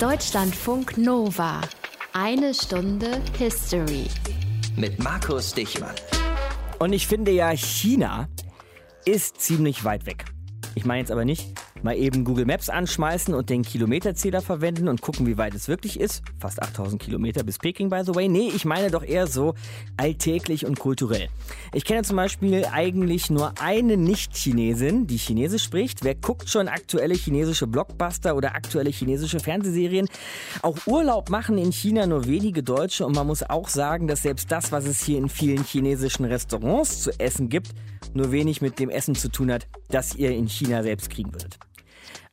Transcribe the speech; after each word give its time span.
Deutschlandfunk 0.00 0.96
Nova. 0.96 1.60
Eine 2.12 2.54
Stunde 2.54 3.20
History. 3.36 4.06
Mit 4.76 5.02
Markus 5.02 5.52
Dichmann. 5.52 5.94
Und 6.78 6.92
ich 6.92 7.08
finde 7.08 7.32
ja, 7.32 7.50
China 7.50 8.28
ist 9.04 9.40
ziemlich 9.40 9.82
weit 9.82 10.06
weg. 10.06 10.26
Ich 10.76 10.84
meine 10.84 11.00
jetzt 11.00 11.10
aber 11.10 11.24
nicht 11.24 11.48
mal 11.82 11.96
eben 11.96 12.24
Google 12.24 12.46
Maps 12.46 12.68
anschmeißen 12.68 13.34
und 13.34 13.50
den 13.50 13.62
Kilometerzähler 13.62 14.42
verwenden 14.42 14.88
und 14.88 15.00
gucken, 15.00 15.26
wie 15.26 15.38
weit 15.38 15.54
es 15.54 15.68
wirklich 15.68 15.98
ist. 16.00 16.22
Fast 16.38 16.62
8000 16.62 17.02
Kilometer 17.02 17.42
bis 17.42 17.58
Peking, 17.58 17.90
by 17.90 18.02
the 18.04 18.14
way. 18.14 18.28
Nee, 18.28 18.50
ich 18.54 18.64
meine 18.64 18.90
doch 18.90 19.02
eher 19.02 19.26
so 19.26 19.54
alltäglich 19.96 20.66
und 20.66 20.78
kulturell. 20.78 21.28
Ich 21.72 21.84
kenne 21.84 22.02
zum 22.02 22.16
Beispiel 22.16 22.64
eigentlich 22.70 23.30
nur 23.30 23.52
eine 23.60 23.96
Nicht-Chinesin, 23.96 25.06
die 25.06 25.16
Chinesisch 25.16 25.64
spricht. 25.64 26.04
Wer 26.04 26.14
guckt 26.14 26.48
schon 26.48 26.68
aktuelle 26.68 27.14
chinesische 27.14 27.66
Blockbuster 27.66 28.36
oder 28.36 28.54
aktuelle 28.54 28.90
chinesische 28.90 29.40
Fernsehserien? 29.40 30.08
Auch 30.62 30.78
Urlaub 30.86 31.30
machen 31.30 31.58
in 31.58 31.72
China 31.72 32.06
nur 32.06 32.26
wenige 32.26 32.62
Deutsche 32.62 33.06
und 33.06 33.14
man 33.14 33.26
muss 33.26 33.42
auch 33.42 33.68
sagen, 33.68 34.08
dass 34.08 34.22
selbst 34.22 34.50
das, 34.50 34.72
was 34.72 34.86
es 34.86 35.02
hier 35.02 35.18
in 35.18 35.28
vielen 35.28 35.64
chinesischen 35.64 36.24
Restaurants 36.24 37.02
zu 37.02 37.10
essen 37.18 37.48
gibt, 37.48 37.74
nur 38.14 38.32
wenig 38.32 38.60
mit 38.60 38.78
dem 38.78 38.90
Essen 38.90 39.14
zu 39.14 39.28
tun 39.30 39.52
hat, 39.52 39.66
das 39.90 40.14
ihr 40.14 40.30
in 40.30 40.48
China 40.48 40.82
selbst 40.82 41.10
kriegen 41.10 41.32
würdet. 41.32 41.58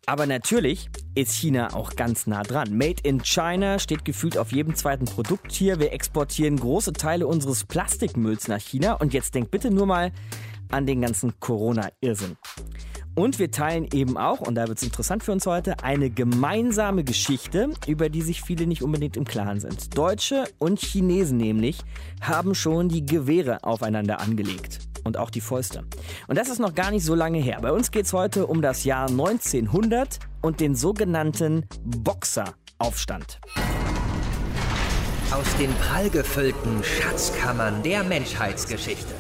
Aber 0.07 0.27
natürlich 0.27 0.89
ist 1.15 1.33
China 1.33 1.73
auch 1.73 1.95
ganz 1.95 2.27
nah 2.27 2.43
dran. 2.43 2.77
Made 2.77 3.01
in 3.03 3.23
China 3.23 3.79
steht 3.79 4.05
gefühlt 4.05 4.37
auf 4.37 4.51
jedem 4.51 4.75
zweiten 4.75 5.05
Produkt 5.05 5.51
hier. 5.51 5.79
Wir 5.79 5.93
exportieren 5.93 6.57
große 6.57 6.93
Teile 6.93 7.25
unseres 7.25 7.63
Plastikmülls 7.63 8.47
nach 8.47 8.59
China. 8.59 8.93
Und 8.93 9.13
jetzt 9.13 9.33
denkt 9.33 9.49
bitte 9.49 9.71
nur 9.71 9.87
mal 9.87 10.11
an 10.69 10.85
den 10.85 11.01
ganzen 11.01 11.39
Corona-Irrsinn. 11.39 12.37
Und 13.15 13.39
wir 13.39 13.49
teilen 13.49 13.87
eben 13.93 14.17
auch, 14.17 14.41
und 14.41 14.55
da 14.55 14.67
wird 14.67 14.77
es 14.77 14.83
interessant 14.83 15.23
für 15.23 15.31
uns 15.31 15.45
heute, 15.45 15.81
eine 15.83 16.09
gemeinsame 16.09 17.03
Geschichte, 17.03 17.69
über 17.87 18.09
die 18.09 18.21
sich 18.21 18.41
viele 18.41 18.67
nicht 18.67 18.83
unbedingt 18.83 19.15
im 19.15 19.23
Klaren 19.23 19.61
sind. 19.61 19.97
Deutsche 19.97 20.43
und 20.59 20.79
Chinesen 20.81 21.37
nämlich 21.37 21.79
haben 22.21 22.55
schon 22.55 22.89
die 22.89 23.05
Gewehre 23.05 23.63
aufeinander 23.63 24.19
angelegt 24.19 24.79
und 25.05 25.17
auch 25.17 25.29
die 25.29 25.41
Fäuste. 25.41 25.85
Und 26.27 26.37
das 26.37 26.49
ist 26.49 26.59
noch 26.59 26.75
gar 26.75 26.91
nicht 26.91 27.05
so 27.05 27.15
lange 27.15 27.37
her. 27.37 27.59
Bei 27.61 27.71
uns 27.71 27.91
geht 27.91 28.05
es 28.05 28.13
heute 28.13 28.47
um 28.47 28.61
das 28.61 28.83
Jahr 28.83 29.07
1900 29.07 30.19
und 30.41 30.59
den 30.59 30.75
sogenannten 30.75 31.65
Boxeraufstand. 31.83 33.39
Aus 35.31 35.55
den 35.57 35.73
prallgefüllten 35.75 36.83
Schatzkammern 36.83 37.81
der 37.83 38.03
Menschheitsgeschichte. 38.03 39.13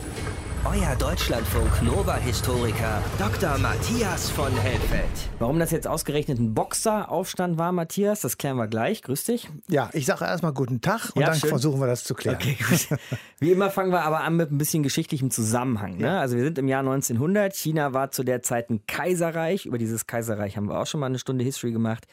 Euer 0.65 0.95
Deutschlandfunk 0.95 1.83
Nova-Historiker 1.83 3.03
Dr. 3.19 3.57
Matthias 3.59 4.31
von 4.31 4.51
Helfeld. 4.57 5.05
Warum 5.37 5.59
das 5.59 5.69
jetzt 5.69 5.87
ausgerechnet 5.87 6.39
ein 6.39 6.55
Boxeraufstand 6.55 7.57
war, 7.59 7.71
Matthias, 7.71 8.21
das 8.21 8.37
klären 8.39 8.57
wir 8.57 8.67
gleich. 8.67 9.03
Grüß 9.03 9.25
dich. 9.25 9.47
Ja, 9.69 9.89
ich 9.93 10.07
sage 10.07 10.25
erstmal 10.25 10.53
guten 10.53 10.81
Tag 10.81 11.11
und 11.15 11.21
Ja, 11.21 11.27
dann 11.27 11.39
schön. 11.39 11.49
versuchen 11.49 11.79
wir 11.79 11.87
das 11.87 12.03
zu 12.03 12.15
klären. 12.15 12.37
Okay, 12.37 12.57
gut. 12.67 12.87
Wie 13.39 13.51
immer 13.51 13.69
fangen 13.69 13.91
wir 13.91 14.01
aber 14.01 14.21
an 14.21 14.37
mit 14.37 14.51
ein 14.51 14.57
bisschen 14.57 14.81
geschichtlichem 14.81 15.29
Zusammenhang. 15.29 15.97
Ne? 15.97 16.19
Also 16.19 16.35
wir 16.35 16.43
sind 16.43 16.57
im 16.57 16.67
Jahr 16.67 16.79
1900. 16.79 17.55
China 17.55 17.93
war 17.93 18.09
zu 18.11 18.23
der 18.23 18.41
Zeit 18.41 18.69
ein 18.71 18.85
Kaiserreich. 18.87 19.67
Über 19.67 19.77
dieses 19.77 20.07
Kaiserreich 20.07 20.57
haben 20.57 20.67
wir 20.67 20.79
auch 20.79 20.87
schon 20.87 20.99
mal 20.99 21.07
eine 21.07 21.19
Stunde 21.19 21.43
History 21.45 21.73
gemacht. 21.73 22.07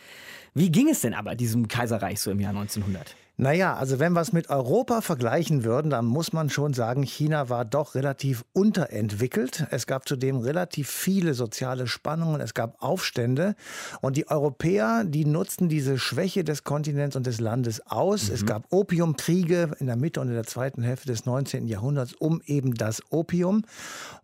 Wie 0.55 0.71
ging 0.71 0.89
es 0.91 1.01
denn 1.01 1.15
aber 1.15 1.35
diesem 1.35 1.69
Kaiserreich 1.69 2.21
so 2.21 2.31
im 2.31 2.39
Jahr 2.41 2.51
1900? 2.51 3.17
Naja, 3.43 3.75
also 3.75 3.99
wenn 3.99 4.13
wir 4.13 4.21
es 4.21 4.33
mit 4.33 4.51
Europa 4.51 5.01
vergleichen 5.01 5.65
würden, 5.65 5.91
dann 5.91 6.05
muss 6.05 6.33
man 6.33 6.49
schon 6.49 6.75
sagen, 6.75 7.03
China 7.03 7.49
war 7.49 7.65
doch 7.65 7.97
relativ 7.97 8.45
unterentwickelt. 8.53 9.67
Es 9.73 9.89
gab 9.89 10.07
zudem 10.07 10.37
relativ 10.37 10.89
viele 10.89 11.35
soziale 11.35 11.89
Spannungen, 11.89 12.41
es 12.41 12.55
gab 12.55 12.81
Aufstände 12.81 13.57
und 14.01 14.17
die 14.17 14.29
Europäer, 14.29 15.03
die 15.03 15.25
nutzten 15.25 15.69
diese 15.69 15.99
Schwäche 15.99 16.45
des 16.45 16.63
Kontinents 16.63 17.17
und 17.17 17.27
des 17.27 17.41
Landes 17.41 17.85
aus. 17.85 18.29
Es 18.29 18.47
gab 18.47 18.73
Opiumkriege 18.73 19.73
in 19.81 19.89
der 19.89 19.97
Mitte 19.97 20.21
und 20.21 20.29
in 20.29 20.35
der 20.35 20.47
zweiten 20.47 20.85
Hälfte 20.85 21.09
des 21.09 21.27
19. 21.27 21.67
Jahrhunderts 21.67 22.13
um 22.13 22.43
eben 22.47 22.75
das 22.75 23.03
Opium 23.11 23.65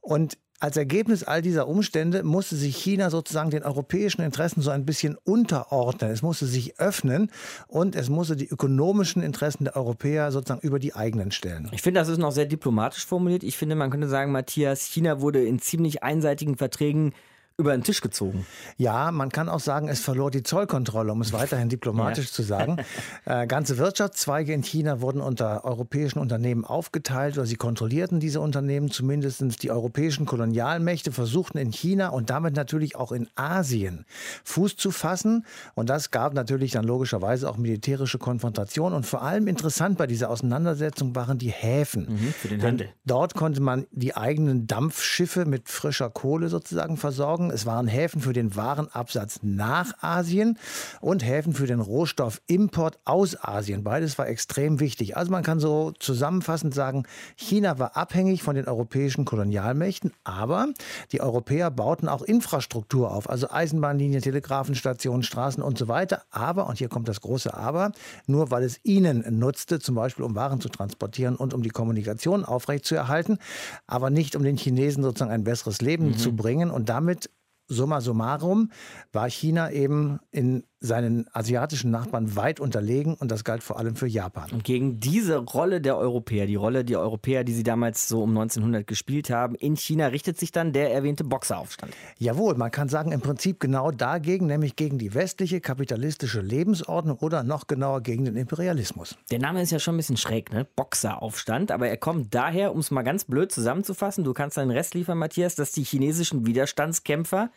und 0.01 0.39
als 0.61 0.77
Ergebnis 0.77 1.23
all 1.23 1.41
dieser 1.41 1.69
Umstände 1.69 2.25
musste 2.25 2.57
sich 2.57 2.77
China 2.77 3.11
sozusagen 3.11 3.51
den 3.51 3.63
europäischen 3.63 4.23
Interessen 4.23 4.61
so 4.61 4.71
ein 4.71 4.85
bisschen 4.85 5.17
unterordnen. 5.25 6.11
Es 6.11 6.23
musste 6.23 6.47
sich 6.47 6.81
öffnen 6.81 7.31
und 7.69 7.95
es 7.95 8.09
musste 8.09 8.35
die 8.35 8.49
ökonomischen 8.49 9.23
Interessen 9.23 9.65
der 9.65 9.77
Europäer 9.77 10.33
sozusagen 10.33 10.67
über 10.67 10.79
die 10.79 10.95
eigenen 10.95 11.31
stellen. 11.31 11.69
Ich 11.73 11.83
finde, 11.83 12.01
das 12.01 12.09
ist 12.09 12.19
noch 12.19 12.33
sehr 12.33 12.47
diplomatisch 12.47 13.07
formuliert. 13.07 13.45
Ich 13.45 13.57
finde, 13.57 13.77
man 13.77 13.91
könnte 13.91 14.09
sagen, 14.09 14.33
Matthias, 14.33 14.83
China 14.83 15.21
wurde 15.21 15.45
in 15.45 15.61
ziemlich 15.61 16.03
einseitigen 16.03 16.57
Verträgen 16.57 17.13
über 17.61 17.73
den 17.73 17.83
Tisch 17.83 18.01
gezogen. 18.01 18.47
Ja, 18.77 19.11
man 19.11 19.31
kann 19.31 19.49
auch 19.49 19.59
sagen, 19.59 19.89
es 19.89 19.99
verlor 19.99 20.31
die 20.31 20.45
Zollkontrolle, 20.45 21.11
um 21.11 21.21
es 21.21 21.33
weiterhin 21.33 21.69
diplomatisch 21.69 22.33
zu 22.33 22.43
sagen. 22.43 22.77
Äh, 23.25 23.47
ganze 23.47 23.79
Wirtschaftszweige 23.79 24.53
in 24.53 24.63
China 24.63 25.01
wurden 25.01 25.21
unter 25.21 25.65
europäischen 25.65 26.19
Unternehmen 26.19 26.65
aufgeteilt 26.65 27.37
oder 27.37 27.47
sie 27.47 27.57
kontrollierten 27.57 28.21
diese 28.21 28.41
Unternehmen. 28.41 28.91
Zumindest 28.91 29.63
die 29.63 29.71
europäischen 29.71 30.25
Kolonialmächte 30.25 31.13
versuchten 31.13 31.59
in 31.59 31.71
China 31.71 32.09
und 32.09 32.31
damit 32.31 32.55
natürlich 32.57 32.97
auch 32.97 33.13
in 33.13 33.29
Asien 33.35 34.07
Fuß 34.45 34.77
zu 34.77 34.91
fassen. 34.91 35.45
Und 35.75 35.91
das 35.91 36.11
gab 36.11 36.33
natürlich 36.33 36.73
dann 36.73 36.85
logischerweise 36.85 37.51
auch 37.51 37.57
militärische 37.57 38.19
Konfrontationen. 38.19 38.97
Und 38.97 39.05
vor 39.05 39.23
allem 39.23 39.47
interessant 39.47 39.99
bei 39.99 40.07
dieser 40.07 40.31
Auseinandersetzung 40.31 41.15
waren 41.15 41.39
die 41.39 41.51
Häfen. 41.51 42.07
für 42.41 42.49
den 42.49 42.61
Denn 42.61 42.69
Handel. 42.69 42.89
Dort 43.05 43.35
konnte 43.35 43.61
man 43.61 43.87
die 43.91 44.17
eigenen 44.17 44.67
Dampfschiffe 44.67 45.45
mit 45.45 45.69
frischer 45.69 46.09
Kohle 46.09 46.49
sozusagen 46.49 46.97
versorgen. 46.97 47.48
Es 47.51 47.67
waren 47.67 47.89
Häfen 47.89 48.21
für 48.21 48.33
den 48.33 48.57
Warenabsatz 48.57 49.41
nach 49.43 49.93
Asien 50.03 50.59
und 51.01 51.25
Häfen 51.25 51.53
für 51.53 51.67
den 51.67 51.81
Rohstoffimport 51.81 52.99
aus 53.05 53.37
Asien. 53.43 53.85
Beides 53.85 54.19
war 54.19 54.29
extrem 54.29 54.81
wichtig. 54.81 55.17
Also 55.17 55.31
man 55.31 55.43
kann 55.43 55.61
so 55.61 55.93
zusammenfassend 55.99 56.75
sagen, 56.75 57.05
China 57.37 57.79
war 57.79 57.97
abhängig 57.97 58.43
von 58.43 58.55
den 58.55 58.67
europäischen 58.67 59.25
Kolonialmächten, 59.25 60.13
aber 60.25 60.69
die 61.13 61.21
Europäer 61.21 61.71
bauten 61.71 62.09
auch 62.09 62.23
Infrastruktur 62.23 63.13
auf, 63.13 63.29
also 63.29 63.51
Eisenbahnlinien, 63.51 64.23
Telegrafenstationen, 64.23 65.23
Straßen 65.23 65.63
und 65.63 65.79
so 65.79 65.89
weiter. 65.89 66.23
Aber, 66.31 66.67
und 66.67 66.79
hier 66.79 66.89
kommt 66.89 67.09
das 67.09 67.21
große 67.21 67.55
Aber, 67.55 67.93
nur 68.27 68.51
weil 68.51 68.63
es 68.63 68.81
ihnen 68.85 69.25
nutzte, 69.39 69.81
zum 69.81 69.95
Beispiel 69.95 70.25
um 70.25 70.35
Waren 70.35 70.61
zu 70.61 70.69
transportieren 70.69 71.37
und 71.37 71.55
um 71.55 71.63
die 71.63 71.71
Kommunikation 71.71 72.45
aufrechtzuerhalten, 72.45 73.39
aber 73.87 74.11
nicht 74.11 74.37
um 74.37 74.43
den 74.43 74.57
Chinesen 74.57 75.03
sozusagen 75.03 75.31
ein 75.31 75.45
besseres 75.45 75.81
Leben 75.81 76.17
zu 76.17 76.35
bringen. 76.35 76.71
Und 76.71 76.89
damit 76.89 77.31
Summa 77.69 78.01
summarum 78.01 78.71
war 79.13 79.29
China 79.29 79.71
eben 79.71 80.19
in 80.31 80.65
seinen 80.81 81.27
asiatischen 81.33 81.91
Nachbarn 81.91 82.37
weit 82.37 82.61
unterlegen 82.61 83.15
und 83.15 83.31
das 83.31 83.43
galt 83.43 83.63
vor 83.63 83.79
allem 83.79 83.97
für 83.97 84.07
Japan. 84.07 84.51
Und 84.53 84.65
gegen 84.65 85.01
diese 85.01 85.39
Rolle 85.39 85.81
der 85.81 85.97
Europäer, 85.97 86.47
die 86.47 86.55
Rolle 86.55 86.85
der 86.85 87.01
Europäer, 87.01 87.43
die 87.43 87.53
sie 87.53 87.65
damals 87.65 88.07
so 88.07 88.23
um 88.23 88.31
1900 88.31 88.87
gespielt 88.87 89.31
haben, 89.31 89.55
in 89.57 89.77
China 89.77 90.07
richtet 90.07 90.39
sich 90.39 90.53
dann 90.53 90.73
der 90.73 90.93
erwähnte 90.93 91.25
Boxeraufstand. 91.25 91.93
Jawohl, 92.19 92.55
man 92.55 92.71
kann 92.71 92.89
sagen, 92.89 93.11
im 93.11 93.21
Prinzip 93.21 93.59
genau 93.59 93.91
dagegen, 93.91 94.47
nämlich 94.47 94.77
gegen 94.77 94.99
die 94.99 95.15
westliche 95.15 95.61
kapitalistische 95.61 96.41
Lebensordnung 96.41 97.19
oder 97.19 97.43
noch 97.43 97.67
genauer 97.67 98.03
gegen 98.03 98.25
den 98.25 98.37
Imperialismus. 98.37 99.17
Der 99.31 99.41
Name 99.41 99.63
ist 99.63 99.73
ja 99.73 99.81
schon 99.81 99.95
ein 99.95 99.99
bisschen 99.99 100.17
schräg, 100.17 100.53
ne? 100.53 100.67
Boxeraufstand. 100.77 101.73
Aber 101.73 101.89
er 101.89 101.97
kommt 101.97 102.35
daher, 102.35 102.73
um 102.73 102.81
es 102.81 102.91
mal 102.91 103.03
ganz 103.03 103.25
blöd 103.25 103.51
zusammenzufassen, 103.51 104.23
du 104.23 104.33
kannst 104.33 104.57
deinen 104.57 104.71
Rest 104.71 104.95
liefern, 104.95 105.19
Matthias, 105.19 105.57
dass 105.57 105.73
die 105.73 105.83
chinesischen 105.83 106.47
Widerstandskämpfer 106.47 107.51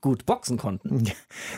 gut 0.00 0.26
boxen 0.26 0.56
konnten. 0.56 1.10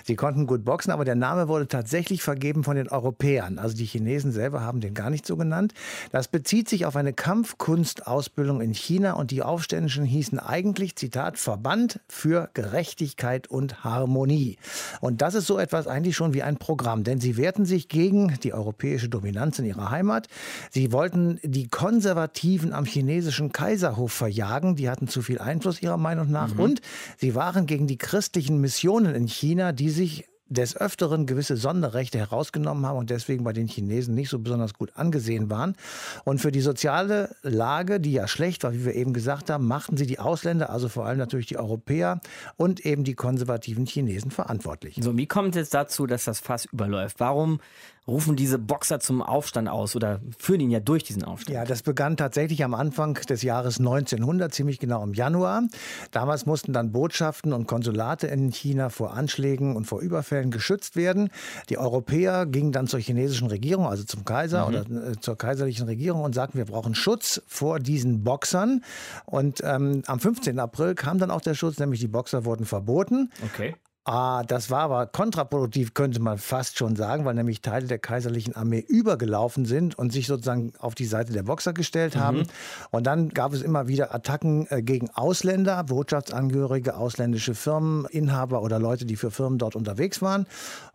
Sie 0.04 0.16
konnten 0.16 0.47
gut 0.47 0.65
boxen, 0.65 0.91
aber 0.91 1.04
der 1.04 1.15
Name 1.15 1.49
wurde 1.49 1.69
tatsächlich 1.69 2.22
vergeben 2.22 2.65
von 2.65 2.76
den 2.76 2.88
Europäern. 2.88 3.59
Also 3.59 3.76
die 3.76 3.84
Chinesen 3.84 4.32
selber 4.32 4.60
haben 4.60 4.81
den 4.81 4.94
gar 4.94 5.10
nicht 5.10 5.26
so 5.26 5.37
genannt. 5.37 5.75
Das 6.12 6.28
bezieht 6.28 6.69
sich 6.69 6.87
auf 6.87 6.97
eine 6.97 7.12
Kampfkunstausbildung 7.12 8.60
in 8.60 8.72
China 8.75 9.15
und 9.15 9.31
die 9.31 9.43
Aufständischen 9.43 10.04
hießen 10.04 10.38
eigentlich, 10.38 10.97
Zitat, 10.97 11.38
Verband 11.38 12.00
für 12.09 12.50
Gerechtigkeit 12.54 13.48
und 13.48 13.84
Harmonie. 13.84 14.56
Und 15.00 15.21
das 15.21 15.34
ist 15.34 15.47
so 15.47 15.59
etwas 15.59 15.87
eigentlich 15.87 16.16
schon 16.16 16.32
wie 16.32 16.43
ein 16.43 16.56
Programm, 16.56 17.04
denn 17.04 17.21
sie 17.21 17.36
wehrten 17.36 17.66
sich 17.66 17.89
gegen 17.89 18.39
die 18.42 18.54
europäische 18.54 19.09
Dominanz 19.09 19.59
in 19.59 19.65
ihrer 19.65 19.91
Heimat. 19.91 20.28
Sie 20.71 20.92
wollten 20.92 21.39
die 21.42 21.68
Konservativen 21.68 22.72
am 22.72 22.84
chinesischen 22.84 23.53
Kaiserhof 23.53 24.12
verjagen. 24.12 24.77
Die 24.77 24.89
hatten 24.89 25.09
zu 25.09 25.22
viel 25.22 25.39
Einfluss 25.39 25.83
ihrer 25.83 25.97
Meinung 25.97 26.30
nach. 26.30 26.57
Und 26.59 26.80
sie 27.16 27.34
waren 27.34 27.66
gegen 27.66 27.86
die 27.86 27.98
christlichen 28.28 28.60
Missionen 28.60 29.15
in 29.15 29.27
China, 29.27 29.72
die 29.72 29.89
sich 29.89 30.27
des 30.51 30.77
Öfteren 30.77 31.25
gewisse 31.25 31.57
Sonderrechte 31.57 32.19
herausgenommen 32.19 32.84
haben 32.84 32.98
und 32.98 33.09
deswegen 33.09 33.42
bei 33.42 33.54
den 33.54 33.69
Chinesen 33.69 34.15
nicht 34.15 34.28
so 34.28 34.39
besonders 34.39 34.75
gut 34.75 34.92
angesehen 34.97 35.48
waren. 35.48 35.77
Und 36.25 36.39
für 36.39 36.53
die 36.53 36.60
soziale 36.60 37.34
Lage, 37.41 38.01
die 38.01 38.13
ja 38.13 38.28
schlecht 38.28 38.65
war, 38.65 38.75
wie 38.75 38.84
wir 38.84 38.95
eben 38.95 39.15
gesagt 39.15 39.48
haben, 39.48 39.66
machten 39.66 39.97
sie 39.97 40.04
die 40.04 40.19
Ausländer, 40.19 40.69
also 40.69 40.91
vor 40.91 41.07
allem 41.07 41.16
natürlich 41.16 41.47
die 41.47 41.57
Europäer 41.57 42.21
und 42.57 42.84
eben 42.84 43.03
die 43.03 43.15
konservativen 43.15 43.86
Chinesen 43.86 44.31
verantwortlich. 44.31 44.98
So, 45.01 45.16
wie 45.16 45.27
kommt 45.27 45.57
es 45.57 45.71
dazu, 45.71 46.07
dass 46.07 46.24
das 46.24 46.41
Fass 46.41 46.66
überläuft? 46.66 47.21
Warum 47.21 47.60
rufen 48.09 48.37
diese 48.37 48.59
Boxer 48.59 49.01
zum 49.01 49.22
Aufstand 49.22 49.69
aus 49.69 49.95
oder 49.95 50.21
führen 50.39 50.60
ihn 50.60 50.71
ja 50.71 50.81
durch 50.81 51.05
diesen 51.05 51.25
Aufstand. 51.25 51.55
Ja, 51.55 51.65
das 51.65 51.83
begann 51.83 52.16
tatsächlich 52.16 52.65
am 52.65 52.75
Anfang 52.75 53.15
des 53.15 53.43
Jahres 53.43 53.78
1900, 53.78 54.53
ziemlich 54.53 54.78
genau 54.78 55.03
im 55.05 55.13
Januar. 55.13 55.63
Damals 56.10 56.47
mussten 56.47 56.72
dann 56.72 56.91
Botschaften 56.91 57.53
und 57.53 57.66
Konsulate 57.66 58.27
in 58.27 58.51
China 58.51 58.89
vor 58.89 59.13
Anschlägen 59.13 59.77
und 59.77 59.84
vor 59.84 60.01
Überfällen 60.01 60.51
geschützt 60.51 60.97
werden. 60.97 61.31
Die 61.69 61.77
Europäer 61.77 62.47
gingen 62.47 62.72
dann 62.72 62.87
zur 62.87 63.01
chinesischen 63.01 63.49
Regierung, 63.49 63.87
also 63.87 64.05
zum 64.05 64.25
Kaiser 64.25 64.69
mhm. 64.69 64.69
oder 64.69 65.10
äh, 65.10 65.21
zur 65.21 65.37
kaiserlichen 65.37 65.87
Regierung 65.87 66.22
und 66.22 66.34
sagten, 66.34 66.57
wir 66.57 66.65
brauchen 66.65 66.95
Schutz 66.95 67.43
vor 67.47 67.78
diesen 67.78 68.25
Boxern. 68.25 68.83
Und 69.27 69.60
ähm, 69.63 70.03
am 70.07 70.19
15. 70.19 70.59
April 70.59 70.95
kam 70.95 71.19
dann 71.19 71.31
auch 71.31 71.43
der 71.43 71.55
Schutz, 71.55 71.78
nämlich 71.78 72.01
die 72.01 72.09
Boxer 72.09 72.47
wurden 72.47 72.65
verboten. 72.65 73.31
Okay. 73.45 73.75
Ah, 74.10 74.43
das 74.43 74.71
war 74.71 74.81
aber 74.84 75.07
kontraproduktiv, 75.07 75.93
könnte 75.93 76.19
man 76.19 76.39
fast 76.39 76.78
schon 76.78 76.97
sagen, 76.97 77.27
weil 77.27 77.34
nämlich 77.34 77.60
Teile 77.60 77.87
der 77.87 77.99
kaiserlichen 77.99 78.57
Armee 78.57 78.78
übergelaufen 78.78 79.66
sind 79.66 79.99
und 79.99 80.15
sich 80.15 80.27
sozusagen 80.27 80.72
auf 80.78 80.95
die 80.95 81.05
Seite 81.05 81.34
der 81.34 81.43
Boxer 81.43 81.75
gestellt 81.75 82.15
mhm. 82.15 82.21
haben. 82.21 82.43
Und 82.91 83.07
dann 83.07 83.28
gab 83.28 83.53
es 83.53 83.60
immer 83.60 83.87
wieder 83.87 84.15
Attacken 84.15 84.66
äh, 84.71 84.81
gegen 84.81 85.10
Ausländer, 85.10 85.84
Botschaftsangehörige, 85.84 86.97
ausländische 86.97 87.55
Firmen, 87.55 88.07
Inhaber 88.07 88.63
oder 88.63 88.78
Leute, 88.78 89.05
die 89.05 89.16
für 89.16 89.31
Firmen 89.31 89.59
dort 89.59 89.77
unterwegs 89.77 90.22
waren. 90.22 90.47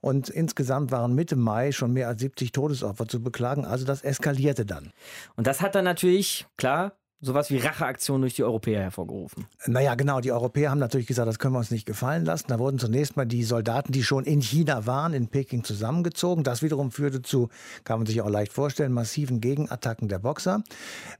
Und 0.02 0.30
insgesamt 0.30 0.90
waren 0.90 1.14
Mitte 1.14 1.36
Mai 1.36 1.72
schon 1.72 1.94
mehr 1.94 2.08
als 2.08 2.20
70 2.20 2.52
Todesopfer 2.52 3.08
zu 3.08 3.22
beklagen. 3.22 3.64
Also 3.64 3.86
das 3.86 4.02
eskalierte 4.02 4.66
dann. 4.66 4.92
Und 5.36 5.46
das 5.46 5.62
hat 5.62 5.76
dann 5.76 5.86
natürlich, 5.86 6.48
klar, 6.58 6.94
sowas 7.24 7.50
wie 7.50 7.58
Racheaktionen 7.58 8.22
durch 8.22 8.34
die 8.34 8.44
Europäer 8.44 8.82
hervorgerufen. 8.82 9.46
Naja, 9.66 9.96
genau. 9.96 10.20
Die 10.20 10.32
Europäer 10.32 10.72
haben 10.72 10.80
natürlich 10.80 11.08
gesagt, 11.08 11.28
das 11.28 11.40
können 11.40 11.54
wir 11.54 11.60
uns 11.60 11.72
nicht 11.72 11.86
gefallen 11.86 12.26
lassen. 12.26 12.48
Da 12.50 12.60
wurden 12.60 12.80
zunächst 12.80 13.16
mal 13.16 13.26
die 13.26 13.44
Soldaten, 13.44 13.94
die 13.94 14.04
schon 14.04 14.26
in 14.26 14.42
China 14.42 14.86
waren, 14.86 15.14
in 15.14 15.28
Peking 15.28 15.64
zusammengezogen. 15.64 16.44
Das 16.44 16.62
wiederum 16.62 16.92
führte 16.92 17.22
zu, 17.22 17.48
kann 17.86 18.00
man 18.00 18.06
sich 18.06 18.22
auch 18.22 18.30
leicht 18.30 18.52
vorstellen, 18.52 18.92
massiven 18.92 19.40
Gegenattacken 19.40 20.10
der 20.10 20.20
Boxer. 20.20 20.64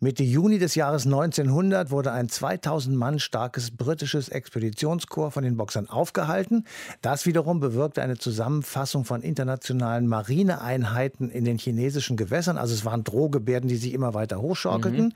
Mitte 0.02 0.24
Juni 0.24 0.60
des 0.60 0.76
Jahres 0.76 1.06
1900 1.06 1.90
wurde 1.90 2.12
ein 2.12 2.28
2000 2.28 2.96
Mann 2.98 3.20
starkes 3.20 3.72
britisches 3.72 4.28
Expeditionskorps 4.28 5.34
von 5.34 5.44
den 5.44 5.56
Boxern 5.56 5.90
aufgehalten. 5.90 6.66
Das 7.02 7.26
wiederum 7.26 7.62
bewirkte 7.62 8.02
eine 8.02 8.18
Zusammenfassung 8.18 9.06
von 9.06 9.22
internationalen 9.22 10.08
Marineeinheiten 10.08 11.30
in 11.30 11.46
den 11.46 11.58
chinesischen 11.58 12.18
Gewässern. 12.18 12.58
Also 12.58 12.74
es 12.74 12.84
waren 12.84 13.06
Drohgebärden, 13.06 13.70
die 13.70 13.78
sich 13.78 13.94
immer 13.94 14.14
weiter 14.14 14.42
hochschaukelten. 14.42 15.06
Mhm. 15.06 15.14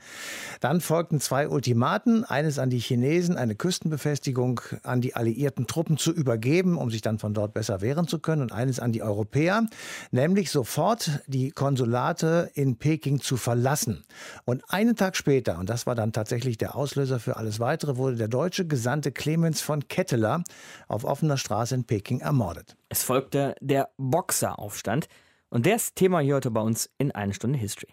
Dann 0.60 0.77
dann 0.78 0.82
folgten 0.82 1.18
zwei 1.18 1.48
Ultimaten, 1.48 2.24
eines 2.24 2.60
an 2.60 2.70
die 2.70 2.78
Chinesen, 2.78 3.36
eine 3.36 3.56
Küstenbefestigung 3.56 4.60
an 4.84 5.00
die 5.00 5.16
alliierten 5.16 5.66
Truppen 5.66 5.98
zu 5.98 6.12
übergeben, 6.12 6.78
um 6.78 6.88
sich 6.88 7.02
dann 7.02 7.18
von 7.18 7.34
dort 7.34 7.52
besser 7.52 7.80
wehren 7.80 8.06
zu 8.06 8.20
können, 8.20 8.42
und 8.42 8.52
eines 8.52 8.78
an 8.78 8.92
die 8.92 9.02
Europäer, 9.02 9.66
nämlich 10.12 10.52
sofort 10.52 11.20
die 11.26 11.50
Konsulate 11.50 12.52
in 12.54 12.76
Peking 12.76 13.20
zu 13.20 13.36
verlassen. 13.36 14.04
Und 14.44 14.62
einen 14.68 14.94
Tag 14.94 15.16
später, 15.16 15.58
und 15.58 15.68
das 15.68 15.84
war 15.84 15.96
dann 15.96 16.12
tatsächlich 16.12 16.58
der 16.58 16.76
Auslöser 16.76 17.18
für 17.18 17.36
alles 17.36 17.58
Weitere, 17.58 17.96
wurde 17.96 18.14
der 18.14 18.28
deutsche 18.28 18.64
Gesandte 18.64 19.10
Clemens 19.10 19.60
von 19.60 19.88
Ketteler 19.88 20.44
auf 20.86 21.02
offener 21.02 21.38
Straße 21.38 21.74
in 21.74 21.84
Peking 21.86 22.20
ermordet. 22.20 22.76
Es 22.88 23.02
folgte 23.02 23.56
der 23.60 23.88
Boxeraufstand. 23.96 25.08
Und 25.50 25.66
der 25.66 25.74
ist 25.74 25.96
Thema 25.96 26.20
hier 26.20 26.36
heute 26.36 26.52
bei 26.52 26.60
uns 26.60 26.88
in 26.98 27.10
eine 27.10 27.34
Stunde 27.34 27.58
History. 27.58 27.88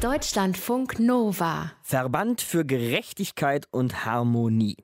Deutschlandfunk 0.00 0.98
Nova. 0.98 1.72
Verband 1.80 2.42
für 2.42 2.66
Gerechtigkeit 2.66 3.66
und 3.70 4.04
Harmonie. 4.04 4.76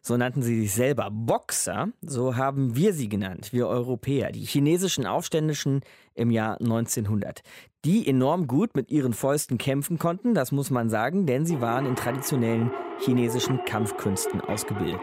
So 0.00 0.16
nannten 0.16 0.42
sie 0.42 0.60
sich 0.60 0.72
selber 0.72 1.08
Boxer, 1.10 1.88
so 2.02 2.36
haben 2.36 2.76
wir 2.76 2.92
sie 2.92 3.08
genannt, 3.08 3.52
wir 3.52 3.66
Europäer, 3.66 4.30
die 4.30 4.44
chinesischen 4.44 5.06
Aufständischen 5.06 5.80
im 6.14 6.30
Jahr 6.30 6.60
1900. 6.60 7.42
Die 7.84 8.06
enorm 8.06 8.46
gut 8.46 8.76
mit 8.76 8.92
ihren 8.92 9.12
Fäusten 9.12 9.58
kämpfen 9.58 9.98
konnten, 9.98 10.34
das 10.34 10.52
muss 10.52 10.70
man 10.70 10.88
sagen, 10.88 11.26
denn 11.26 11.46
sie 11.46 11.60
waren 11.60 11.86
in 11.86 11.96
traditionellen 11.96 12.70
chinesischen 13.00 13.64
Kampfkünsten 13.64 14.40
ausgebildet. 14.40 15.02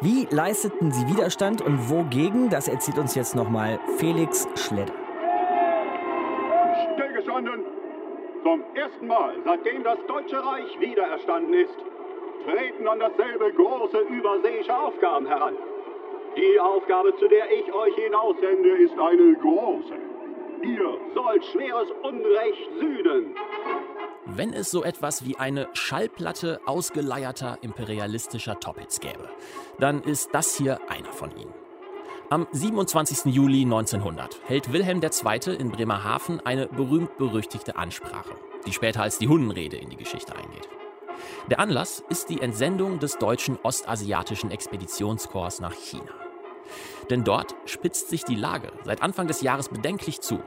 Wie 0.00 0.28
leisteten 0.30 0.92
sie 0.92 1.08
Widerstand 1.08 1.62
und 1.62 1.90
wogegen, 1.90 2.48
das 2.48 2.68
erzählt 2.68 2.98
uns 2.98 3.16
jetzt 3.16 3.34
nochmal 3.34 3.80
Felix 3.98 4.46
Schledder. 4.54 5.09
Zum 8.42 8.62
ersten 8.74 9.06
Mal, 9.06 9.34
seitdem 9.44 9.84
das 9.84 9.98
Deutsche 10.06 10.42
Reich 10.42 10.80
wiedererstanden 10.80 11.54
ist, 11.54 11.76
treten 12.44 12.88
an 12.88 12.98
dasselbe 12.98 13.52
große 13.52 13.98
überseeische 13.98 14.74
Aufgaben 14.74 15.26
heran. 15.26 15.54
Die 16.36 16.58
Aufgabe, 16.58 17.14
zu 17.16 17.28
der 17.28 17.50
ich 17.52 17.72
euch 17.72 17.94
hinaussende, 17.96 18.70
ist 18.78 18.98
eine 18.98 19.34
große. 19.34 19.94
Ihr 20.62 20.98
sollt 21.14 21.44
schweres 21.46 21.90
Unrecht 22.02 22.70
sühnen. 22.78 23.34
Wenn 24.26 24.52
es 24.52 24.70
so 24.70 24.84
etwas 24.84 25.24
wie 25.26 25.36
eine 25.36 25.68
Schallplatte 25.72 26.60
ausgeleierter 26.64 27.58
imperialistischer 27.62 28.58
Toppets 28.60 29.00
gäbe, 29.00 29.28
dann 29.78 30.02
ist 30.02 30.34
das 30.34 30.56
hier 30.56 30.78
einer 30.88 31.12
von 31.12 31.30
ihnen. 31.36 31.59
Am 32.32 32.46
27. 32.52 33.34
Juli 33.34 33.62
1900 33.62 34.40
hält 34.46 34.72
Wilhelm 34.72 35.00
II. 35.02 35.56
in 35.56 35.72
Bremerhaven 35.72 36.38
eine 36.44 36.68
berühmt-berüchtigte 36.68 37.74
Ansprache, 37.74 38.36
die 38.64 38.72
später 38.72 39.02
als 39.02 39.18
die 39.18 39.26
Hundenrede 39.26 39.76
in 39.76 39.90
die 39.90 39.96
Geschichte 39.96 40.36
eingeht. 40.36 40.68
Der 41.50 41.58
Anlass 41.58 42.04
ist 42.08 42.30
die 42.30 42.40
Entsendung 42.40 43.00
des 43.00 43.18
deutschen 43.18 43.58
ostasiatischen 43.64 44.52
Expeditionskorps 44.52 45.58
nach 45.58 45.74
China. 45.74 46.12
Denn 47.10 47.24
dort 47.24 47.56
spitzt 47.64 48.10
sich 48.10 48.22
die 48.22 48.36
Lage 48.36 48.70
seit 48.84 49.02
Anfang 49.02 49.26
des 49.26 49.40
Jahres 49.40 49.68
bedenklich 49.68 50.20
zu. 50.20 50.38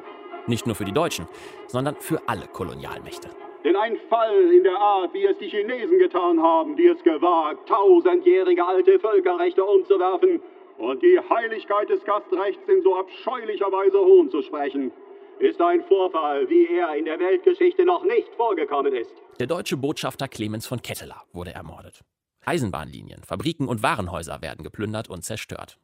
Nicht 0.48 0.66
nur 0.66 0.78
für 0.78 0.86
die 0.86 0.94
Deutschen, 0.94 1.28
sondern 1.68 1.98
für 1.98 2.22
alle 2.28 2.48
Kolonialmächte. 2.48 3.30
Denn 3.66 3.76
ein 3.76 3.98
Fall 4.10 4.54
in 4.54 4.64
der 4.64 4.78
Art, 4.78 5.14
wie 5.14 5.26
es 5.26 5.38
die 5.38 5.50
Chinesen 5.50 6.00
getan 6.00 6.42
haben, 6.42 6.78
die 6.78 6.88
es 6.88 7.04
gewagt, 7.04 7.68
tausendjährige 7.68 8.66
alte 8.66 9.00
Völkerrechte 9.00 9.66
umzuwerfen, 9.66 10.42
und 10.84 11.02
die 11.02 11.18
Heiligkeit 11.30 11.90
des 11.90 12.04
Gastrechts 12.04 12.68
in 12.68 12.84
so 12.84 12.98
abscheulicher 12.98 13.72
Weise 13.72 13.98
hohn 13.98 14.30
zu 14.30 14.42
sprechen, 14.42 14.92
ist 15.40 15.62
ein 15.62 15.84
Vorfall, 15.88 16.50
wie 16.50 16.68
er 16.68 16.96
in 16.96 17.06
der 17.06 17.20
Weltgeschichte 17.20 17.86
noch 17.86 18.04
nicht 18.04 18.28
vorgekommen 18.36 18.94
ist. 18.94 19.12
Der 19.40 19.48
deutsche 19.48 19.78
Botschafter 19.78 20.28
Clemens 20.28 20.68
von 20.68 20.82
Ketteler 20.82 21.24
wurde 21.32 21.52
ermordet. 21.52 22.02
Eisenbahnlinien, 22.46 23.24
Fabriken 23.24 23.68
und 23.68 23.82
Warenhäuser 23.82 24.42
werden 24.42 24.64
geplündert 24.64 25.10
und 25.10 25.24
zerstört. 25.24 25.80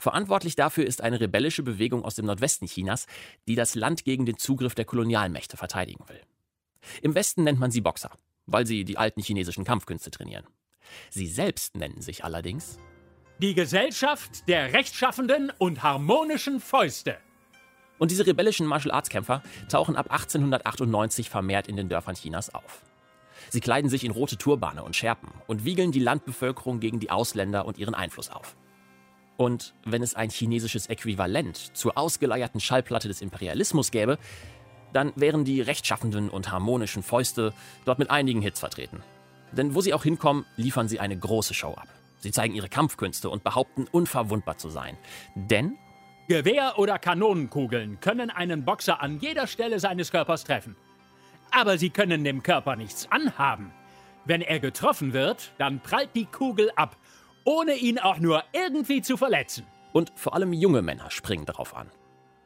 Verantwortlich 0.00 0.56
dafür 0.56 0.86
ist 0.86 1.02
eine 1.02 1.20
rebellische 1.20 1.62
Bewegung 1.62 2.04
aus 2.04 2.14
dem 2.14 2.26
Nordwesten 2.26 2.66
Chinas, 2.66 3.06
die 3.46 3.54
das 3.54 3.74
Land 3.74 4.04
gegen 4.04 4.26
den 4.26 4.38
Zugriff 4.38 4.74
der 4.74 4.84
Kolonialmächte 4.84 5.56
verteidigen 5.56 6.04
will. 6.08 6.20
Im 7.02 7.14
Westen 7.14 7.44
nennt 7.44 7.60
man 7.60 7.70
sie 7.70 7.80
Boxer, 7.80 8.10
weil 8.46 8.66
sie 8.66 8.84
die 8.84 8.98
alten 8.98 9.22
chinesischen 9.22 9.64
Kampfkünste 9.64 10.10
trainieren. 10.10 10.46
Sie 11.10 11.26
selbst 11.26 11.76
nennen 11.76 12.00
sich 12.00 12.24
allerdings 12.24 12.78
die 13.42 13.54
Gesellschaft 13.54 14.46
der 14.46 14.72
rechtschaffenden 14.72 15.52
und 15.58 15.82
harmonischen 15.82 16.60
Fäuste. 16.60 17.16
Und 17.98 18.12
diese 18.12 18.24
rebellischen 18.24 18.68
Martial 18.68 18.94
Arts 18.94 19.08
Kämpfer 19.08 19.42
tauchen 19.68 19.96
ab 19.96 20.12
1898 20.12 21.28
vermehrt 21.28 21.66
in 21.66 21.74
den 21.74 21.88
Dörfern 21.88 22.14
Chinas 22.14 22.54
auf. 22.54 22.82
Sie 23.50 23.58
kleiden 23.58 23.90
sich 23.90 24.04
in 24.04 24.12
rote 24.12 24.38
Turbane 24.38 24.84
und 24.84 24.94
Schärpen 24.94 25.28
und 25.48 25.64
wiegeln 25.64 25.90
die 25.90 25.98
Landbevölkerung 25.98 26.78
gegen 26.78 27.00
die 27.00 27.10
Ausländer 27.10 27.66
und 27.66 27.78
ihren 27.78 27.96
Einfluss 27.96 28.30
auf. 28.30 28.54
Und 29.36 29.74
wenn 29.84 30.04
es 30.04 30.14
ein 30.14 30.30
chinesisches 30.30 30.86
Äquivalent 30.86 31.76
zur 31.76 31.98
ausgeleierten 31.98 32.60
Schallplatte 32.60 33.08
des 33.08 33.20
Imperialismus 33.20 33.90
gäbe, 33.90 34.18
dann 34.92 35.12
wären 35.16 35.44
die 35.44 35.60
rechtschaffenden 35.60 36.30
und 36.30 36.52
harmonischen 36.52 37.02
Fäuste 37.02 37.52
dort 37.86 37.98
mit 37.98 38.08
einigen 38.08 38.40
Hits 38.40 38.60
vertreten. 38.60 39.02
Denn 39.50 39.74
wo 39.74 39.80
sie 39.80 39.94
auch 39.94 40.04
hinkommen, 40.04 40.46
liefern 40.56 40.86
sie 40.86 41.00
eine 41.00 41.18
große 41.18 41.54
Show 41.54 41.74
ab. 41.74 41.88
Sie 42.22 42.30
zeigen 42.30 42.54
ihre 42.54 42.68
Kampfkünste 42.68 43.28
und 43.28 43.42
behaupten, 43.42 43.86
unverwundbar 43.90 44.56
zu 44.56 44.70
sein. 44.70 44.96
Denn 45.34 45.76
Gewehr- 46.28 46.78
oder 46.78 46.98
Kanonenkugeln 46.98 47.98
können 48.00 48.30
einen 48.30 48.64
Boxer 48.64 49.02
an 49.02 49.18
jeder 49.18 49.46
Stelle 49.48 49.80
seines 49.80 50.12
Körpers 50.12 50.44
treffen. 50.44 50.76
Aber 51.50 51.78
sie 51.78 51.90
können 51.90 52.24
dem 52.24 52.42
Körper 52.42 52.76
nichts 52.76 53.10
anhaben. 53.10 53.72
Wenn 54.24 54.40
er 54.40 54.60
getroffen 54.60 55.12
wird, 55.12 55.52
dann 55.58 55.80
prallt 55.80 56.10
die 56.14 56.26
Kugel 56.26 56.70
ab, 56.76 56.96
ohne 57.44 57.74
ihn 57.74 57.98
auch 57.98 58.18
nur 58.18 58.44
irgendwie 58.52 59.02
zu 59.02 59.16
verletzen. 59.16 59.66
Und 59.92 60.12
vor 60.14 60.34
allem 60.34 60.52
junge 60.52 60.80
Männer 60.80 61.10
springen 61.10 61.44
darauf 61.44 61.76
an. 61.76 61.90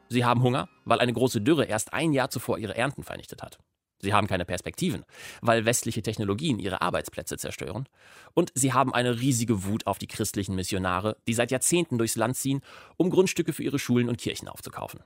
Sie 0.08 0.24
haben 0.24 0.42
Hunger, 0.42 0.68
weil 0.84 1.00
eine 1.00 1.12
große 1.12 1.42
Dürre 1.42 1.66
erst 1.66 1.92
ein 1.92 2.12
Jahr 2.12 2.30
zuvor 2.30 2.58
ihre 2.58 2.76
Ernten 2.76 3.02
vernichtet 3.02 3.42
hat. 3.42 3.58
Sie 4.00 4.12
haben 4.12 4.26
keine 4.26 4.44
Perspektiven, 4.44 5.04
weil 5.40 5.64
westliche 5.64 6.02
Technologien 6.02 6.58
ihre 6.58 6.82
Arbeitsplätze 6.82 7.38
zerstören. 7.38 7.88
Und 8.34 8.52
sie 8.54 8.72
haben 8.72 8.92
eine 8.92 9.20
riesige 9.20 9.64
Wut 9.64 9.86
auf 9.86 9.98
die 9.98 10.06
christlichen 10.06 10.54
Missionare, 10.54 11.16
die 11.26 11.34
seit 11.34 11.50
Jahrzehnten 11.50 11.98
durchs 11.98 12.16
Land 12.16 12.36
ziehen, 12.36 12.60
um 12.96 13.10
Grundstücke 13.10 13.52
für 13.52 13.62
ihre 13.62 13.78
Schulen 13.78 14.08
und 14.08 14.18
Kirchen 14.18 14.48
aufzukaufen. 14.48 15.00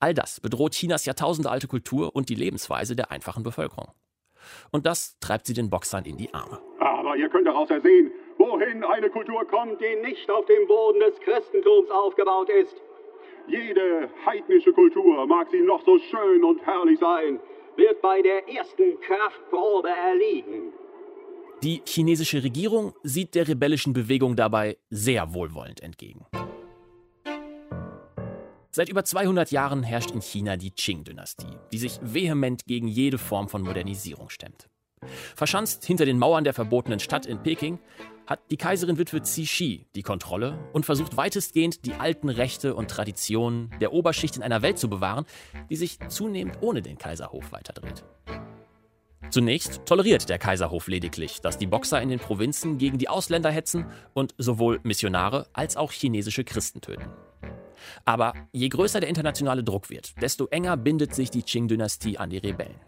All 0.00 0.14
das 0.14 0.40
bedroht 0.40 0.72
Chinas 0.72 1.04
jahrtausendealte 1.04 1.68
Kultur 1.68 2.14
und 2.16 2.30
die 2.30 2.34
Lebensweise 2.34 2.96
der 2.96 3.10
einfachen 3.10 3.42
Bevölkerung. 3.42 3.92
Und 4.70 4.86
das 4.86 5.18
treibt 5.20 5.46
sie 5.46 5.54
den 5.54 5.70
Boxern 5.70 6.04
in 6.04 6.16
die 6.16 6.32
Arme. 6.32 6.60
Aber 6.78 7.16
ihr 7.16 7.28
könnt 7.28 7.46
daraus 7.46 7.70
ersehen, 7.70 8.10
wohin 8.38 8.84
eine 8.84 9.10
Kultur 9.10 9.46
kommt, 9.46 9.80
die 9.80 9.96
nicht 10.02 10.30
auf 10.30 10.46
dem 10.46 10.66
Boden 10.66 11.00
des 11.00 11.18
Christentums 11.20 11.90
aufgebaut 11.90 12.48
ist. 12.48 12.74
Jede 13.48 14.08
heidnische 14.24 14.72
Kultur, 14.72 15.26
mag 15.26 15.48
sie 15.50 15.60
noch 15.60 15.84
so 15.84 15.98
schön 15.98 16.42
und 16.42 16.64
herrlich 16.66 16.98
sein, 16.98 17.38
wird 17.76 18.00
bei 18.02 18.22
der 18.22 18.48
ersten 18.48 19.00
Kraftprobe 19.00 19.88
erliegen. 19.88 20.72
Die 21.62 21.82
chinesische 21.86 22.42
Regierung 22.42 22.92
sieht 23.02 23.34
der 23.34 23.48
rebellischen 23.48 23.92
Bewegung 23.92 24.36
dabei 24.36 24.76
sehr 24.90 25.32
wohlwollend 25.32 25.82
entgegen. 25.82 26.26
Seit 28.70 28.90
über 28.90 29.04
200 29.04 29.50
Jahren 29.52 29.82
herrscht 29.82 30.10
in 30.10 30.20
China 30.20 30.58
die 30.58 30.70
Qing-Dynastie, 30.70 31.56
die 31.72 31.78
sich 31.78 31.98
vehement 32.02 32.66
gegen 32.66 32.88
jede 32.88 33.16
Form 33.16 33.48
von 33.48 33.62
Modernisierung 33.62 34.28
stemmt. 34.28 34.68
Verschanzt 35.34 35.86
hinter 35.86 36.04
den 36.04 36.18
Mauern 36.18 36.44
der 36.44 36.52
verbotenen 36.52 37.00
Stadt 37.00 37.24
in 37.24 37.42
Peking 37.42 37.78
hat 38.26 38.40
die 38.50 38.56
Kaiserin 38.56 38.98
Witwe 38.98 39.22
Cixi 39.22 39.86
die 39.94 40.02
Kontrolle 40.02 40.58
und 40.72 40.84
versucht 40.84 41.16
weitestgehend 41.16 41.86
die 41.86 41.94
alten 41.94 42.28
Rechte 42.28 42.74
und 42.74 42.90
Traditionen 42.90 43.70
der 43.80 43.92
Oberschicht 43.92 44.36
in 44.36 44.42
einer 44.42 44.62
Welt 44.62 44.78
zu 44.78 44.88
bewahren, 44.88 45.26
die 45.70 45.76
sich 45.76 45.98
zunehmend 46.08 46.58
ohne 46.60 46.82
den 46.82 46.98
Kaiserhof 46.98 47.52
weiterdreht. 47.52 48.04
Zunächst 49.30 49.84
toleriert 49.86 50.28
der 50.28 50.38
Kaiserhof 50.38 50.86
lediglich, 50.86 51.40
dass 51.40 51.58
die 51.58 51.66
Boxer 51.66 52.00
in 52.00 52.08
den 52.08 52.20
Provinzen 52.20 52.78
gegen 52.78 52.98
die 52.98 53.08
Ausländer 53.08 53.50
hetzen 53.50 53.86
und 54.14 54.34
sowohl 54.38 54.80
Missionare 54.82 55.46
als 55.52 55.76
auch 55.76 55.92
chinesische 55.92 56.44
Christen 56.44 56.80
töten. 56.80 57.10
Aber 58.04 58.34
je 58.52 58.68
größer 58.68 59.00
der 59.00 59.08
internationale 59.08 59.64
Druck 59.64 59.90
wird, 59.90 60.20
desto 60.20 60.46
enger 60.46 60.76
bindet 60.76 61.14
sich 61.14 61.30
die 61.30 61.42
Qing-Dynastie 61.42 62.18
an 62.18 62.30
die 62.30 62.38
Rebellen. 62.38 62.80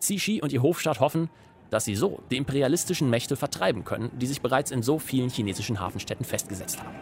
Cixi 0.00 0.40
und 0.42 0.52
ihr 0.52 0.62
Hofstaat 0.62 1.00
hoffen, 1.00 1.30
dass 1.70 1.84
sie 1.84 1.94
so 1.94 2.20
die 2.30 2.36
imperialistischen 2.36 3.08
Mächte 3.08 3.36
vertreiben 3.36 3.84
können, 3.84 4.10
die 4.18 4.26
sich 4.26 4.42
bereits 4.42 4.70
in 4.70 4.82
so 4.82 4.98
vielen 4.98 5.30
chinesischen 5.30 5.80
Hafenstädten 5.80 6.24
festgesetzt 6.26 6.78
haben. 6.78 6.96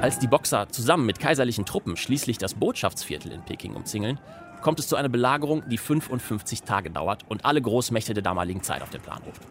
Als 0.00 0.18
die 0.18 0.26
Boxer 0.26 0.68
zusammen 0.68 1.06
mit 1.06 1.20
kaiserlichen 1.20 1.64
Truppen 1.64 1.96
schließlich 1.96 2.36
das 2.36 2.54
Botschaftsviertel 2.54 3.30
in 3.30 3.42
Peking 3.42 3.76
umzingeln, 3.76 4.18
kommt 4.60 4.80
es 4.80 4.88
zu 4.88 4.96
einer 4.96 5.08
Belagerung, 5.08 5.62
die 5.68 5.78
55 5.78 6.62
Tage 6.62 6.90
dauert 6.90 7.24
und 7.28 7.44
alle 7.44 7.62
Großmächte 7.62 8.12
der 8.12 8.24
damaligen 8.24 8.62
Zeit 8.62 8.82
auf 8.82 8.90
den 8.90 9.00
Plan 9.00 9.22
ruft. 9.22 9.42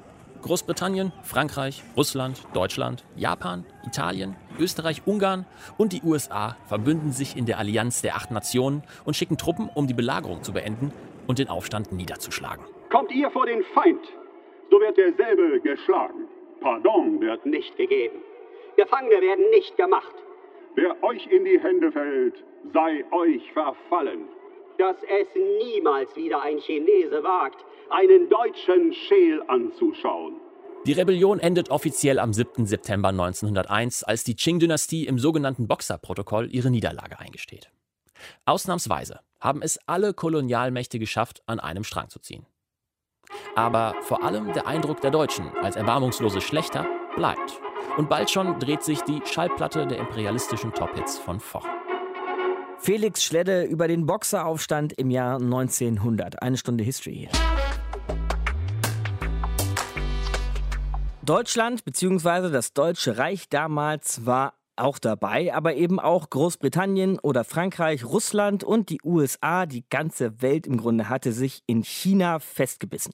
Großbritannien, 0.42 1.12
Frankreich, 1.24 1.84
Russland, 1.96 2.42
Deutschland, 2.54 3.04
Japan, 3.16 3.66
Italien, 3.86 4.36
Österreich, 4.60 5.04
Ungarn 5.06 5.46
und 5.78 5.94
die 5.94 6.02
USA 6.04 6.58
verbünden 6.68 7.12
sich 7.12 7.38
in 7.38 7.46
der 7.46 7.60
Allianz 7.60 8.02
der 8.02 8.16
acht 8.16 8.32
Nationen 8.32 8.84
und 9.06 9.16
schicken 9.16 9.38
Truppen, 9.38 9.70
um 9.74 9.88
die 9.88 9.94
Belagerung 9.94 10.44
zu 10.44 10.54
beenden 10.54 10.92
und 11.28 11.40
den 11.40 11.48
Aufstand 11.48 11.92
niederzuschlagen. 11.92 12.66
Kommt 12.90 13.12
ihr 13.12 13.30
vor 13.32 13.46
den 13.46 13.64
Feind, 13.74 14.02
so 14.70 14.80
wird 14.80 14.98
derselbe 14.98 15.60
geschlagen. 15.62 16.28
Pardon 16.60 17.22
wird 17.22 17.46
nicht 17.46 17.76
gegeben. 17.78 18.18
Gefangene 18.78 19.22
werden 19.22 19.50
nicht 19.52 19.78
gemacht. 19.78 20.16
Wer 20.76 21.02
euch 21.04 21.28
in 21.28 21.46
die 21.46 21.60
Hände 21.60 21.92
fällt, 21.92 22.44
sei 22.74 23.04
euch 23.12 23.52
verfallen. 23.52 24.22
Dass 24.78 24.96
es 25.04 25.28
niemals 25.36 26.16
wieder 26.16 26.42
ein 26.42 26.58
Chinese 26.60 27.24
wagt, 27.24 27.66
einen 27.92 28.30
deutschen 28.30 28.94
Scheel 28.94 29.42
anzuschauen. 29.48 30.36
Die 30.86 30.94
Rebellion 30.94 31.40
endet 31.40 31.70
offiziell 31.70 32.18
am 32.18 32.34
7. 32.34 32.66
September 32.66 33.10
1901, 33.10 34.04
als 34.04 34.24
die 34.24 34.36
Qing-Dynastie 34.36 35.06
im 35.06 35.20
sogenannten 35.20 35.68
Boxer-Protokoll 35.68 36.50
ihre 36.52 36.72
Niederlage 36.72 37.20
eingesteht. 37.20 37.70
Ausnahmsweise 38.46 39.20
haben 39.40 39.62
es 39.62 39.80
alle 39.88 40.14
Kolonialmächte 40.14 40.98
geschafft, 40.98 41.44
an 41.46 41.60
einem 41.60 41.84
Strang 41.84 42.10
zu 42.10 42.20
ziehen. 42.20 42.46
Aber 43.56 43.96
vor 44.02 44.24
allem 44.24 44.54
der 44.54 44.68
Eindruck 44.68 45.02
der 45.02 45.12
Deutschen 45.12 45.50
als 45.62 45.76
erbarmungslose 45.76 46.42
Schlechter 46.42 46.88
bleibt. 47.16 47.62
Und 47.98 48.10
bald 48.10 48.30
schon 48.30 48.60
dreht 48.60 48.84
sich 48.84 49.02
die 49.02 49.22
Schallplatte 49.26 49.86
der 49.86 50.00
imperialistischen 50.00 50.74
Top-Hits 50.74 51.20
von 51.20 51.40
vorn. 51.40 51.70
Felix 52.80 53.24
Schledde 53.24 53.64
über 53.66 53.88
den 53.88 54.08
Boxeraufstand 54.08 54.94
im 54.94 55.12
Jahr 55.12 55.36
1900. 55.36 56.42
Eine 56.42 56.58
Stunde 56.58 56.84
History 56.84 57.14
hier. 57.14 57.30
Deutschland 61.24 61.86
bzw. 61.86 62.50
das 62.50 62.74
Deutsche 62.74 63.20
Reich 63.20 63.48
damals 63.48 64.26
war 64.26 64.56
auch 64.76 64.98
dabei, 64.98 65.54
aber 65.54 65.76
eben 65.76 66.00
auch 66.00 66.32
Großbritannien 66.32 67.20
oder 67.20 67.44
Frankreich, 67.44 68.04
Russland 68.04 68.64
und 68.64 68.90
die 68.90 69.00
USA, 69.04 69.68
die 69.68 69.86
ganze 69.88 70.42
Welt 70.42 70.66
im 70.66 70.78
Grunde 70.78 71.10
hatte 71.10 71.32
sich 71.32 71.62
in 71.68 71.84
China 71.84 72.40
festgebissen. 72.40 73.14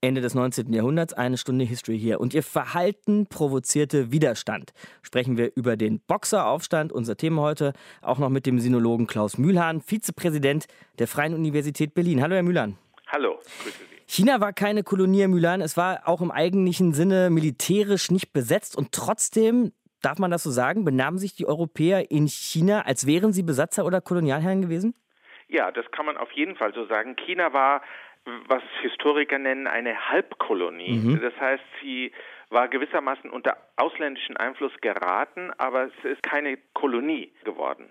Ende 0.00 0.20
des 0.20 0.34
19. 0.34 0.72
Jahrhunderts, 0.72 1.14
eine 1.14 1.36
Stunde 1.36 1.64
History 1.64 1.98
hier. 1.98 2.20
Und 2.20 2.32
ihr 2.32 2.44
Verhalten 2.44 3.26
provozierte 3.26 4.12
Widerstand. 4.12 4.72
Sprechen 5.02 5.36
wir 5.36 5.50
über 5.56 5.76
den 5.76 5.98
Boxeraufstand, 5.98 6.92
unser 6.92 7.16
Thema 7.16 7.42
heute, 7.42 7.72
auch 8.02 8.18
noch 8.18 8.28
mit 8.28 8.46
dem 8.46 8.60
Sinologen 8.60 9.08
Klaus 9.08 9.36
Mühlhahn, 9.36 9.80
Vizepräsident 9.80 10.66
der 11.00 11.08
Freien 11.08 11.34
Universität 11.34 11.94
Berlin. 11.94 12.22
Hallo, 12.22 12.36
Herr 12.36 12.44
Mühlhahn. 12.44 12.78
Hallo, 13.08 13.40
grüße 13.64 13.78
Sie. 13.90 13.91
China 14.12 14.42
war 14.42 14.52
keine 14.52 14.82
Kolonie, 14.82 15.22
Herr 15.22 15.28
Mühlhahn. 15.28 15.62
Es 15.62 15.78
war 15.78 16.02
auch 16.04 16.20
im 16.20 16.30
eigentlichen 16.30 16.92
Sinne 16.92 17.30
militärisch 17.30 18.10
nicht 18.10 18.34
besetzt 18.34 18.76
und 18.76 18.92
trotzdem 18.92 19.72
darf 20.02 20.18
man 20.18 20.30
das 20.30 20.42
so 20.42 20.50
sagen, 20.50 20.84
benahmen 20.84 21.16
sich 21.16 21.34
die 21.34 21.46
Europäer 21.46 22.10
in 22.10 22.28
China, 22.28 22.82
als 22.82 23.06
wären 23.06 23.32
sie 23.32 23.42
Besatzer 23.42 23.86
oder 23.86 24.02
Kolonialherren 24.02 24.60
gewesen? 24.60 24.94
Ja, 25.48 25.70
das 25.72 25.90
kann 25.92 26.04
man 26.04 26.18
auf 26.18 26.30
jeden 26.32 26.56
Fall 26.56 26.74
so 26.74 26.84
sagen. 26.84 27.16
China 27.16 27.54
war, 27.54 27.80
was 28.48 28.62
Historiker 28.82 29.38
nennen, 29.38 29.66
eine 29.66 30.10
Halbkolonie. 30.10 30.98
Mhm. 30.98 31.20
Das 31.22 31.32
heißt, 31.40 31.64
sie 31.80 32.12
war 32.50 32.68
gewissermaßen 32.68 33.30
unter 33.30 33.56
ausländischen 33.76 34.36
Einfluss 34.36 34.72
geraten, 34.82 35.52
aber 35.56 35.84
es 35.86 36.04
ist 36.04 36.22
keine 36.22 36.58
Kolonie 36.74 37.32
geworden. 37.44 37.90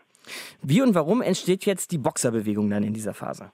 Wie 0.61 0.83
und 0.83 0.93
warum 0.93 1.23
entsteht 1.23 1.65
jetzt 1.65 1.91
die 1.91 1.97
Boxerbewegung 1.97 2.69
dann 2.69 2.83
in 2.83 2.93
dieser 2.93 3.15
Phase? 3.15 3.51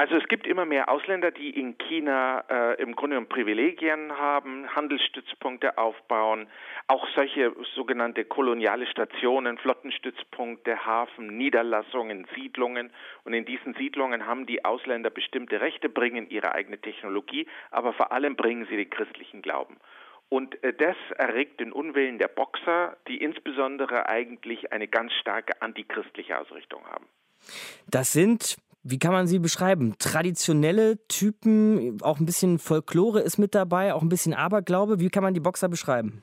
Also 0.00 0.16
es 0.16 0.26
gibt 0.28 0.46
immer 0.46 0.64
mehr 0.64 0.88
Ausländer, 0.88 1.30
die 1.30 1.50
in 1.50 1.76
China 1.76 2.42
äh, 2.48 2.80
im 2.80 2.96
Grunde 2.96 3.16
genommen 3.16 3.28
Privilegien 3.28 4.16
haben, 4.16 4.66
Handelsstützpunkte 4.74 5.76
aufbauen, 5.76 6.46
auch 6.86 7.06
solche 7.14 7.54
sogenannte 7.74 8.24
koloniale 8.24 8.86
Stationen, 8.86 9.58
Flottenstützpunkte, 9.58 10.86
Hafen, 10.86 11.36
Niederlassungen, 11.36 12.26
Siedlungen. 12.34 12.90
Und 13.24 13.34
in 13.34 13.44
diesen 13.44 13.74
Siedlungen 13.74 14.24
haben 14.24 14.46
die 14.46 14.64
Ausländer 14.64 15.10
bestimmte 15.10 15.60
Rechte, 15.60 15.90
bringen 15.90 16.30
ihre 16.30 16.52
eigene 16.54 16.78
Technologie, 16.78 17.46
aber 17.70 17.92
vor 17.92 18.10
allem 18.10 18.36
bringen 18.36 18.66
sie 18.70 18.78
den 18.78 18.88
christlichen 18.88 19.42
Glauben. 19.42 19.76
Und 20.30 20.64
äh, 20.64 20.72
das 20.72 20.96
erregt 21.18 21.60
den 21.60 21.72
Unwillen 21.72 22.16
der 22.16 22.28
Boxer, 22.28 22.96
die 23.06 23.18
insbesondere 23.18 24.08
eigentlich 24.08 24.72
eine 24.72 24.88
ganz 24.88 25.12
starke 25.20 25.60
antichristliche 25.60 26.38
Ausrichtung 26.38 26.86
haben. 26.86 27.04
Das 27.86 28.12
sind 28.12 28.56
wie 28.82 28.98
kann 28.98 29.12
man 29.12 29.26
sie 29.26 29.38
beschreiben? 29.38 29.94
Traditionelle 29.98 30.98
Typen, 31.08 31.98
auch 32.02 32.18
ein 32.18 32.26
bisschen 32.26 32.58
Folklore 32.58 33.20
ist 33.20 33.38
mit 33.38 33.54
dabei, 33.54 33.94
auch 33.94 34.02
ein 34.02 34.08
bisschen 34.08 34.34
Aberglaube. 34.34 35.00
Wie 35.00 35.10
kann 35.10 35.22
man 35.22 35.34
die 35.34 35.40
Boxer 35.40 35.68
beschreiben? 35.68 36.22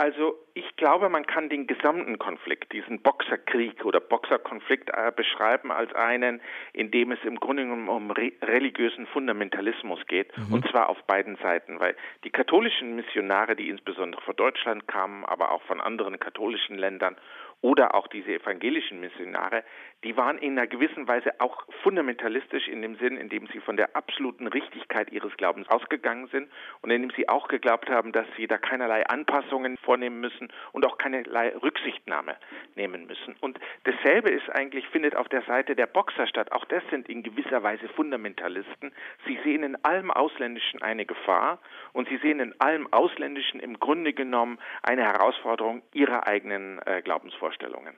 Also 0.00 0.38
ich 0.54 0.76
glaube, 0.76 1.08
man 1.08 1.26
kann 1.26 1.48
den 1.48 1.66
gesamten 1.66 2.20
Konflikt, 2.20 2.72
diesen 2.72 3.02
Boxerkrieg 3.02 3.84
oder 3.84 3.98
Boxerkonflikt 3.98 4.90
äh, 4.90 5.10
beschreiben 5.14 5.72
als 5.72 5.92
einen, 5.92 6.40
in 6.72 6.92
dem 6.92 7.10
es 7.10 7.18
im 7.24 7.40
Grunde 7.40 7.64
genommen 7.64 7.88
um 7.88 8.12
re 8.12 8.30
religiösen 8.42 9.08
Fundamentalismus 9.08 9.98
geht, 10.06 10.30
mhm. 10.38 10.54
und 10.54 10.68
zwar 10.68 10.88
auf 10.88 11.02
beiden 11.08 11.34
Seiten, 11.42 11.80
weil 11.80 11.96
die 12.22 12.30
katholischen 12.30 12.94
Missionare, 12.94 13.56
die 13.56 13.68
insbesondere 13.68 14.22
von 14.22 14.36
Deutschland 14.36 14.86
kamen, 14.86 15.24
aber 15.24 15.50
auch 15.50 15.62
von 15.62 15.80
anderen 15.80 16.20
katholischen 16.20 16.78
Ländern 16.78 17.16
oder 17.60 17.96
auch 17.96 18.06
diese 18.06 18.34
evangelischen 18.34 19.00
Missionare, 19.00 19.64
die 20.04 20.16
waren 20.16 20.38
in 20.38 20.52
einer 20.52 20.68
gewissen 20.68 21.08
Weise 21.08 21.40
auch 21.40 21.64
fundamentalistisch 21.82 22.68
in 22.68 22.82
dem 22.82 22.96
Sinn, 22.98 23.16
in 23.16 23.28
dem 23.28 23.48
sie 23.52 23.60
von 23.60 23.76
der 23.76 23.96
absoluten 23.96 24.46
Richtigkeit 24.46 25.10
ihres 25.10 25.36
Glaubens 25.36 25.68
ausgegangen 25.68 26.28
sind 26.28 26.48
und 26.82 26.90
in 26.90 27.02
dem 27.02 27.10
sie 27.16 27.28
auch 27.28 27.48
geglaubt 27.48 27.90
haben, 27.90 28.12
dass 28.12 28.26
sie 28.36 28.46
da 28.46 28.58
keinerlei 28.58 29.04
Anpassungen 29.06 29.76
vornehmen 29.78 30.20
müssen 30.20 30.48
und 30.72 30.86
auch 30.86 30.98
keinerlei 30.98 31.52
Rücksichtnahme 31.56 32.36
nehmen 32.76 33.06
müssen. 33.06 33.34
Und 33.40 33.58
dasselbe 33.84 34.30
ist 34.30 34.48
eigentlich, 34.50 34.86
findet 34.88 35.16
auf 35.16 35.28
der 35.28 35.42
Seite 35.42 35.74
der 35.74 35.86
Boxer 35.86 36.28
statt. 36.28 36.52
Auch 36.52 36.64
das 36.66 36.82
sind 36.90 37.08
in 37.08 37.24
gewisser 37.24 37.62
Weise 37.62 37.88
Fundamentalisten. 37.88 38.92
Sie 39.26 39.38
sehen 39.42 39.64
in 39.64 39.76
allem 39.84 40.12
Ausländischen 40.12 40.80
eine 40.80 41.06
Gefahr 41.06 41.58
und 41.92 42.08
sie 42.08 42.18
sehen 42.18 42.38
in 42.38 42.54
allem 42.60 42.86
Ausländischen 42.92 43.58
im 43.58 43.80
Grunde 43.80 44.12
genommen 44.12 44.58
eine 44.82 45.02
Herausforderung 45.02 45.82
ihrer 45.92 46.26
eigenen 46.28 46.80
äh, 46.86 47.02
Glaubensvorstellungen. 47.02 47.94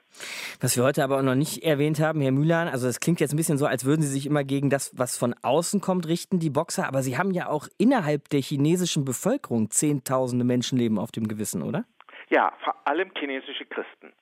Was 0.60 0.76
wir 0.76 0.84
heute 0.84 1.04
aber 1.04 1.22
noch 1.22 1.34
nicht 1.34 1.62
erwähnen, 1.62 1.89
erwähnt 1.90 2.00
haben, 2.00 2.20
Herr 2.20 2.30
Mülan, 2.30 2.68
also 2.68 2.86
das 2.86 3.00
klingt 3.00 3.20
jetzt 3.20 3.32
ein 3.32 3.36
bisschen 3.36 3.58
so, 3.58 3.66
als 3.66 3.84
würden 3.84 4.02
Sie 4.02 4.08
sich 4.08 4.26
immer 4.26 4.44
gegen 4.44 4.70
das, 4.70 4.96
was 4.96 5.18
von 5.18 5.34
außen 5.42 5.80
kommt, 5.80 6.06
richten, 6.06 6.38
die 6.38 6.50
Boxer. 6.50 6.86
Aber 6.86 7.02
Sie 7.02 7.18
haben 7.18 7.32
ja 7.32 7.48
auch 7.48 7.66
innerhalb 7.78 8.28
der 8.28 8.40
chinesischen 8.40 9.04
Bevölkerung 9.04 9.70
Zehntausende 9.70 10.44
Menschenleben 10.44 10.98
auf 10.98 11.10
dem 11.10 11.26
Gewissen, 11.26 11.62
oder? 11.62 11.84
Ja, 12.28 12.52
vor 12.62 12.74
allem 12.84 13.10
chinesische 13.18 13.64
Christen. 13.64 14.12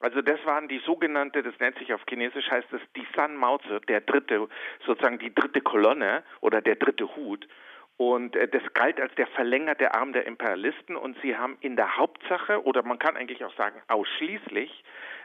Also 0.00 0.20
das 0.20 0.38
waren 0.44 0.68
die 0.68 0.80
sogenannte, 0.84 1.42
das 1.42 1.54
nennt 1.60 1.78
sich 1.78 1.94
auf 1.94 2.02
Chinesisch, 2.06 2.50
heißt 2.50 2.70
es 2.72 2.80
die 2.94 3.06
San 3.16 3.36
Mao 3.36 3.56
Tse, 3.58 3.80
der 3.88 4.02
dritte, 4.02 4.48
sozusagen 4.84 5.18
die 5.18 5.34
dritte 5.34 5.62
Kolonne 5.62 6.22
oder 6.42 6.60
der 6.60 6.76
dritte 6.76 7.16
Hut. 7.16 7.48
Und 7.96 8.34
äh, 8.34 8.48
das 8.48 8.62
galt 8.74 9.00
als 9.00 9.14
der 9.14 9.26
verlängerte 9.28 9.94
Arm 9.94 10.12
der 10.12 10.26
Imperialisten 10.26 10.96
und 10.96 11.16
sie 11.22 11.36
haben 11.36 11.56
in 11.60 11.76
der 11.76 11.96
Hauptsache 11.96 12.64
oder 12.64 12.82
man 12.82 12.98
kann 12.98 13.16
eigentlich 13.16 13.44
auch 13.44 13.56
sagen 13.56 13.80
ausschließlich 13.88 14.84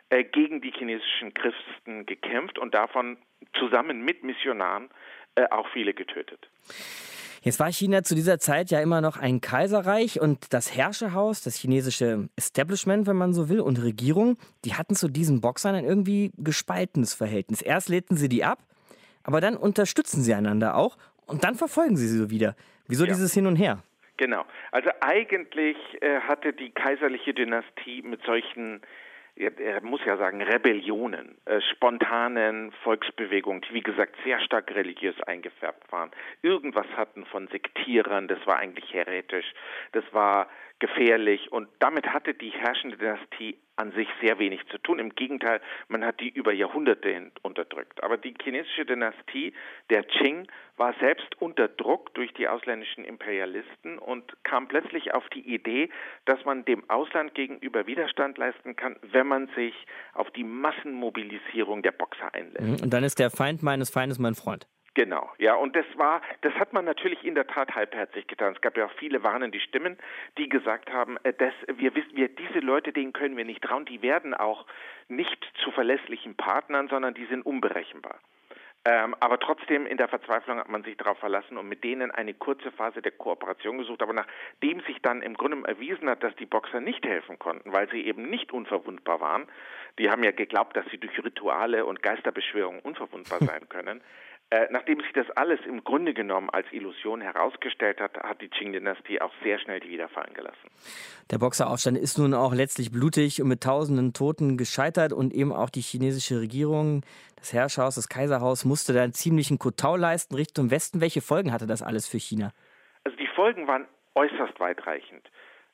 äh, 0.09 0.23
gegen 0.23 0.61
die 0.61 0.71
chinesischen 0.71 1.33
Christen 1.33 2.05
gekämpft 2.05 2.59
und 2.59 2.73
davon 2.75 3.17
zusammen 3.53 4.01
mit 4.01 4.23
Missionaren 4.23 4.89
äh, 5.35 5.47
auch 5.49 5.67
viele 5.69 5.93
getötet. 5.93 6.49
Jetzt 7.41 7.59
war 7.59 7.71
China 7.71 8.03
zu 8.03 8.15
dieser 8.15 8.37
Zeit 8.37 8.69
ja 8.69 8.81
immer 8.81 8.99
noch 8.99 9.15
ein 9.15 9.39
Kaiserreich 9.39 10.19
und 10.19 10.53
das 10.53 10.75
Herrscherhaus, 10.75 11.41
das 11.41 11.55
chinesische 11.55 12.27
Establishment, 12.35 13.07
wenn 13.07 13.15
man 13.15 13.33
so 13.33 13.47
will, 13.47 13.61
und 13.61 13.81
Regierung, 13.81 14.37
die 14.65 14.73
hatten 14.73 14.93
zu 14.93 15.07
diesen 15.07 15.39
Boxern 15.39 15.75
ein 15.75 15.85
irgendwie 15.85 16.31
gespaltenes 16.37 17.13
Verhältnis. 17.13 17.61
Erst 17.61 17.87
lehnten 17.87 18.17
sie 18.17 18.27
die 18.27 18.43
ab, 18.43 18.59
aber 19.23 19.39
dann 19.39 19.55
unterstützen 19.55 20.21
sie 20.21 20.33
einander 20.33 20.75
auch 20.75 20.97
und 21.29 21.43
dann 21.43 21.55
verfolgen 21.55 21.95
sie 21.95 22.07
sie 22.07 22.17
so 22.17 22.29
wieder. 22.29 22.55
Wieso 22.87 23.05
ja. 23.05 23.13
dieses 23.13 23.33
Hin 23.33 23.47
und 23.47 23.55
Her? 23.55 23.83
Genau. 24.17 24.45
Also 24.71 24.89
eigentlich 24.99 25.77
äh, 26.01 26.19
hatte 26.21 26.51
die 26.51 26.71
kaiserliche 26.71 27.33
Dynastie 27.33 28.01
mit 28.01 28.21
solchen 28.23 28.81
er 29.39 29.81
muss 29.81 30.01
ja 30.05 30.17
sagen, 30.17 30.41
Rebellionen, 30.41 31.37
äh, 31.45 31.61
spontanen 31.71 32.73
Volksbewegungen, 32.83 33.61
die 33.61 33.73
wie 33.73 33.81
gesagt 33.81 34.15
sehr 34.25 34.41
stark 34.41 34.69
religiös 34.75 35.15
eingefärbt 35.21 35.89
waren, 35.91 36.11
irgendwas 36.41 36.87
hatten 36.97 37.25
von 37.25 37.47
Sektierern, 37.47 38.27
das 38.27 38.45
war 38.45 38.57
eigentlich 38.57 38.93
heretisch, 38.93 39.53
das 39.93 40.03
war 40.11 40.49
gefährlich 40.79 41.51
und 41.51 41.69
damit 41.79 42.07
hatte 42.07 42.33
die 42.33 42.49
herrschende 42.49 42.97
Dynastie 42.97 43.57
an 43.79 43.93
sich 43.93 44.07
sehr 44.21 44.37
wenig 44.39 44.59
zu 44.67 44.77
tun. 44.77 44.99
Im 44.99 45.15
Gegenteil, 45.15 45.61
man 45.87 46.03
hat 46.03 46.19
die 46.19 46.29
über 46.29 46.51
Jahrhunderte 46.51 47.31
unterdrückt. 47.41 48.03
Aber 48.03 48.17
die 48.17 48.33
chinesische 48.41 48.85
Dynastie 48.85 49.53
der 49.89 50.03
Qing 50.03 50.47
war 50.75 50.93
selbst 50.99 51.41
unter 51.41 51.67
Druck 51.67 52.13
durch 52.13 52.33
die 52.33 52.47
ausländischen 52.47 53.05
Imperialisten 53.05 53.97
und 53.97 54.23
kam 54.43 54.67
plötzlich 54.67 55.13
auf 55.13 55.27
die 55.29 55.53
Idee, 55.53 55.89
dass 56.25 56.43
man 56.45 56.65
dem 56.65 56.89
Ausland 56.89 57.33
gegenüber 57.35 57.87
Widerstand 57.87 58.37
leisten 58.37 58.75
kann, 58.75 58.97
wenn 59.01 59.27
man 59.27 59.47
sich 59.55 59.73
auf 60.13 60.29
die 60.31 60.43
Massenmobilisierung 60.43 61.81
der 61.81 61.91
Boxer 61.91 62.33
einlässt. 62.33 62.61
Mhm. 62.61 62.83
Und 62.83 62.93
dann 62.93 63.03
ist 63.03 63.19
der 63.19 63.29
Feind 63.29 63.63
meines 63.63 63.89
Feindes 63.89 64.19
mein 64.19 64.35
Freund. 64.35 64.67
Genau, 64.95 65.29
ja, 65.37 65.55
und 65.55 65.75
das 65.75 65.85
war, 65.95 66.21
das 66.41 66.53
hat 66.55 66.73
man 66.73 66.83
natürlich 66.83 67.23
in 67.23 67.35
der 67.35 67.47
Tat 67.47 67.75
halbherzig 67.75 68.27
getan. 68.27 68.53
Es 68.55 68.61
gab 68.61 68.75
ja 68.75 68.85
auch 68.85 68.93
viele 68.93 69.23
warnende 69.23 69.59
Stimmen, 69.59 69.97
die 70.37 70.49
gesagt 70.49 70.91
haben, 70.91 71.17
äh, 71.23 71.33
dass 71.33 71.53
wir 71.67 71.95
wissen, 71.95 72.15
wir 72.15 72.27
diese 72.27 72.59
Leute, 72.59 72.91
denen 72.91 73.13
können 73.13 73.37
wir 73.37 73.45
nicht 73.45 73.63
trauen, 73.63 73.85
die 73.85 74.01
werden 74.01 74.33
auch 74.33 74.65
nicht 75.07 75.45
zu 75.63 75.71
verlässlichen 75.71 76.35
Partnern, 76.35 76.87
sondern 76.87 77.13
die 77.13 77.25
sind 77.25 77.45
unberechenbar. 77.45 78.19
Ähm, 78.85 79.13
aber 79.19 79.39
trotzdem 79.39 79.85
in 79.85 79.97
der 79.97 80.07
Verzweiflung 80.07 80.57
hat 80.57 80.69
man 80.69 80.83
sich 80.83 80.95
darauf 80.95 81.19
verlassen 81.19 81.57
und 81.57 81.67
mit 81.67 81.83
denen 81.83 82.11
eine 82.11 82.33
kurze 82.33 82.71
Phase 82.71 83.01
der 83.01 83.11
Kooperation 83.11 83.77
gesucht. 83.77 84.01
Aber 84.01 84.13
nachdem 84.13 84.79
sich 84.87 85.01
dann 85.01 85.21
im 85.21 85.35
Grunde 85.35 85.67
erwiesen 85.67 86.09
hat, 86.09 86.23
dass 86.23 86.33
die 86.37 86.45
Boxer 86.45 86.79
nicht 86.79 87.05
helfen 87.05 87.37
konnten, 87.37 87.73
weil 87.73 87.89
sie 87.89 88.05
eben 88.05 88.29
nicht 88.29 88.53
unverwundbar 88.53 89.19
waren, 89.19 89.47
die 89.97 90.09
haben 90.09 90.23
ja 90.23 90.31
geglaubt, 90.31 90.77
dass 90.77 90.85
sie 90.91 90.97
durch 90.97 91.21
Rituale 91.21 91.85
und 91.85 92.01
Geisterbeschwörungen 92.01 92.79
unverwundbar 92.79 93.39
sein 93.41 93.67
können, 93.67 94.01
nachdem 94.71 94.99
sich 95.01 95.13
das 95.13 95.29
alles 95.31 95.59
im 95.67 95.83
Grunde 95.83 96.13
genommen 96.13 96.49
als 96.49 96.65
Illusion 96.71 97.21
herausgestellt 97.21 97.99
hat, 97.99 98.17
hat 98.17 98.41
die 98.41 98.49
Qing-Dynastie 98.49 99.21
auch 99.21 99.31
sehr 99.43 99.59
schnell 99.59 99.79
die 99.79 99.89
Wiederfallen 99.89 100.33
gelassen. 100.33 100.69
Der 101.29 101.37
Boxeraufstand 101.37 101.97
ist 101.97 102.17
nun 102.17 102.33
auch 102.33 102.53
letztlich 102.53 102.91
blutig 102.91 103.41
und 103.41 103.47
mit 103.47 103.61
tausenden 103.61 104.13
Toten 104.13 104.57
gescheitert 104.57 105.13
und 105.13 105.33
eben 105.33 105.53
auch 105.53 105.69
die 105.69 105.81
chinesische 105.81 106.39
Regierung, 106.39 107.03
das 107.35 107.53
Herrscherhaus, 107.53 107.95
das 107.95 108.09
Kaiserhaus 108.09 108.65
musste 108.65 108.93
da 108.93 109.03
einen 109.03 109.13
ziemlichen 109.13 109.59
Kotau 109.59 109.95
leisten 109.95 110.35
Richtung 110.35 110.71
Westen. 110.71 110.99
Welche 110.99 111.21
Folgen 111.21 111.53
hatte 111.53 111.67
das 111.67 111.83
alles 111.83 112.07
für 112.07 112.17
China? 112.17 112.51
Also 113.03 113.17
die 113.17 113.27
Folgen 113.27 113.67
waren 113.67 113.85
äußerst 114.15 114.59
weitreichend. 114.59 115.29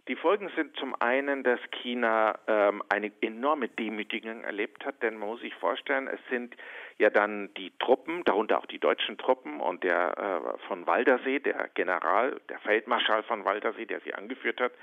Die 0.08 0.16
Folgen 0.16 0.52
sind 0.56 0.78
zum 0.78 0.94
einen, 1.02 1.42
dass 1.42 1.60
China 1.72 2.38
ähm, 2.46 2.84
eine 2.90 3.12
enorme 3.22 3.70
Demütigung 3.70 4.44
erlebt 4.44 4.86
hat, 4.86 5.02
denn 5.02 5.18
man 5.18 5.30
muss 5.30 5.42
sich 5.42 5.56
vorstellen, 5.56 6.08
es 6.08 6.20
sind 6.30 6.56
ja 7.00 7.10
dann 7.10 7.52
die 7.56 7.72
Truppen, 7.80 8.24
darunter 8.24 8.60
auch 8.60 8.68
die 8.68 8.78
deutschen 8.78 9.18
Truppen 9.18 9.60
und 9.60 9.84
der 9.84 10.16
äh, 10.16 10.68
von 10.68 10.86
Waldersee, 10.86 11.40
der 11.40 11.70
General, 11.74 12.40
der 12.50 12.60
Feldmarschall 12.60 13.24
von 13.24 13.46
Waldersee, 13.46 13.88
der 13.88 14.00
sie 14.02 14.14
angeführt 14.14 14.62
hat, 14.62 14.74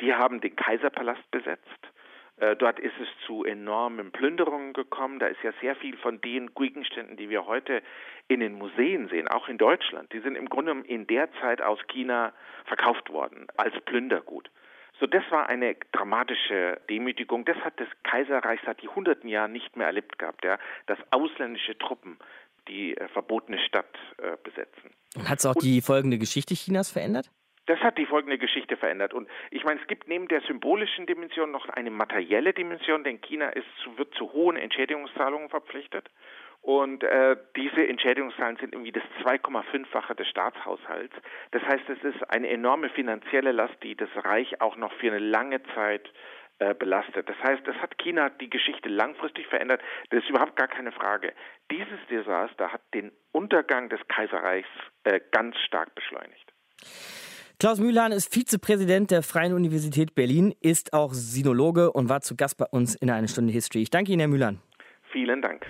die 0.00 0.14
haben 0.14 0.40
den 0.40 0.54
Kaiserpalast 0.54 1.28
besetzt. 1.32 1.88
Äh, 2.36 2.54
dort 2.54 2.78
ist 2.78 2.94
es 3.00 3.08
zu 3.26 3.44
enormen 3.44 4.12
Plünderungen 4.12 4.74
gekommen. 4.74 5.18
Da 5.18 5.26
ist 5.26 5.42
ja 5.42 5.50
sehr 5.60 5.74
viel 5.74 5.96
von 5.96 6.20
den 6.20 6.54
Gegenständen, 6.54 7.16
die 7.16 7.30
wir 7.30 7.46
heute 7.46 7.82
in 8.28 8.38
den 8.38 8.54
Museen 8.54 9.08
sehen, 9.08 9.26
auch 9.26 9.48
in 9.48 9.58
Deutschland, 9.58 10.12
die 10.12 10.20
sind 10.20 10.36
im 10.36 10.48
Grunde 10.48 10.84
in 10.86 11.08
der 11.08 11.32
Zeit 11.40 11.60
aus 11.62 11.80
China 11.88 12.32
verkauft 12.66 13.10
worden 13.10 13.48
als 13.56 13.74
Plündergut. 13.80 14.48
So, 15.00 15.06
das 15.06 15.22
war 15.30 15.48
eine 15.48 15.76
dramatische 15.92 16.80
Demütigung. 16.90 17.44
Das 17.44 17.56
hat 17.58 17.78
das 17.78 17.88
Kaiserreich 18.02 18.60
seit 18.64 18.82
hunderten 18.82 19.28
Jahren 19.28 19.52
nicht 19.52 19.76
mehr 19.76 19.86
erlebt 19.86 20.18
gehabt, 20.18 20.44
ja, 20.44 20.58
dass 20.86 20.98
ausländische 21.10 21.78
Truppen 21.78 22.18
die 22.66 22.96
äh, 22.96 23.08
verbotene 23.08 23.58
Stadt 23.60 23.96
äh, 24.18 24.36
besetzen. 24.42 24.90
Hat 25.24 25.38
es 25.38 25.46
auch 25.46 25.54
Und, 25.54 25.64
die 25.64 25.80
folgende 25.80 26.18
Geschichte 26.18 26.54
Chinas 26.54 26.90
verändert? 26.90 27.30
Das 27.66 27.78
hat 27.80 27.98
die 27.98 28.06
folgende 28.06 28.38
Geschichte 28.38 28.76
verändert. 28.76 29.12
Und 29.12 29.28
ich 29.50 29.62
meine, 29.64 29.78
es 29.80 29.86
gibt 29.86 30.08
neben 30.08 30.26
der 30.28 30.40
symbolischen 30.42 31.06
Dimension 31.06 31.50
noch 31.50 31.68
eine 31.68 31.90
materielle 31.90 32.54
Dimension, 32.54 33.04
denn 33.04 33.20
China 33.20 33.50
ist, 33.50 33.66
wird 33.96 34.14
zu 34.14 34.32
hohen 34.32 34.56
Entschädigungszahlungen 34.56 35.50
verpflichtet. 35.50 36.08
Und 36.68 37.02
äh, 37.02 37.34
diese 37.56 37.88
Entschädigungszahlen 37.88 38.58
sind 38.58 38.74
irgendwie 38.74 38.92
das 38.92 39.02
2,5-fache 39.24 40.14
des 40.14 40.28
Staatshaushalts. 40.28 41.14
Das 41.50 41.62
heißt, 41.62 41.88
es 41.88 42.14
ist 42.14 42.22
eine 42.28 42.46
enorme 42.50 42.90
finanzielle 42.90 43.52
Last, 43.52 43.72
die 43.82 43.96
das 43.96 44.10
Reich 44.16 44.60
auch 44.60 44.76
noch 44.76 44.92
für 45.00 45.06
eine 45.06 45.18
lange 45.18 45.62
Zeit 45.74 46.12
äh, 46.58 46.74
belastet. 46.74 47.26
Das 47.26 47.38
heißt, 47.42 47.66
es 47.66 47.76
hat 47.76 47.96
China 47.96 48.28
die 48.28 48.50
Geschichte 48.50 48.90
langfristig 48.90 49.46
verändert. 49.46 49.80
Das 50.10 50.22
ist 50.22 50.28
überhaupt 50.28 50.56
gar 50.56 50.68
keine 50.68 50.92
Frage. 50.92 51.32
Dieses 51.70 51.98
Desaster 52.10 52.70
hat 52.70 52.82
den 52.92 53.12
Untergang 53.32 53.88
des 53.88 54.00
Kaiserreichs 54.08 54.68
äh, 55.04 55.20
ganz 55.32 55.56
stark 55.66 55.94
beschleunigt. 55.94 56.52
Klaus 57.58 57.80
Mühlhahn 57.80 58.12
ist 58.12 58.30
Vizepräsident 58.34 59.10
der 59.10 59.22
Freien 59.22 59.54
Universität 59.54 60.14
Berlin, 60.14 60.54
ist 60.60 60.92
auch 60.92 61.14
Sinologe 61.14 61.90
und 61.92 62.10
war 62.10 62.20
zu 62.20 62.36
Gast 62.36 62.58
bei 62.58 62.66
uns 62.66 62.94
in 62.94 63.08
einer 63.08 63.26
Stunde 63.26 63.54
History. 63.54 63.80
Ich 63.80 63.90
danke 63.90 64.12
Ihnen, 64.12 64.20
Herr 64.20 64.28
Mühlhahn. 64.28 64.60
Vielen 65.10 65.40
Dank. 65.40 65.64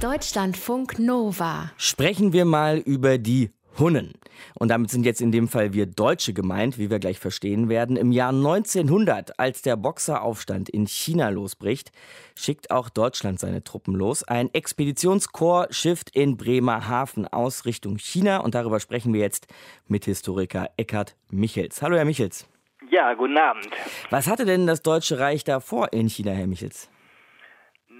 Deutschlandfunk 0.00 0.98
Nova. 0.98 1.70
Sprechen 1.76 2.32
wir 2.32 2.44
mal 2.44 2.78
über 2.78 3.16
die 3.16 3.50
Hunnen. 3.78 4.12
Und 4.54 4.68
damit 4.68 4.90
sind 4.90 5.06
jetzt 5.06 5.20
in 5.20 5.32
dem 5.32 5.48
Fall 5.48 5.72
wir 5.72 5.86
Deutsche 5.86 6.32
gemeint, 6.32 6.78
wie 6.78 6.90
wir 6.90 6.98
gleich 6.98 7.18
verstehen 7.18 7.68
werden. 7.68 7.96
Im 7.96 8.12
Jahr 8.12 8.30
1900, 8.30 9.38
als 9.38 9.62
der 9.62 9.76
Boxeraufstand 9.76 10.68
in 10.68 10.86
China 10.86 11.30
losbricht, 11.30 11.92
schickt 12.34 12.70
auch 12.70 12.88
Deutschland 12.88 13.38
seine 13.40 13.62
Truppen 13.62 13.94
los. 13.94 14.24
Ein 14.24 14.52
Expeditionskorps 14.52 15.76
schifft 15.76 16.10
in 16.10 16.36
Bremerhaven 16.36 17.26
aus 17.26 17.64
Richtung 17.64 17.96
China. 17.96 18.38
Und 18.38 18.54
darüber 18.54 18.80
sprechen 18.80 19.14
wir 19.14 19.20
jetzt 19.20 19.46
mit 19.86 20.04
Historiker 20.04 20.70
Eckhard 20.76 21.16
Michels. 21.30 21.80
Hallo, 21.82 21.96
Herr 21.96 22.04
Michels. 22.04 22.46
Ja, 22.90 23.14
guten 23.14 23.38
Abend. 23.38 23.68
Was 24.10 24.26
hatte 24.26 24.44
denn 24.44 24.66
das 24.66 24.82
Deutsche 24.82 25.18
Reich 25.18 25.44
da 25.44 25.60
vor 25.60 25.92
in 25.92 26.08
China, 26.08 26.32
Herr 26.32 26.46
Michels? 26.46 26.90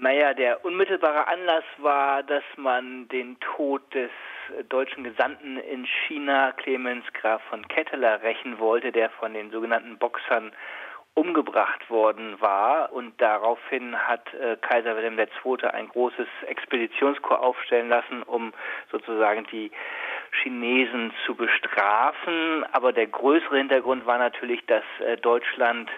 Naja, 0.01 0.33
der 0.33 0.65
unmittelbare 0.65 1.27
Anlass 1.27 1.63
war, 1.77 2.21
dass 2.23 2.43
man 2.57 3.07
den 3.07 3.39
Tod 3.39 3.81
des 3.93 4.11
deutschen 4.67 5.05
Gesandten 5.05 5.57
in 5.57 5.85
China, 5.85 6.51
Clemens 6.51 7.05
Graf 7.13 7.41
von 7.49 7.65
Ketteler, 7.67 8.21
rächen 8.21 8.59
wollte, 8.59 8.91
der 8.91 9.09
von 9.11 9.33
den 9.33 9.51
sogenannten 9.51 9.97
Boxern 9.97 10.51
umgebracht 11.13 11.89
worden 11.89 12.39
war. 12.41 12.91
Und 12.91 13.19
daraufhin 13.21 13.97
hat 13.97 14.33
äh, 14.33 14.57
Kaiser 14.57 14.97
Wilhelm 14.97 15.17
II. 15.17 15.65
ein 15.71 15.87
großes 15.87 16.27
Expeditionskorps 16.45 17.41
aufstellen 17.41 17.87
lassen, 17.87 18.21
um 18.23 18.53
sozusagen 18.91 19.45
die 19.45 19.71
Chinesen 20.43 21.13
zu 21.25 21.35
bestrafen. 21.35 22.65
Aber 22.73 22.91
der 22.91 23.07
größere 23.07 23.57
Hintergrund 23.57 24.05
war 24.05 24.17
natürlich, 24.17 24.65
dass 24.65 24.83
äh, 24.99 25.15
Deutschland 25.15 25.89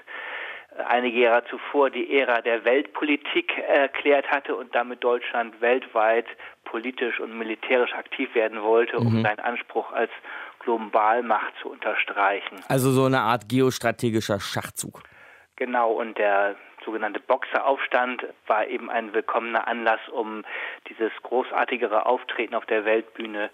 einige 0.88 1.20
Jahre 1.20 1.44
zuvor 1.50 1.90
die 1.90 2.18
Ära 2.18 2.42
der 2.42 2.64
Weltpolitik 2.66 3.58
erklärt 3.58 4.28
hatte 4.30 4.56
und 4.56 4.74
damit 4.76 5.04
Deutschland 5.04 5.60
weltweit 5.62 6.26
politisch 6.66 7.20
und 7.20 7.38
militärisch 7.38 7.94
aktiv 7.94 8.34
werden 8.36 8.62
wollte, 8.62 8.98
um 8.98 9.20
mhm. 9.20 9.24
seinen 9.24 9.40
Anspruch 9.40 9.92
als 9.92 10.12
Globalmacht 10.60 11.54
zu 11.62 11.70
unterstreichen. 11.70 12.60
Also 12.68 12.92
so 12.92 13.06
eine 13.06 13.22
Art 13.22 13.48
geostrategischer 13.48 14.40
Schachzug. 14.40 15.02
Genau, 15.56 15.92
und 15.92 16.18
der 16.18 16.56
sogenannte 16.84 17.20
Boxeraufstand 17.20 18.26
war 18.48 18.68
eben 18.68 18.90
ein 18.90 19.14
willkommener 19.14 19.68
Anlass, 19.68 20.00
um 20.12 20.44
dieses 20.88 21.12
großartigere 21.24 22.06
Auftreten 22.06 22.56
auf 22.56 22.66
der 22.66 22.86
Weltbühne 22.86 23.50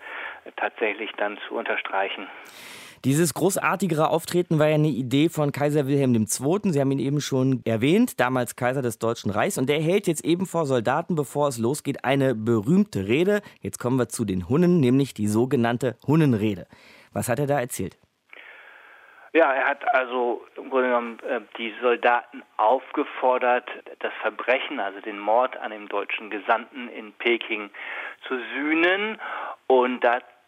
tatsächlich 0.55 1.11
dann 1.17 1.39
zu 1.47 1.55
unterstreichen. 1.55 2.27
Dieses 3.05 3.33
großartigere 3.33 4.09
Auftreten 4.09 4.59
war 4.59 4.69
ja 4.69 4.75
eine 4.75 4.87
Idee 4.87 5.27
von 5.27 5.51
Kaiser 5.51 5.87
Wilhelm 5.87 6.15
II. 6.15 6.71
Sie 6.71 6.79
haben 6.79 6.91
ihn 6.91 6.99
eben 6.99 7.19
schon 7.19 7.61
erwähnt, 7.65 8.17
damals 8.21 8.55
Kaiser 8.55 8.81
des 8.81 8.97
Deutschen 8.97 9.29
Reichs. 9.29 9.57
Und 9.57 9.67
der 9.67 9.81
hält 9.81 10.07
jetzt 10.07 10.23
eben 10.23 10.45
vor 10.45 10.65
Soldaten, 10.65 11.15
bevor 11.15 11.49
es 11.49 11.57
losgeht, 11.57 12.05
eine 12.05 12.33
berühmte 12.33 13.05
Rede. 13.05 13.41
Jetzt 13.59 13.77
kommen 13.77 13.99
wir 13.99 14.07
zu 14.07 14.23
den 14.23 14.47
Hunnen, 14.47 14.79
nämlich 14.79 15.13
die 15.13 15.27
sogenannte 15.27 15.97
Hunnenrede. 16.07 16.65
Was 17.11 17.27
hat 17.27 17.39
er 17.39 17.47
da 17.47 17.59
erzählt? 17.59 17.97
Ja, 19.33 19.51
er 19.51 19.65
hat 19.65 19.83
also 19.93 20.45
im 20.55 20.69
Grunde 20.69 20.87
genommen 20.87 21.19
äh, 21.27 21.41
die 21.57 21.73
Soldaten 21.81 22.41
aufgefordert, 22.55 23.67
das 23.99 24.13
Verbrechen, 24.21 24.79
also 24.79 25.01
den 25.01 25.19
Mord 25.19 25.57
an 25.57 25.71
dem 25.71 25.89
deutschen 25.89 26.29
Gesandten 26.29 26.87
in 26.87 27.11
Peking 27.13 27.69
zu 28.27 28.39
sühnen 28.55 29.19
und 29.67 30.01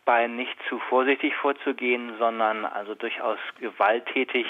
dabei 0.06 0.28
nicht 0.28 0.56
zu 0.70 0.80
vorsichtig 0.80 1.36
vorzugehen, 1.36 2.14
sondern 2.20 2.66
also 2.66 2.94
durchaus 2.96 3.40
gewalttätig 3.60 4.46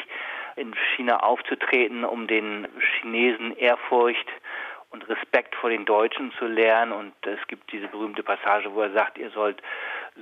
in 0.57 0.73
China 0.95 1.17
aufzutreten, 1.21 2.03
um 2.03 2.27
den 2.27 2.67
Chinesen 2.99 3.55
Ehrfurcht 3.57 4.27
und 4.89 5.07
Respekt 5.09 5.55
vor 5.55 5.69
den 5.69 5.85
Deutschen 5.85 6.31
zu 6.33 6.45
lernen. 6.45 6.91
Und 6.91 7.13
es 7.25 7.39
gibt 7.47 7.71
diese 7.71 7.87
berühmte 7.87 8.23
Passage, 8.23 8.73
wo 8.73 8.81
er 8.81 8.91
sagt, 8.91 9.17
ihr 9.17 9.29
sollt 9.31 9.61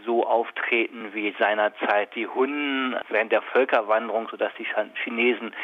so 0.05 0.25
auftreten 0.25 1.13
wie 1.13 1.35
seinerzeit 1.39 2.13
die 2.15 2.27
Hunnen 2.27 2.95
während 3.09 3.31
der 3.31 3.41
Völkerwanderung, 3.41 4.27
sodass 4.29 4.51
die 4.57 4.67
Chinesen 5.03 5.55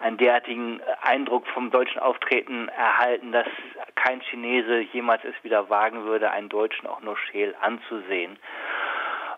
einen 0.00 0.16
derartigen 0.16 0.80
Eindruck 1.02 1.46
vom 1.48 1.70
deutschen 1.70 1.98
Auftreten 1.98 2.68
erhalten, 2.68 3.32
dass 3.32 3.46
kein 3.94 4.20
Chinese 4.20 4.80
jemals 4.92 5.22
es 5.24 5.34
wieder 5.42 5.68
wagen 5.70 6.04
würde, 6.04 6.30
einen 6.30 6.48
Deutschen 6.48 6.86
auch 6.86 7.00
nur 7.00 7.16
scheel 7.16 7.54
anzusehen. 7.60 8.38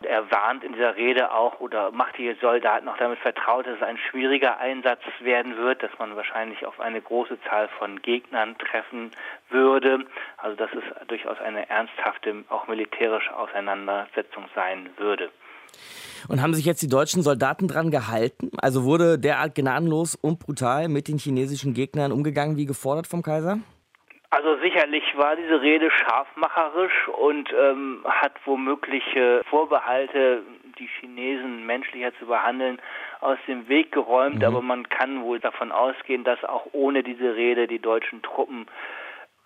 Er 0.02 0.30
warnt 0.30 0.64
in 0.64 0.72
dieser 0.72 0.96
Rede 0.96 1.32
auch 1.32 1.60
oder 1.60 1.90
macht 1.90 2.16
die 2.16 2.34
Soldaten 2.40 2.88
auch 2.88 2.96
damit 2.96 3.18
vertraut, 3.18 3.66
dass 3.66 3.76
es 3.76 3.82
ein 3.82 3.98
schwieriger 3.98 4.58
Einsatz 4.58 5.00
werden 5.20 5.56
wird, 5.58 5.82
dass 5.82 5.90
man 5.98 6.16
wahrscheinlich 6.16 6.64
auf 6.64 6.80
eine 6.80 7.00
große 7.02 7.38
Zahl 7.48 7.68
von 7.78 8.00
Gegnern 8.00 8.56
treffen 8.58 9.10
würde. 9.50 10.06
Also 10.38 10.56
dass 10.56 10.70
es 10.72 11.06
durchaus 11.06 11.38
eine 11.40 11.68
ernsthafte, 11.68 12.44
auch 12.48 12.66
militärische 12.66 13.36
Auseinandersetzung 13.36 14.44
sein 14.54 14.88
würde. 14.96 15.30
Und 16.28 16.42
haben 16.42 16.54
sich 16.54 16.64
jetzt 16.64 16.82
die 16.82 16.88
deutschen 16.88 17.22
Soldaten 17.22 17.68
dran 17.68 17.90
gehalten? 17.90 18.50
Also 18.58 18.84
wurde 18.84 19.18
derart 19.18 19.54
gnadenlos 19.54 20.14
und 20.14 20.38
brutal 20.38 20.88
mit 20.88 21.08
den 21.08 21.18
chinesischen 21.18 21.74
Gegnern 21.74 22.12
umgegangen, 22.12 22.56
wie 22.56 22.66
gefordert 22.66 23.06
vom 23.06 23.22
Kaiser? 23.22 23.58
Also 24.30 24.56
sicherlich 24.62 25.02
war 25.16 25.34
diese 25.34 25.60
Rede 25.60 25.90
scharfmacherisch 25.90 27.08
und 27.08 27.52
ähm, 27.52 28.04
hat 28.08 28.32
womöglich 28.44 29.02
Vorbehalte, 29.50 30.42
die 30.78 30.88
Chinesen 31.00 31.66
menschlicher 31.66 32.12
zu 32.18 32.26
behandeln, 32.26 32.80
aus 33.20 33.38
dem 33.48 33.68
Weg 33.68 33.90
geräumt. 33.90 34.38
Mhm. 34.38 34.44
Aber 34.44 34.62
man 34.62 34.88
kann 34.88 35.22
wohl 35.22 35.40
davon 35.40 35.72
ausgehen, 35.72 36.22
dass 36.22 36.42
auch 36.44 36.66
ohne 36.72 37.02
diese 37.02 37.34
Rede 37.34 37.66
die 37.66 37.80
deutschen 37.80 38.22
Truppen 38.22 38.66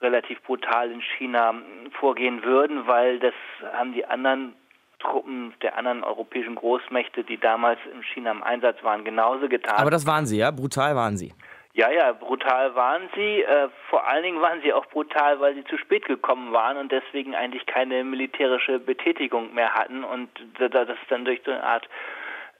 relativ 0.02 0.42
brutal 0.42 0.90
in 0.90 1.00
China 1.00 1.54
vorgehen 1.98 2.44
würden, 2.44 2.86
weil 2.86 3.18
das 3.20 3.34
haben 3.72 3.94
die 3.94 4.04
anderen 4.04 4.54
Truppen 4.98 5.54
der 5.62 5.78
anderen 5.78 6.04
europäischen 6.04 6.54
Großmächte, 6.56 7.24
die 7.24 7.38
damals 7.38 7.78
in 7.92 8.02
China 8.02 8.32
im 8.32 8.42
Einsatz 8.42 8.82
waren, 8.82 9.04
genauso 9.04 9.48
getan. 9.48 9.76
Aber 9.76 9.90
das 9.90 10.06
waren 10.06 10.26
sie, 10.26 10.38
ja? 10.38 10.50
Brutal 10.50 10.94
waren 10.94 11.16
sie. 11.16 11.32
Ja, 11.76 11.90
ja, 11.90 12.12
brutal 12.12 12.76
waren 12.76 13.08
sie. 13.16 13.42
Äh, 13.42 13.68
vor 13.90 14.06
allen 14.06 14.22
Dingen 14.22 14.40
waren 14.40 14.62
sie 14.62 14.72
auch 14.72 14.86
brutal, 14.86 15.40
weil 15.40 15.56
sie 15.56 15.64
zu 15.64 15.76
spät 15.76 16.06
gekommen 16.06 16.52
waren 16.52 16.76
und 16.76 16.92
deswegen 16.92 17.34
eigentlich 17.34 17.66
keine 17.66 18.04
militärische 18.04 18.78
Betätigung 18.78 19.52
mehr 19.54 19.74
hatten 19.74 20.04
und 20.04 20.30
das 20.58 20.96
dann 21.08 21.24
durch 21.24 21.42
so 21.44 21.50
eine 21.50 21.64
Art 21.64 21.88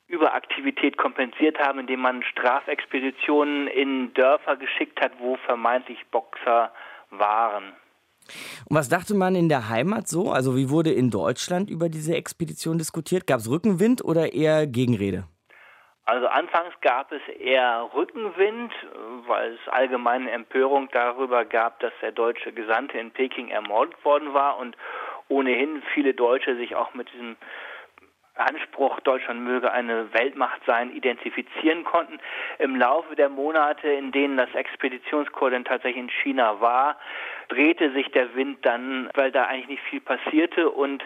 Überaktivität 0.09 0.98
kompensiert 0.98 1.61
haben, 1.61 1.79
indem 1.79 2.00
man 2.00 2.24
Strafexpeditionen 2.24 3.68
in 3.68 4.12
Dörfer 4.14 4.57
geschickt 4.57 5.00
hat, 5.00 5.12
wo 5.20 5.37
vermeintlich 5.46 5.98
Boxer 6.11 6.72
waren. 7.11 7.72
Und 8.68 8.77
was 8.77 8.88
dachte 8.88 9.14
man 9.14 9.37
in 9.37 9.48
der 9.48 9.68
Heimat 9.68 10.09
so? 10.09 10.33
Also 10.33 10.57
wie 10.57 10.70
wurde 10.70 10.90
in 10.90 11.11
Deutschland 11.11 11.70
über 11.70 11.88
diese 11.88 12.16
Expedition 12.16 12.79
diskutiert? 12.79 13.29
Gab 13.29 13.38
es 13.38 13.48
Rückenwind 13.48 14.05
oder 14.05 14.33
eher 14.33 14.66
Gegenrede? 14.66 15.29
Also 16.07 16.27
anfangs 16.27 16.75
gab 16.83 17.12
es 17.12 17.23
eher 17.29 17.88
Rückenwind, 17.95 18.73
weil 19.27 19.55
es 19.55 19.69
allgemeine 19.73 20.31
Empörung 20.31 20.88
darüber 20.93 21.47
gab, 21.47 21.81
dass 21.81 21.93
der 22.03 22.12
deutsche 22.12 22.53
Gesandte 22.53 22.99
in 22.99 23.11
Peking 23.11 23.49
ermordet 23.49 24.05
worden 24.05 24.35
war 24.35 24.59
und 24.59 24.77
ohnehin 25.29 25.83
viele 25.95 26.12
Deutsche 26.12 26.57
sich 26.57 26.75
auch 26.75 26.93
mit 26.93 27.11
diesem 27.12 27.37
Anspruch, 28.37 28.99
Deutschland 29.01 29.43
möge 29.43 29.71
eine 29.71 30.12
Weltmacht 30.12 30.61
sein, 30.67 30.90
identifizieren 30.90 31.85
konnten. 31.85 32.19
Im 32.59 32.75
Laufe 32.75 33.14
der 33.14 33.29
Monate, 33.29 33.88
in 33.88 34.11
denen 34.11 34.37
das 34.37 34.53
Expeditionskorps 34.55 35.53
dann 35.53 35.64
tatsächlich 35.64 36.03
in 36.03 36.11
China 36.11 36.61
war, 36.61 36.99
drehte 37.49 37.93
sich 37.93 38.11
der 38.11 38.35
Wind 38.35 38.59
dann, 38.67 39.09
weil 39.14 39.31
da 39.31 39.45
eigentlich 39.45 39.69
nicht 39.69 39.83
viel 39.85 40.01
passierte 40.01 40.69
und 40.69 41.05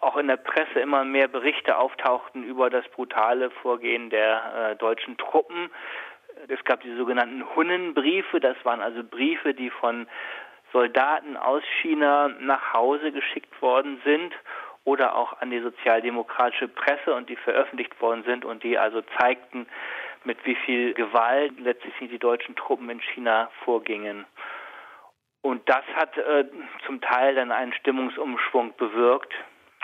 auch 0.00 0.16
in 0.16 0.28
der 0.28 0.36
Presse 0.36 0.80
immer 0.80 1.04
mehr 1.04 1.28
Berichte 1.28 1.76
auftauchten 1.76 2.44
über 2.44 2.70
das 2.70 2.86
brutale 2.88 3.50
Vorgehen 3.50 4.10
der 4.10 4.70
äh, 4.72 4.76
deutschen 4.76 5.16
Truppen. 5.16 5.70
Es 6.48 6.62
gab 6.64 6.80
die 6.80 6.94
sogenannten 6.96 7.44
Hunnenbriefe, 7.54 8.40
das 8.40 8.56
waren 8.64 8.80
also 8.80 9.02
Briefe, 9.02 9.54
die 9.54 9.70
von 9.70 10.06
Soldaten 10.72 11.36
aus 11.36 11.62
China 11.80 12.28
nach 12.40 12.72
Hause 12.72 13.12
geschickt 13.12 13.62
worden 13.62 14.00
sind 14.04 14.34
oder 14.84 15.16
auch 15.16 15.40
an 15.40 15.50
die 15.50 15.60
sozialdemokratische 15.60 16.68
Presse 16.68 17.14
und 17.14 17.28
die 17.28 17.36
veröffentlicht 17.36 18.00
worden 18.00 18.24
sind 18.24 18.44
und 18.44 18.62
die 18.62 18.76
also 18.76 19.00
zeigten, 19.18 19.66
mit 20.24 20.44
wie 20.44 20.56
viel 20.56 20.94
Gewalt 20.94 21.58
letztlich 21.60 21.94
die 22.00 22.18
deutschen 22.18 22.56
Truppen 22.56 22.90
in 22.90 23.00
China 23.00 23.50
vorgingen. 23.64 24.26
Und 25.42 25.68
das 25.68 25.84
hat 25.94 26.16
äh, 26.16 26.46
zum 26.86 27.00
Teil 27.00 27.34
dann 27.34 27.52
einen 27.52 27.74
Stimmungsumschwung 27.74 28.74
bewirkt 28.76 29.34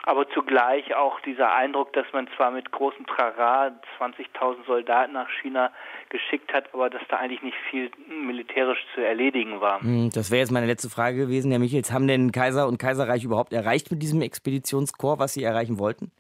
aber 0.05 0.29
zugleich 0.31 0.95
auch 0.95 1.21
dieser 1.21 1.55
Eindruck, 1.55 1.93
dass 1.93 2.07
man 2.13 2.29
zwar 2.37 2.51
mit 2.51 2.71
großem 2.73 3.07
Trara 3.07 3.73
20.000 3.99 4.67
Soldaten 4.67 5.13
nach 5.13 5.29
China 5.43 5.71
geschickt 6.09 6.53
hat, 6.53 6.73
aber 6.73 6.91
dass 6.91 7.03
da 7.09 7.17
eigentlich 7.17 7.43
nicht 7.43 7.59
viel 7.71 7.91
militärisch 8.09 8.85
zu 8.95 9.03
erledigen 9.03 9.61
war. 9.61 9.81
Hm, 9.81 10.11
das 10.15 10.31
wäre 10.31 10.41
jetzt 10.41 10.53
meine 10.53 10.67
letzte 10.67 10.91
Frage 10.91 11.17
gewesen, 11.17 11.51
Herr 11.51 11.61
Michels. 11.61 11.93
Haben 11.93 12.09
denn 12.09 12.33
Kaiser 12.33 12.67
und 12.67 12.79
Kaiserreich 12.79 13.25
überhaupt 13.25 13.53
erreicht 13.53 13.91
mit 13.91 14.03
diesem 14.03 14.23
Expeditionskorps, 14.23 15.21
was 15.21 15.35
sie 15.35 15.45
erreichen 15.45 15.79
wollten? 15.79 16.11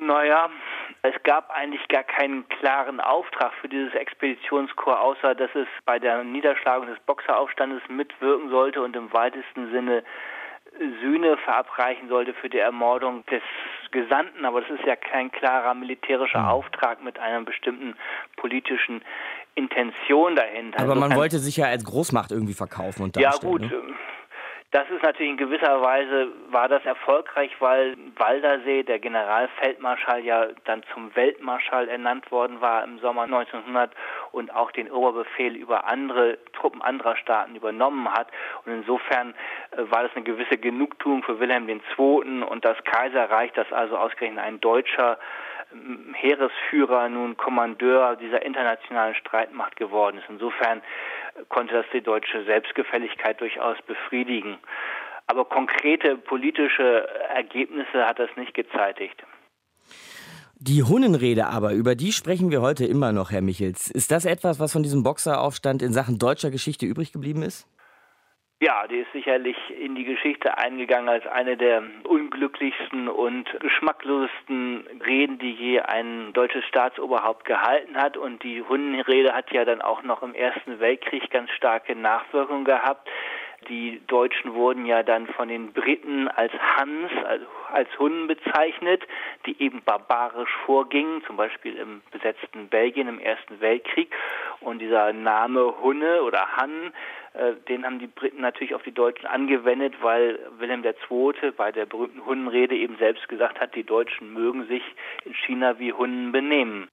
Naja, 0.00 0.48
es 1.02 1.14
gab 1.22 1.50
eigentlich 1.50 1.86
gar 1.88 2.04
keinen 2.04 2.48
klaren 2.48 3.00
Auftrag 3.00 3.52
für 3.60 3.68
dieses 3.68 3.94
Expeditionskorps, 3.94 5.00
außer 5.00 5.34
dass 5.34 5.50
es 5.54 5.68
bei 5.84 5.98
der 5.98 6.24
Niederschlagung 6.24 6.86
des 6.86 6.98
Boxeraufstandes 7.00 7.82
mitwirken 7.88 8.48
sollte 8.48 8.80
und 8.80 8.96
im 8.96 9.12
weitesten 9.12 9.70
Sinne 9.70 10.02
Sühne 11.00 11.36
verabreichen 11.38 12.08
sollte 12.08 12.34
für 12.34 12.48
die 12.48 12.58
Ermordung 12.58 13.24
des 13.26 13.42
Gesandten, 13.90 14.44
aber 14.44 14.60
das 14.60 14.70
ist 14.70 14.84
ja 14.86 14.96
kein 14.96 15.30
klarer 15.32 15.74
militärischer 15.74 16.40
hm. 16.40 16.48
Auftrag 16.48 17.02
mit 17.02 17.18
einer 17.18 17.42
bestimmten 17.42 17.94
politischen 18.36 19.02
Intention 19.54 20.36
dahinter. 20.36 20.80
Aber 20.80 20.94
man 20.94 21.14
wollte 21.16 21.38
sich 21.38 21.56
ja 21.56 21.66
als 21.66 21.84
Großmacht 21.84 22.30
irgendwie 22.30 22.54
verkaufen 22.54 23.02
und 23.02 23.16
darstellen. 23.16 23.52
Ja 23.52 23.58
gut, 23.58 23.70
ne? 23.70 23.94
Das 24.70 24.84
ist 24.90 25.02
natürlich 25.02 25.30
in 25.30 25.38
gewisser 25.38 25.80
Weise 25.80 26.28
war 26.50 26.68
das 26.68 26.84
erfolgreich, 26.84 27.50
weil 27.58 27.96
Waldersee, 28.16 28.82
der 28.82 28.98
Generalfeldmarschall, 28.98 30.22
ja 30.22 30.48
dann 30.64 30.82
zum 30.92 31.16
Weltmarschall 31.16 31.88
ernannt 31.88 32.30
worden 32.30 32.60
war 32.60 32.84
im 32.84 32.98
Sommer 32.98 33.22
1900 33.22 33.90
und 34.30 34.54
auch 34.54 34.70
den 34.70 34.90
Oberbefehl 34.90 35.56
über 35.56 35.86
andere 35.86 36.36
Truppen 36.52 36.82
anderer 36.82 37.16
Staaten 37.16 37.56
übernommen 37.56 38.12
hat. 38.12 38.28
Und 38.66 38.72
insofern 38.72 39.34
äh, 39.70 39.90
war 39.90 40.02
das 40.02 40.14
eine 40.14 40.24
gewisse 40.24 40.58
Genugtuung 40.58 41.22
für 41.22 41.40
Wilhelm 41.40 41.66
II. 41.66 42.42
und 42.42 42.62
das 42.62 42.76
Kaiserreich, 42.84 43.52
das 43.54 43.72
also 43.72 43.96
ausgerechnet 43.96 44.44
ein 44.44 44.60
deutscher 44.60 45.18
ähm, 45.72 46.12
Heeresführer 46.12 47.08
nun 47.08 47.38
Kommandeur 47.38 48.16
dieser 48.16 48.42
internationalen 48.42 49.14
Streitmacht 49.14 49.76
geworden 49.76 50.18
ist. 50.18 50.28
Insofern 50.28 50.82
konnte 51.48 51.74
das 51.74 51.86
die 51.92 52.00
deutsche 52.00 52.44
Selbstgefälligkeit 52.44 53.40
durchaus 53.40 53.76
befriedigen. 53.86 54.58
Aber 55.26 55.44
konkrete 55.44 56.16
politische 56.16 57.06
Ergebnisse 57.34 58.06
hat 58.06 58.18
das 58.18 58.30
nicht 58.36 58.54
gezeitigt. 58.54 59.22
Die 60.60 60.82
Hunnenrede 60.82 61.46
aber, 61.46 61.72
über 61.72 61.94
die 61.94 62.12
sprechen 62.12 62.50
wir 62.50 62.62
heute 62.62 62.84
immer 62.84 63.12
noch, 63.12 63.30
Herr 63.30 63.42
Michels. 63.42 63.90
Ist 63.90 64.10
das 64.10 64.24
etwas, 64.24 64.58
was 64.58 64.72
von 64.72 64.82
diesem 64.82 65.04
Boxeraufstand 65.04 65.82
in 65.82 65.92
Sachen 65.92 66.18
deutscher 66.18 66.50
Geschichte 66.50 66.84
übrig 66.84 67.12
geblieben 67.12 67.42
ist? 67.42 67.68
Ja, 68.60 68.88
die 68.88 68.98
ist 68.98 69.12
sicherlich 69.12 69.56
in 69.70 69.94
die 69.94 70.02
Geschichte 70.02 70.58
eingegangen 70.58 71.08
als 71.08 71.24
eine 71.28 71.56
der 71.56 71.80
unglücklichsten 72.02 73.08
und 73.08 73.48
geschmacklosesten 73.60 74.84
Reden, 75.06 75.38
die 75.38 75.52
je 75.52 75.80
ein 75.80 76.32
deutsches 76.32 76.64
Staatsoberhaupt 76.64 77.44
gehalten 77.44 77.96
hat. 77.96 78.16
Und 78.16 78.42
die 78.42 78.62
Hundenrede 78.62 79.32
hat 79.32 79.52
ja 79.52 79.64
dann 79.64 79.80
auch 79.80 80.02
noch 80.02 80.24
im 80.24 80.34
Ersten 80.34 80.80
Weltkrieg 80.80 81.30
ganz 81.30 81.52
starke 81.52 81.94
Nachwirkungen 81.94 82.64
gehabt. 82.64 83.08
Die 83.68 84.00
Deutschen 84.06 84.54
wurden 84.54 84.86
ja 84.86 85.02
dann 85.02 85.26
von 85.26 85.48
den 85.48 85.72
Briten 85.72 86.28
als 86.28 86.52
Hans, 86.52 87.10
also 87.24 87.44
als 87.72 87.88
Hunnen 87.98 88.26
bezeichnet, 88.26 89.02
die 89.46 89.60
eben 89.60 89.82
barbarisch 89.82 90.54
vorgingen, 90.64 91.22
zum 91.26 91.36
Beispiel 91.36 91.76
im 91.76 92.00
besetzten 92.12 92.68
Belgien 92.68 93.08
im 93.08 93.18
Ersten 93.18 93.60
Weltkrieg. 93.60 94.10
Und 94.60 94.78
dieser 94.78 95.12
Name 95.12 95.74
Hunne 95.82 96.22
oder 96.22 96.56
Han, 96.56 96.92
äh, 97.34 97.54
den 97.68 97.84
haben 97.84 97.98
die 97.98 98.06
Briten 98.06 98.40
natürlich 98.40 98.74
auf 98.74 98.82
die 98.84 98.92
Deutschen 98.92 99.26
angewendet, 99.26 99.94
weil 100.00 100.38
Wilhelm 100.58 100.84
II. 100.84 101.50
bei 101.56 101.72
der 101.72 101.84
berühmten 101.84 102.24
Hunnenrede 102.24 102.76
eben 102.76 102.96
selbst 102.96 103.28
gesagt 103.28 103.60
hat, 103.60 103.74
die 103.74 103.84
Deutschen 103.84 104.32
mögen 104.32 104.66
sich 104.66 104.82
in 105.24 105.34
China 105.34 105.78
wie 105.78 105.92
Hunnen 105.92 106.32
benehmen. 106.32 106.88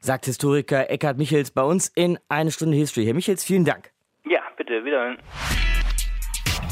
Sagt 0.00 0.24
Historiker 0.24 0.88
Eckhard 0.88 1.18
Michels 1.18 1.50
bei 1.50 1.62
uns 1.62 1.88
in 1.88 2.18
Eine 2.28 2.50
Stunde 2.50 2.76
History. 2.76 3.04
Herr 3.04 3.14
Michels, 3.14 3.44
vielen 3.44 3.64
Dank. 3.64 3.90
Ja, 4.24 4.40
bitte, 4.56 4.84
wiederhören. 4.84 5.18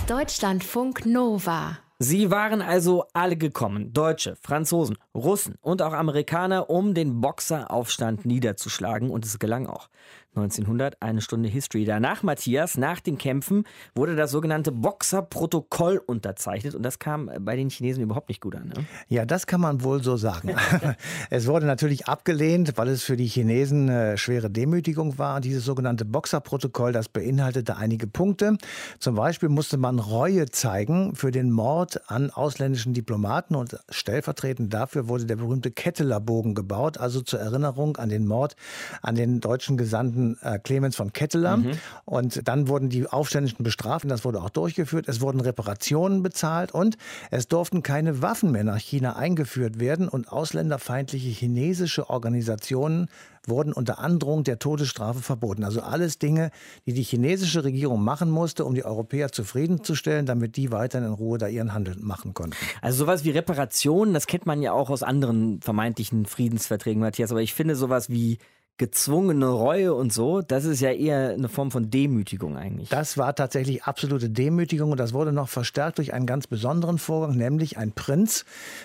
Deutschlandfunk 0.08 1.04
Nova. 1.04 1.80
Sie 1.98 2.30
waren 2.30 2.62
also 2.62 3.04
alle 3.12 3.36
gekommen, 3.36 3.92
Deutsche, 3.92 4.36
Franzosen, 4.40 4.96
Russen 5.14 5.56
und 5.60 5.82
auch 5.82 5.92
Amerikaner, 5.92 6.70
um 6.70 6.94
den 6.94 7.20
Boxeraufstand 7.20 8.24
niederzuschlagen 8.24 9.10
und 9.10 9.26
es 9.26 9.38
gelang 9.38 9.66
auch. 9.66 9.90
1900, 10.38 10.96
eine 11.00 11.20
Stunde 11.20 11.48
History. 11.48 11.84
Danach, 11.84 12.22
Matthias, 12.22 12.76
nach 12.76 13.00
den 13.00 13.18
Kämpfen 13.18 13.64
wurde 13.94 14.16
das 14.16 14.30
sogenannte 14.30 14.72
Boxerprotokoll 14.72 16.00
unterzeichnet 16.04 16.74
und 16.74 16.82
das 16.82 16.98
kam 16.98 17.30
bei 17.40 17.56
den 17.56 17.70
Chinesen 17.70 18.02
überhaupt 18.02 18.28
nicht 18.28 18.40
gut 18.40 18.56
an. 18.56 18.68
Ne? 18.68 18.86
Ja, 19.08 19.26
das 19.26 19.46
kann 19.46 19.60
man 19.60 19.82
wohl 19.82 20.02
so 20.02 20.16
sagen. 20.16 20.54
es 21.30 21.46
wurde 21.46 21.66
natürlich 21.66 22.06
abgelehnt, 22.06 22.76
weil 22.76 22.88
es 22.88 23.02
für 23.02 23.16
die 23.16 23.26
Chinesen 23.26 23.90
eine 23.90 24.18
schwere 24.18 24.50
Demütigung 24.50 25.18
war. 25.18 25.40
Dieses 25.40 25.64
sogenannte 25.64 26.04
Boxerprotokoll, 26.04 26.92
das 26.92 27.08
beinhaltete 27.08 27.76
einige 27.76 28.06
Punkte. 28.06 28.56
Zum 28.98 29.14
Beispiel 29.14 29.48
musste 29.48 29.76
man 29.76 29.98
Reue 29.98 30.46
zeigen 30.46 31.14
für 31.14 31.30
den 31.30 31.50
Mord 31.50 32.10
an 32.10 32.30
ausländischen 32.30 32.94
Diplomaten 32.94 33.54
und 33.54 33.78
stellvertretend 33.90 34.72
dafür 34.72 35.08
wurde 35.08 35.26
der 35.26 35.36
berühmte 35.36 35.70
Ketteler-Bogen 35.70 36.54
gebaut, 36.54 36.98
also 36.98 37.20
zur 37.20 37.40
Erinnerung 37.40 37.96
an 37.96 38.08
den 38.08 38.26
Mord 38.26 38.56
an 39.02 39.14
den 39.14 39.40
deutschen 39.40 39.76
Gesandten 39.76 40.27
äh, 40.42 40.58
Clemens 40.58 40.96
von 40.96 41.12
Ketteler. 41.12 41.58
Mhm. 41.58 41.70
Und 42.04 42.46
dann 42.48 42.68
wurden 42.68 42.88
die 42.88 43.06
Aufständischen 43.06 43.62
bestraft 43.62 44.04
und 44.04 44.10
das 44.10 44.24
wurde 44.24 44.42
auch 44.42 44.50
durchgeführt. 44.50 45.08
Es 45.08 45.20
wurden 45.20 45.40
Reparationen 45.40 46.22
bezahlt 46.22 46.72
und 46.72 46.96
es 47.30 47.48
durften 47.48 47.82
keine 47.82 48.22
Waffen 48.22 48.52
mehr 48.52 48.64
nach 48.64 48.78
China 48.78 49.16
eingeführt 49.16 49.80
werden 49.80 50.08
und 50.08 50.30
ausländerfeindliche 50.30 51.28
chinesische 51.28 52.10
Organisationen 52.10 53.08
wurden 53.48 53.72
unter 53.72 53.98
Androhung 53.98 54.44
der 54.44 54.58
Todesstrafe 54.58 55.20
verboten. 55.20 55.64
Also 55.64 55.80
alles 55.80 56.18
Dinge, 56.18 56.50
die 56.86 56.92
die 56.92 57.02
chinesische 57.02 57.64
Regierung 57.64 58.02
machen 58.02 58.30
musste, 58.30 58.64
um 58.64 58.74
die 58.74 58.84
Europäer 58.84 59.32
zufriedenzustellen, 59.32 60.26
damit 60.26 60.56
die 60.56 60.70
weiterhin 60.70 61.08
in 61.08 61.14
Ruhe 61.14 61.38
da 61.38 61.48
ihren 61.48 61.72
Handel 61.72 61.96
machen 61.98 62.34
konnten. 62.34 62.56
Also 62.82 62.98
sowas 62.98 63.24
wie 63.24 63.30
Reparationen, 63.30 64.14
das 64.14 64.26
kennt 64.26 64.46
man 64.46 64.62
ja 64.62 64.72
auch 64.72 64.90
aus 64.90 65.02
anderen 65.02 65.60
vermeintlichen 65.60 66.26
Friedensverträgen, 66.26 67.00
Matthias. 67.00 67.30
Aber 67.30 67.42
ich 67.42 67.54
finde 67.54 67.74
sowas 67.76 68.10
wie 68.10 68.38
gezwungene 68.78 69.46
Reue 69.46 69.92
und 69.92 70.12
so, 70.12 70.40
das 70.40 70.64
ist 70.64 70.80
ja 70.80 70.92
eher 70.92 71.30
eine 71.30 71.48
Form 71.48 71.72
von 71.72 71.90
Demütigung 71.90 72.56
eigentlich. 72.56 72.88
Das 72.88 73.18
war 73.18 73.34
tatsächlich 73.34 73.82
absolute 73.82 74.30
Demütigung 74.30 74.92
und 74.92 75.00
das 75.00 75.12
wurde 75.12 75.32
noch 75.32 75.48
verstärkt 75.48 75.98
durch 75.98 76.14
einen 76.14 76.26
ganz 76.26 76.46
besonderen 76.46 76.98
Vorgang, 76.98 77.36
nämlich 77.36 77.76
ein 77.76 77.90
Prinz, 77.90 78.44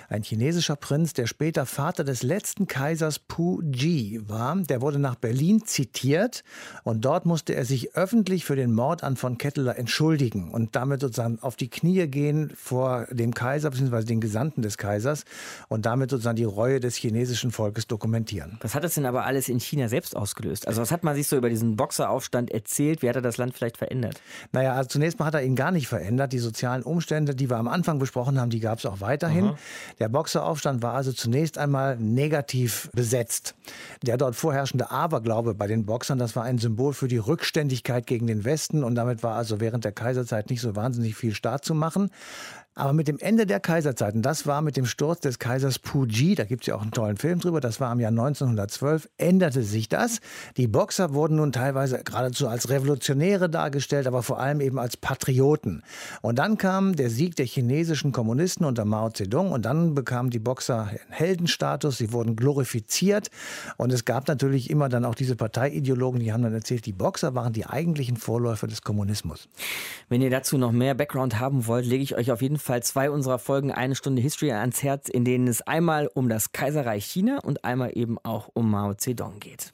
ein 0.09 0.23
chinesischer 0.23 0.75
Prinz, 0.75 1.13
der 1.13 1.27
später 1.27 1.67
Vater 1.67 2.03
des 2.03 2.23
letzten 2.23 2.65
Kaisers 2.65 3.19
Pu 3.19 3.61
Ji 3.61 4.19
war. 4.27 4.55
Der 4.55 4.81
wurde 4.81 4.97
nach 4.97 5.15
Berlin 5.15 5.63
zitiert 5.63 6.43
und 6.83 7.05
dort 7.05 7.27
musste 7.27 7.53
er 7.53 7.63
sich 7.63 7.95
öffentlich 7.95 8.45
für 8.45 8.55
den 8.55 8.73
Mord 8.73 9.03
an 9.03 9.15
von 9.15 9.37
Ketteler 9.37 9.77
entschuldigen 9.77 10.49
und 10.49 10.75
damit 10.75 11.01
sozusagen 11.01 11.37
auf 11.39 11.55
die 11.55 11.69
Knie 11.69 12.07
gehen 12.07 12.51
vor 12.55 13.05
dem 13.11 13.35
Kaiser 13.35 13.69
bzw. 13.69 14.05
den 14.05 14.21
Gesandten 14.21 14.63
des 14.63 14.79
Kaisers 14.79 15.23
und 15.69 15.85
damit 15.85 16.09
sozusagen 16.09 16.35
die 16.35 16.43
Reue 16.43 16.79
des 16.79 16.95
chinesischen 16.95 17.51
Volkes 17.51 17.85
dokumentieren. 17.85 18.57
Was 18.61 18.73
hat 18.73 18.83
das 18.83 18.95
denn 18.95 19.05
aber 19.05 19.25
alles 19.25 19.49
in 19.49 19.59
China 19.59 19.82
ja 19.83 19.89
selbst 19.89 20.15
ausgelöst. 20.15 20.67
Also 20.67 20.81
was 20.81 20.91
hat 20.91 21.03
man 21.03 21.15
sich 21.15 21.27
so 21.27 21.37
über 21.37 21.49
diesen 21.49 21.75
Boxeraufstand 21.75 22.51
erzählt? 22.51 23.01
Wie 23.01 23.09
hat 23.09 23.15
er 23.15 23.21
das 23.21 23.37
Land 23.37 23.55
vielleicht 23.55 23.77
verändert? 23.77 24.21
Naja, 24.51 24.73
also 24.73 24.87
zunächst 24.87 25.19
mal 25.19 25.25
hat 25.25 25.35
er 25.35 25.43
ihn 25.43 25.55
gar 25.55 25.71
nicht 25.71 25.87
verändert. 25.87 26.33
Die 26.33 26.39
sozialen 26.39 26.83
Umstände, 26.83 27.35
die 27.35 27.49
wir 27.49 27.57
am 27.57 27.67
Anfang 27.67 27.99
besprochen 27.99 28.39
haben, 28.39 28.49
die 28.49 28.59
gab 28.59 28.79
es 28.79 28.85
auch 28.85 29.01
weiterhin. 29.01 29.45
Aha. 29.45 29.57
Der 29.99 30.09
Boxeraufstand 30.09 30.81
war 30.81 30.93
also 30.93 31.11
zunächst 31.11 31.57
einmal 31.57 31.97
negativ 31.97 32.89
besetzt. 32.93 33.55
Der 34.01 34.17
dort 34.17 34.35
vorherrschende 34.35 34.91
Aberglaube 34.91 35.53
bei 35.53 35.67
den 35.67 35.85
Boxern, 35.85 36.17
das 36.17 36.35
war 36.35 36.43
ein 36.43 36.57
Symbol 36.57 36.93
für 36.93 37.07
die 37.07 37.17
Rückständigkeit 37.17 38.07
gegen 38.07 38.27
den 38.27 38.45
Westen 38.45 38.83
und 38.83 38.95
damit 38.95 39.23
war 39.23 39.35
also 39.35 39.59
während 39.59 39.85
der 39.85 39.91
Kaiserzeit 39.91 40.49
nicht 40.49 40.61
so 40.61 40.75
wahnsinnig 40.75 41.15
viel 41.15 41.33
Staat 41.33 41.65
zu 41.65 41.75
machen. 41.75 42.09
Aber 42.75 42.91
mit 42.91 43.07
dem 43.07 43.19
Ende 43.19 43.45
der 43.45 43.59
Kaiserzeiten, 43.59 44.23
das 44.23 44.47
war 44.47 44.63
mit 44.63 44.77
dem 44.77 44.87
Sturz 44.87 45.19
des 45.19 45.37
Kaisers 45.37 45.77
Puji, 45.77 46.33
da 46.33 46.43
gibt 46.43 46.63
es 46.63 46.67
ja 46.67 46.75
auch 46.75 46.81
einen 46.81 46.89
tollen 46.89 47.17
Film 47.17 47.39
drüber, 47.39 47.61
das 47.61 47.79
war 47.79 47.91
im 47.93 47.99
Jahr 47.99 48.09
1912, 48.09 49.09
änderte 49.17 49.61
sich 49.61 49.89
das. 49.89 50.21
Die 50.57 50.67
Boxer 50.67 51.13
wurden 51.13 51.35
nun 51.35 51.51
teilweise 51.51 52.03
geradezu 52.03 52.47
als 52.47 52.69
Revolutionäre 52.69 53.47
dargestellt, 53.47 54.07
aber 54.07 54.23
vor 54.23 54.39
allem 54.39 54.59
eben 54.59 54.79
als 54.79 54.97
Patrioten. 54.97 55.83
Und 56.23 56.39
dann 56.39 56.57
kam 56.57 56.95
der 56.95 57.11
Sieg 57.11 57.35
der 57.35 57.45
chinesischen 57.45 58.11
Kommunisten 58.11 58.65
unter 58.65 58.85
Mao 58.85 59.11
Zedong 59.11 59.51
und 59.51 59.65
dann 59.65 59.93
bekamen 59.93 60.31
die 60.31 60.39
Boxer 60.39 60.89
Heldenstatus, 61.09 61.99
sie 61.99 62.11
wurden 62.11 62.35
glorifiziert 62.35 63.29
und 63.77 63.93
es 63.93 64.03
gab 64.03 64.27
natürlich 64.27 64.71
immer 64.71 64.89
dann 64.89 65.05
auch 65.05 65.15
diese 65.15 65.35
Parteiideologen, 65.35 66.19
die 66.19 66.33
haben 66.33 66.41
dann 66.41 66.55
erzählt, 66.55 66.87
die 66.87 66.91
Boxer 66.91 67.35
waren 67.35 67.53
die 67.53 67.67
eigentlichen 67.67 68.17
Vorläufer 68.17 68.65
des 68.65 68.81
Kommunismus. 68.81 69.47
Wenn 70.09 70.23
ihr 70.23 70.31
dazu 70.31 70.57
noch 70.57 70.71
mehr 70.71 70.95
Background 70.95 71.39
haben 71.39 71.67
wollt, 71.67 71.85
lege 71.85 72.01
ich 72.01 72.15
euch 72.15 72.31
auf 72.31 72.41
jeden 72.41 72.57
Fall 72.57 72.62
Fall 72.63 72.81
zwei 72.81 73.11
unserer 73.11 73.39
Folgen 73.39 73.71
Eine 73.71 73.93
Stunde 73.93 74.21
History 74.21 74.51
ans 74.53 74.81
Herz, 74.81 75.09
in 75.09 75.25
denen 75.25 75.47
es 75.47 75.61
einmal 75.61 76.09
um 76.13 76.29
das 76.29 76.53
Kaiserreich 76.53 77.05
China 77.05 77.39
und 77.43 77.65
einmal 77.65 77.91
eben 77.93 78.17
auch 78.23 78.49
um 78.53 78.71
Mao 78.71 78.93
Zedong 78.93 79.39
geht. 79.39 79.69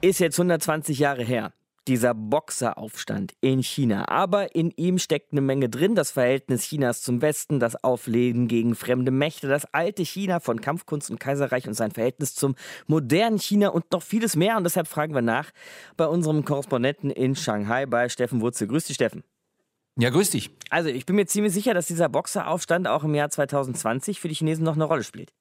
Ist 0.00 0.18
jetzt 0.18 0.38
120 0.38 0.98
Jahre 0.98 1.22
her 1.22 1.52
dieser 1.88 2.14
Boxeraufstand 2.14 3.34
in 3.40 3.62
China. 3.62 4.08
Aber 4.08 4.54
in 4.54 4.70
ihm 4.76 4.98
steckt 4.98 5.32
eine 5.32 5.40
Menge 5.40 5.68
drin. 5.68 5.94
Das 5.94 6.10
Verhältnis 6.10 6.62
Chinas 6.62 7.02
zum 7.02 7.22
Westen, 7.22 7.60
das 7.60 7.82
Aufleben 7.82 8.48
gegen 8.48 8.74
fremde 8.74 9.10
Mächte, 9.10 9.48
das 9.48 9.66
alte 9.72 10.04
China 10.04 10.40
von 10.40 10.60
Kampfkunst 10.60 11.10
und 11.10 11.18
Kaiserreich 11.18 11.66
und 11.66 11.74
sein 11.74 11.90
Verhältnis 11.90 12.34
zum 12.34 12.54
modernen 12.86 13.38
China 13.38 13.68
und 13.68 13.90
noch 13.92 14.02
vieles 14.02 14.36
mehr. 14.36 14.56
Und 14.56 14.64
deshalb 14.64 14.88
fragen 14.88 15.14
wir 15.14 15.22
nach 15.22 15.50
bei 15.96 16.06
unserem 16.06 16.44
Korrespondenten 16.44 17.10
in 17.10 17.34
Shanghai 17.34 17.86
bei 17.86 18.08
Steffen 18.08 18.40
Wurzel. 18.40 18.68
Grüß 18.68 18.86
dich, 18.86 18.94
Steffen. 18.96 19.24
Ja, 19.98 20.10
grüß 20.10 20.30
dich. 20.30 20.50
Also, 20.70 20.88
ich 20.88 21.04
bin 21.04 21.16
mir 21.16 21.26
ziemlich 21.26 21.52
sicher, 21.52 21.74
dass 21.74 21.86
dieser 21.86 22.08
Boxeraufstand 22.08 22.88
auch 22.88 23.04
im 23.04 23.14
Jahr 23.14 23.28
2020 23.28 24.20
für 24.20 24.28
die 24.28 24.34
Chinesen 24.34 24.64
noch 24.64 24.74
eine 24.74 24.84
Rolle 24.84 25.04
spielt. 25.04 25.32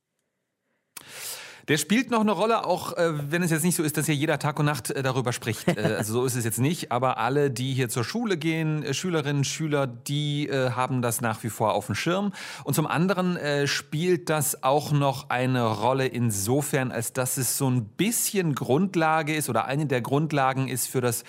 Der 1.69 1.77
spielt 1.77 2.09
noch 2.09 2.21
eine 2.21 2.31
Rolle, 2.31 2.65
auch 2.65 2.97
äh, 2.97 3.31
wenn 3.31 3.43
es 3.43 3.51
jetzt 3.51 3.63
nicht 3.63 3.75
so 3.75 3.83
ist, 3.83 3.95
dass 3.95 4.07
hier 4.07 4.15
jeder 4.15 4.39
Tag 4.39 4.57
und 4.57 4.65
Nacht 4.65 4.89
äh, 4.89 5.03
darüber 5.03 5.31
spricht. 5.31 5.67
Äh, 5.79 5.93
also 5.97 6.13
so 6.13 6.25
ist 6.25 6.35
es 6.35 6.43
jetzt 6.43 6.57
nicht. 6.57 6.91
Aber 6.91 7.19
alle, 7.19 7.51
die 7.51 7.73
hier 7.75 7.89
zur 7.89 8.03
Schule 8.03 8.37
gehen, 8.37 8.81
äh, 8.81 8.95
Schülerinnen, 8.95 9.43
Schüler, 9.43 9.85
die 9.85 10.49
äh, 10.49 10.71
haben 10.71 11.03
das 11.03 11.21
nach 11.21 11.43
wie 11.43 11.49
vor 11.49 11.75
auf 11.75 11.85
dem 11.85 11.93
Schirm. 11.93 12.33
Und 12.63 12.73
zum 12.73 12.87
anderen 12.87 13.37
äh, 13.37 13.67
spielt 13.67 14.31
das 14.31 14.63
auch 14.63 14.91
noch 14.91 15.29
eine 15.29 15.63
Rolle 15.63 16.07
insofern, 16.07 16.91
als 16.91 17.13
dass 17.13 17.37
es 17.37 17.59
so 17.59 17.69
ein 17.69 17.85
bisschen 17.85 18.55
Grundlage 18.55 19.35
ist 19.35 19.47
oder 19.47 19.65
eine 19.65 19.85
der 19.85 20.01
Grundlagen 20.01 20.67
ist 20.67 20.87
für 20.87 21.01
das 21.01 21.23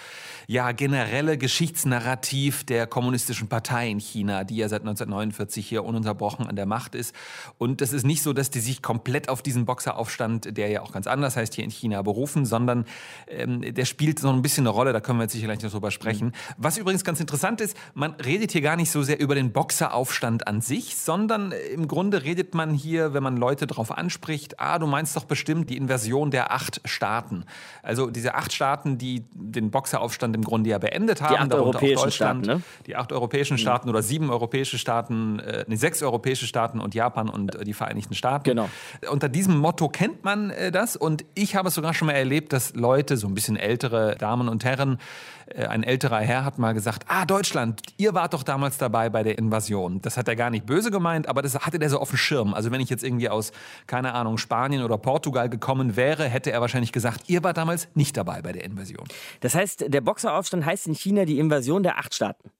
ja 0.47 0.73
generelle 0.73 1.37
Geschichtsnarrativ 1.37 2.65
der 2.65 2.87
kommunistischen 2.87 3.49
Partei 3.49 3.91
in 3.91 4.01
China, 4.01 4.45
die 4.45 4.57
ja 4.57 4.71
seit 4.71 4.81
1949 4.81 5.69
hier 5.69 5.85
ununterbrochen 5.85 6.47
an 6.47 6.57
der 6.57 6.67
Macht 6.67 6.95
ist. 6.95 7.15
Und 7.59 7.83
das 7.83 7.93
ist 7.93 8.07
nicht 8.07 8.23
so, 8.23 8.33
dass 8.33 8.49
die 8.49 8.61
sich 8.61 8.81
komplett 8.81 9.29
auf 9.29 9.43
diesen 9.43 9.67
Boxeraufstand 9.67 10.30
Zustand, 10.31 10.57
der 10.57 10.69
ja 10.69 10.83
auch 10.83 10.93
ganz 10.93 11.07
anders 11.07 11.37
heißt, 11.37 11.55
hier 11.55 11.65
in 11.65 11.71
China 11.71 12.03
berufen, 12.03 12.45
sondern 12.45 12.85
ähm, 13.29 13.63
der 13.75 13.85
spielt 13.85 14.19
so 14.19 14.29
ein 14.29 14.43
bisschen 14.43 14.67
eine 14.67 14.71
Rolle, 14.71 14.93
da 14.93 15.01
können 15.01 15.19
wir 15.19 15.25
jetzt 15.25 15.33
sicher 15.33 15.47
gleich 15.47 15.63
noch 15.63 15.71
drüber 15.71 15.91
sprechen. 15.91 16.29
Mhm. 16.29 16.33
Was 16.59 16.79
übrigens 16.79 17.05
ganz 17.05 17.21
interessant 17.21 17.61
ist, 17.61 17.77
man 17.95 18.15
redet 18.15 18.53
hier 18.53 18.61
gar 18.61 18.77
nicht 18.77 18.91
so 18.91 19.03
sehr 19.03 19.21
über 19.21 19.35
den 19.35 19.53
Boxeraufstand 19.53 20.47
an 20.47 20.61
sich, 20.61 20.97
sondern 20.97 21.53
äh, 21.53 21.59
im 21.69 21.89
Grunde 21.89 22.23
redet 22.25 22.55
man 22.55 22.75
hier, 22.75 23.15
wenn 23.15 23.23
man 23.23 23.37
Leute 23.37 23.67
darauf 23.67 23.97
anspricht, 23.97 24.61
ah, 24.61 24.79
du 24.79 24.87
meinst 24.87 25.17
doch 25.17 25.25
bestimmt 25.25 25.71
die 25.71 25.77
Inversion 25.77 26.31
der 26.31 26.53
acht 26.53 26.81
Staaten. 26.85 27.45
Also 27.83 28.11
diese 28.11 28.35
acht 28.35 28.53
Staaten, 28.53 28.99
die 28.99 29.25
den 29.33 29.71
Boxeraufstand 29.71 30.35
im 30.37 30.43
Grunde 30.43 30.71
ja 30.71 30.79
beendet 30.79 31.23
haben, 31.23 31.35
die 31.35 31.41
acht 31.41 31.55
europäischen 31.55 32.11
Staaten, 32.11 32.41
ne? 32.43 32.63
die 32.87 32.97
acht 32.97 33.13
europäischen 33.13 33.55
mhm. 33.55 33.59
Staaten 33.59 33.89
oder 33.89 34.03
sieben 34.03 34.31
europäische 34.31 34.79
Staaten, 34.79 35.39
äh, 35.41 35.65
nee, 35.67 35.77
sechs 35.77 36.03
europäische 36.03 36.47
Staaten 36.47 36.81
und 36.81 36.95
Japan 36.95 37.29
und 37.29 37.55
äh, 37.55 37.65
die 37.65 37.73
Vereinigten 37.73 38.15
Staaten. 38.15 38.45
Genau. 38.45 38.69
Unter 39.11 39.29
diesem 39.29 39.59
Motto 39.59 39.89
kennt 39.89 40.10
nennt 40.11 40.25
man 40.25 40.51
äh, 40.51 40.71
das. 40.71 40.97
Und 40.97 41.25
ich 41.35 41.57
habe 41.57 41.69
es 41.69 41.75
sogar 41.75 41.95
schon 41.95 42.07
mal 42.07 42.13
erlebt, 42.13 42.53
dass 42.53 42.75
Leute, 42.75 43.17
so 43.17 43.27
ein 43.27 43.35
bisschen 43.35 43.57
ältere 43.57 44.17
Damen 44.17 44.49
und 44.49 44.65
Herren, 44.65 44.99
äh, 45.47 45.67
ein 45.67 45.83
älterer 45.83 46.19
Herr 46.19 46.45
hat 46.45 46.59
mal 46.59 46.73
gesagt, 46.73 47.05
ah, 47.09 47.25
Deutschland, 47.25 47.83
ihr 47.97 48.15
wart 48.15 48.35
doch 48.35 48.43
damals 48.43 48.79
dabei 48.79 49.09
bei 49.09 49.23
der 49.23 49.39
Invasion. 49.39 50.01
Das 50.03 50.17
hat 50.17 50.29
er 50.29 50.37
gar 50.37 50.51
nicht 50.51 50.67
böse 50.67 50.91
gemeint, 50.91 51.29
aber 51.29 51.43
das 51.43 51.59
hatte 51.59 51.79
der 51.79 51.91
so 51.91 51.99
auf 51.99 52.11
dem 52.11 52.19
Schirm. 52.19 52.55
Also 52.55 52.71
wenn 52.71 52.81
ich 52.81 52.91
jetzt 52.91 53.05
irgendwie 53.05 53.29
aus, 53.29 53.53
keine 53.87 54.15
Ahnung, 54.15 54.39
Spanien 54.39 54.83
oder 54.83 54.99
Portugal 54.99 55.49
gekommen 55.49 55.97
wäre, 55.97 56.25
hätte 56.25 56.53
er 56.53 56.61
wahrscheinlich 56.61 56.93
gesagt, 56.93 57.29
ihr 57.29 57.43
wart 57.43 57.57
damals 57.57 57.89
nicht 57.95 58.17
dabei 58.17 58.43
bei 58.43 58.53
der 58.53 58.65
Invasion. 58.65 59.07
Das 59.41 59.55
heißt, 59.55 59.87
der 59.89 60.01
Boxeraufstand 60.01 60.65
heißt 60.65 60.87
in 60.87 60.95
China 60.95 61.25
die 61.25 61.39
Invasion 61.39 61.83
der 61.83 61.99
acht 61.99 62.15
Staaten. 62.15 62.51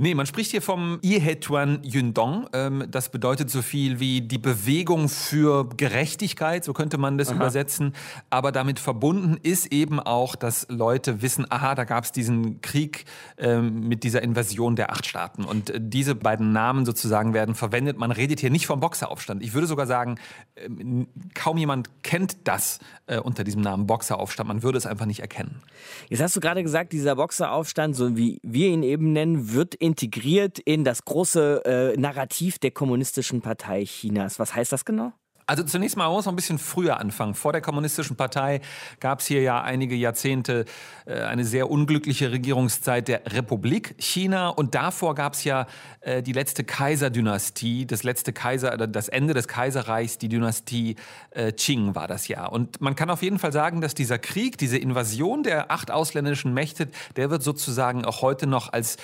Nee, 0.00 0.14
man 0.14 0.26
spricht 0.26 0.52
hier 0.52 0.62
vom 0.62 1.00
Ihetuan 1.02 1.80
Yundong. 1.82 2.48
Ähm, 2.52 2.84
das 2.88 3.08
bedeutet 3.08 3.50
so 3.50 3.62
viel 3.62 3.98
wie 3.98 4.20
die 4.20 4.38
Bewegung 4.38 5.08
für 5.08 5.68
Gerechtigkeit, 5.76 6.62
so 6.62 6.72
könnte 6.72 6.98
man 6.98 7.18
das 7.18 7.30
Aha. 7.30 7.34
übersetzen. 7.34 7.94
Aber 8.30 8.52
damit 8.52 8.78
verbunden 8.78 9.38
ist 9.42 9.72
eben 9.72 9.98
auch, 9.98 10.36
dass 10.36 10.68
Leute 10.68 11.20
wissen, 11.20 11.46
aha, 11.50 11.74
da 11.74 11.82
gab 11.82 12.04
es 12.04 12.12
diesen 12.12 12.60
Krieg 12.60 13.06
ähm, 13.38 13.88
mit 13.88 14.04
dieser 14.04 14.22
Invasion 14.22 14.76
der 14.76 14.92
acht 14.92 15.04
Staaten. 15.04 15.42
Und 15.42 15.70
äh, 15.70 15.80
diese 15.82 16.14
beiden 16.14 16.52
Namen 16.52 16.86
sozusagen 16.86 17.34
werden 17.34 17.56
verwendet. 17.56 17.98
Man 17.98 18.12
redet 18.12 18.38
hier 18.38 18.50
nicht 18.50 18.68
vom 18.68 18.78
Boxeraufstand. 18.78 19.42
Ich 19.42 19.52
würde 19.52 19.66
sogar 19.66 19.88
sagen, 19.88 20.20
ähm, 20.54 21.08
kaum 21.34 21.58
jemand 21.58 22.04
kennt 22.04 22.36
das 22.46 22.78
äh, 23.08 23.18
unter 23.18 23.42
diesem 23.42 23.62
Namen 23.62 23.88
Boxeraufstand. 23.88 24.46
Man 24.46 24.62
würde 24.62 24.78
es 24.78 24.86
einfach 24.86 25.06
nicht 25.06 25.22
erkennen. 25.22 25.60
Jetzt 26.08 26.22
hast 26.22 26.36
du 26.36 26.40
gerade 26.40 26.62
gesagt, 26.62 26.92
dieser 26.92 27.16
Boxeraufstand, 27.16 27.96
so 27.96 28.16
wie 28.16 28.38
wir 28.44 28.68
ihn 28.68 28.84
eben 28.84 29.12
nennen, 29.12 29.52
wird 29.52 29.74
in 29.74 29.87
integriert 29.88 30.58
in 30.58 30.84
das 30.84 31.04
große 31.06 31.64
äh, 31.64 31.98
Narrativ 31.98 32.58
der 32.58 32.72
Kommunistischen 32.72 33.40
Partei 33.40 33.84
Chinas. 33.84 34.38
Was 34.38 34.54
heißt 34.54 34.70
das 34.70 34.84
genau? 34.84 35.14
Also 35.48 35.62
zunächst 35.62 35.96
mal 35.96 36.10
muss 36.10 36.26
man 36.26 36.34
ein 36.34 36.36
bisschen 36.36 36.58
früher 36.58 37.00
anfangen. 37.00 37.34
Vor 37.34 37.52
der 37.52 37.62
Kommunistischen 37.62 38.16
Partei 38.16 38.60
gab 39.00 39.20
es 39.20 39.26
hier 39.26 39.40
ja 39.40 39.62
einige 39.62 39.94
Jahrzehnte 39.94 40.66
äh, 41.06 41.22
eine 41.22 41.46
sehr 41.46 41.70
unglückliche 41.70 42.30
Regierungszeit 42.30 43.08
der 43.08 43.22
Republik 43.32 43.94
China 43.96 44.50
und 44.50 44.74
davor 44.74 45.14
gab 45.14 45.32
es 45.32 45.44
ja 45.44 45.66
äh, 46.02 46.22
die 46.22 46.34
letzte 46.34 46.64
Kaiserdynastie, 46.64 47.86
das 47.86 48.02
letzte 48.02 48.34
Kaiser, 48.34 48.76
das 48.76 49.08
Ende 49.08 49.32
des 49.32 49.48
Kaiserreichs, 49.48 50.18
die 50.18 50.28
Dynastie 50.28 50.96
äh, 51.30 51.50
Qing 51.52 51.94
war 51.94 52.08
das 52.08 52.28
ja. 52.28 52.44
Und 52.44 52.82
man 52.82 52.94
kann 52.94 53.08
auf 53.08 53.22
jeden 53.22 53.38
Fall 53.38 53.52
sagen, 53.52 53.80
dass 53.80 53.94
dieser 53.94 54.18
Krieg, 54.18 54.58
diese 54.58 54.76
Invasion 54.76 55.44
der 55.44 55.70
acht 55.70 55.90
ausländischen 55.90 56.52
Mächte, 56.52 56.88
der 57.16 57.30
wird 57.30 57.42
sozusagen 57.42 58.04
auch 58.04 58.20
heute 58.20 58.46
noch 58.46 58.74
als 58.74 58.98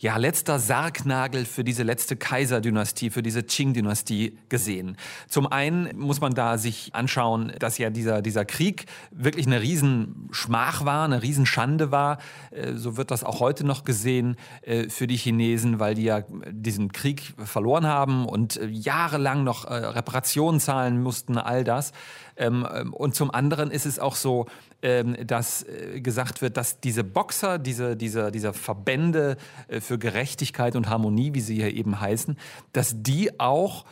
ja, 0.00 0.16
letzter 0.16 0.58
Sargnagel 0.58 1.44
für 1.44 1.62
diese 1.62 1.82
letzte 1.82 2.16
Kaiserdynastie, 2.16 3.10
für 3.10 3.22
diese 3.22 3.42
Qing-Dynastie 3.42 4.38
gesehen. 4.48 4.96
Zum 5.28 5.46
einen 5.46 5.94
muss 5.98 6.22
man 6.22 6.32
da 6.32 6.56
sich 6.56 6.94
anschauen, 6.94 7.52
dass 7.58 7.76
ja 7.76 7.90
dieser, 7.90 8.22
dieser 8.22 8.46
Krieg 8.46 8.86
wirklich 9.10 9.46
eine 9.46 9.60
Riesenschmach 9.60 10.86
war, 10.86 11.04
eine 11.04 11.22
Riesenschande 11.22 11.90
war. 11.90 12.16
Äh, 12.50 12.72
so 12.76 12.96
wird 12.96 13.10
das 13.10 13.24
auch 13.24 13.40
heute 13.40 13.64
noch 13.64 13.84
gesehen 13.84 14.36
äh, 14.62 14.88
für 14.88 15.06
die 15.06 15.18
Chinesen, 15.18 15.80
weil 15.80 15.94
die 15.94 16.04
ja 16.04 16.22
diesen 16.50 16.92
Krieg 16.92 17.34
verloren 17.44 17.86
haben 17.86 18.24
und 18.24 18.56
äh, 18.56 18.66
jahrelang 18.66 19.44
noch 19.44 19.66
Reparationen 19.70 20.60
zahlen 20.60 21.02
mussten, 21.02 21.36
all 21.36 21.62
das. 21.62 21.92
Ähm, 22.40 22.66
ähm, 22.74 22.94
und 22.94 23.14
zum 23.14 23.30
anderen 23.30 23.70
ist 23.70 23.84
es 23.84 23.98
auch 23.98 24.16
so, 24.16 24.46
dass 24.82 25.66
gesagt 25.96 26.40
wird, 26.40 26.56
dass 26.56 26.80
diese 26.80 27.04
Boxer, 27.04 27.58
diese, 27.58 27.96
diese, 27.96 28.30
diese 28.30 28.52
Verbände 28.54 29.36
für 29.80 29.98
Gerechtigkeit 29.98 30.74
und 30.74 30.88
Harmonie, 30.88 31.34
wie 31.34 31.40
sie 31.40 31.56
hier 31.56 31.74
eben 31.74 32.00
heißen, 32.00 32.38
dass 32.72 32.94
die 33.02 33.38
auch 33.38 33.84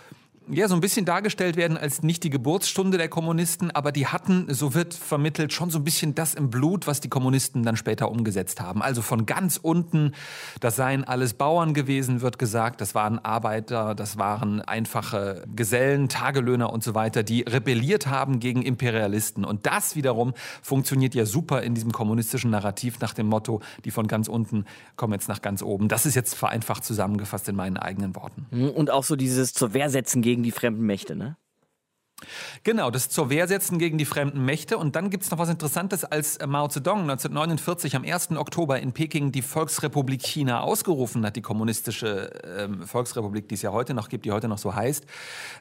ja, 0.50 0.68
so 0.68 0.74
ein 0.74 0.80
bisschen 0.80 1.04
dargestellt 1.04 1.56
werden 1.56 1.76
als 1.76 2.02
nicht 2.02 2.24
die 2.24 2.30
Geburtsstunde 2.30 2.98
der 2.98 3.08
Kommunisten, 3.08 3.70
aber 3.70 3.92
die 3.92 4.06
hatten, 4.06 4.46
so 4.52 4.74
wird 4.74 4.94
vermittelt, 4.94 5.52
schon 5.52 5.70
so 5.70 5.78
ein 5.78 5.84
bisschen 5.84 6.14
das 6.14 6.34
im 6.34 6.50
Blut, 6.50 6.86
was 6.86 7.00
die 7.00 7.08
Kommunisten 7.08 7.62
dann 7.62 7.76
später 7.76 8.10
umgesetzt 8.10 8.60
haben. 8.60 8.82
Also 8.82 9.02
von 9.02 9.26
ganz 9.26 9.58
unten, 9.60 10.12
das 10.60 10.76
seien 10.76 11.04
alles 11.04 11.34
Bauern 11.34 11.74
gewesen, 11.74 12.20
wird 12.20 12.38
gesagt, 12.38 12.80
das 12.80 12.94
waren 12.94 13.18
Arbeiter, 13.18 13.94
das 13.94 14.18
waren 14.18 14.60
einfache 14.62 15.44
Gesellen, 15.54 16.08
Tagelöhner 16.08 16.72
und 16.72 16.82
so 16.82 16.94
weiter, 16.94 17.22
die 17.22 17.42
rebelliert 17.42 18.06
haben 18.06 18.40
gegen 18.40 18.62
Imperialisten. 18.62 19.44
Und 19.44 19.66
das 19.66 19.96
wiederum 19.96 20.34
funktioniert 20.62 21.14
ja 21.14 21.26
super 21.26 21.62
in 21.62 21.74
diesem 21.74 21.92
kommunistischen 21.92 22.50
Narrativ 22.50 23.00
nach 23.00 23.14
dem 23.14 23.26
Motto, 23.26 23.60
die 23.84 23.90
von 23.90 24.06
ganz 24.06 24.28
unten 24.28 24.64
kommen 24.96 25.12
jetzt 25.12 25.28
nach 25.28 25.42
ganz 25.42 25.62
oben. 25.62 25.88
Das 25.88 26.06
ist 26.06 26.14
jetzt 26.14 26.34
vereinfacht 26.34 26.84
zusammengefasst 26.84 27.48
in 27.48 27.56
meinen 27.56 27.76
eigenen 27.76 28.14
Worten. 28.16 28.46
Und 28.70 28.90
auch 28.90 29.04
so 29.04 29.16
dieses 29.16 29.52
zur 29.52 29.74
Wehrsetzen 29.74 30.22
gegen 30.22 30.37
gegen 30.38 30.44
die 30.44 30.52
fremden 30.52 30.86
Mächte, 30.86 31.16
ne? 31.16 31.36
Genau, 32.64 32.90
das 32.90 33.08
zur 33.08 33.30
Wehr 33.30 33.46
setzen 33.46 33.78
gegen 33.78 33.96
die 33.96 34.04
fremden 34.04 34.44
Mächte. 34.44 34.76
Und 34.76 34.96
dann 34.96 35.10
gibt 35.10 35.24
es 35.24 35.30
noch 35.30 35.38
was 35.38 35.48
Interessantes, 35.48 36.04
als 36.04 36.36
äh, 36.36 36.46
Mao 36.46 36.68
Zedong 36.68 37.02
1949 37.02 37.96
am 37.96 38.04
1. 38.04 38.32
Oktober 38.32 38.80
in 38.80 38.92
Peking 38.92 39.30
die 39.30 39.42
Volksrepublik 39.42 40.22
China 40.22 40.60
ausgerufen 40.60 41.24
hat, 41.24 41.36
die 41.36 41.42
kommunistische 41.42 42.30
ähm, 42.44 42.86
Volksrepublik, 42.86 43.48
die 43.48 43.54
es 43.54 43.62
ja 43.62 43.72
heute 43.72 43.94
noch 43.94 44.08
gibt, 44.08 44.24
die 44.24 44.32
heute 44.32 44.48
noch 44.48 44.58
so 44.58 44.74
heißt, 44.74 45.06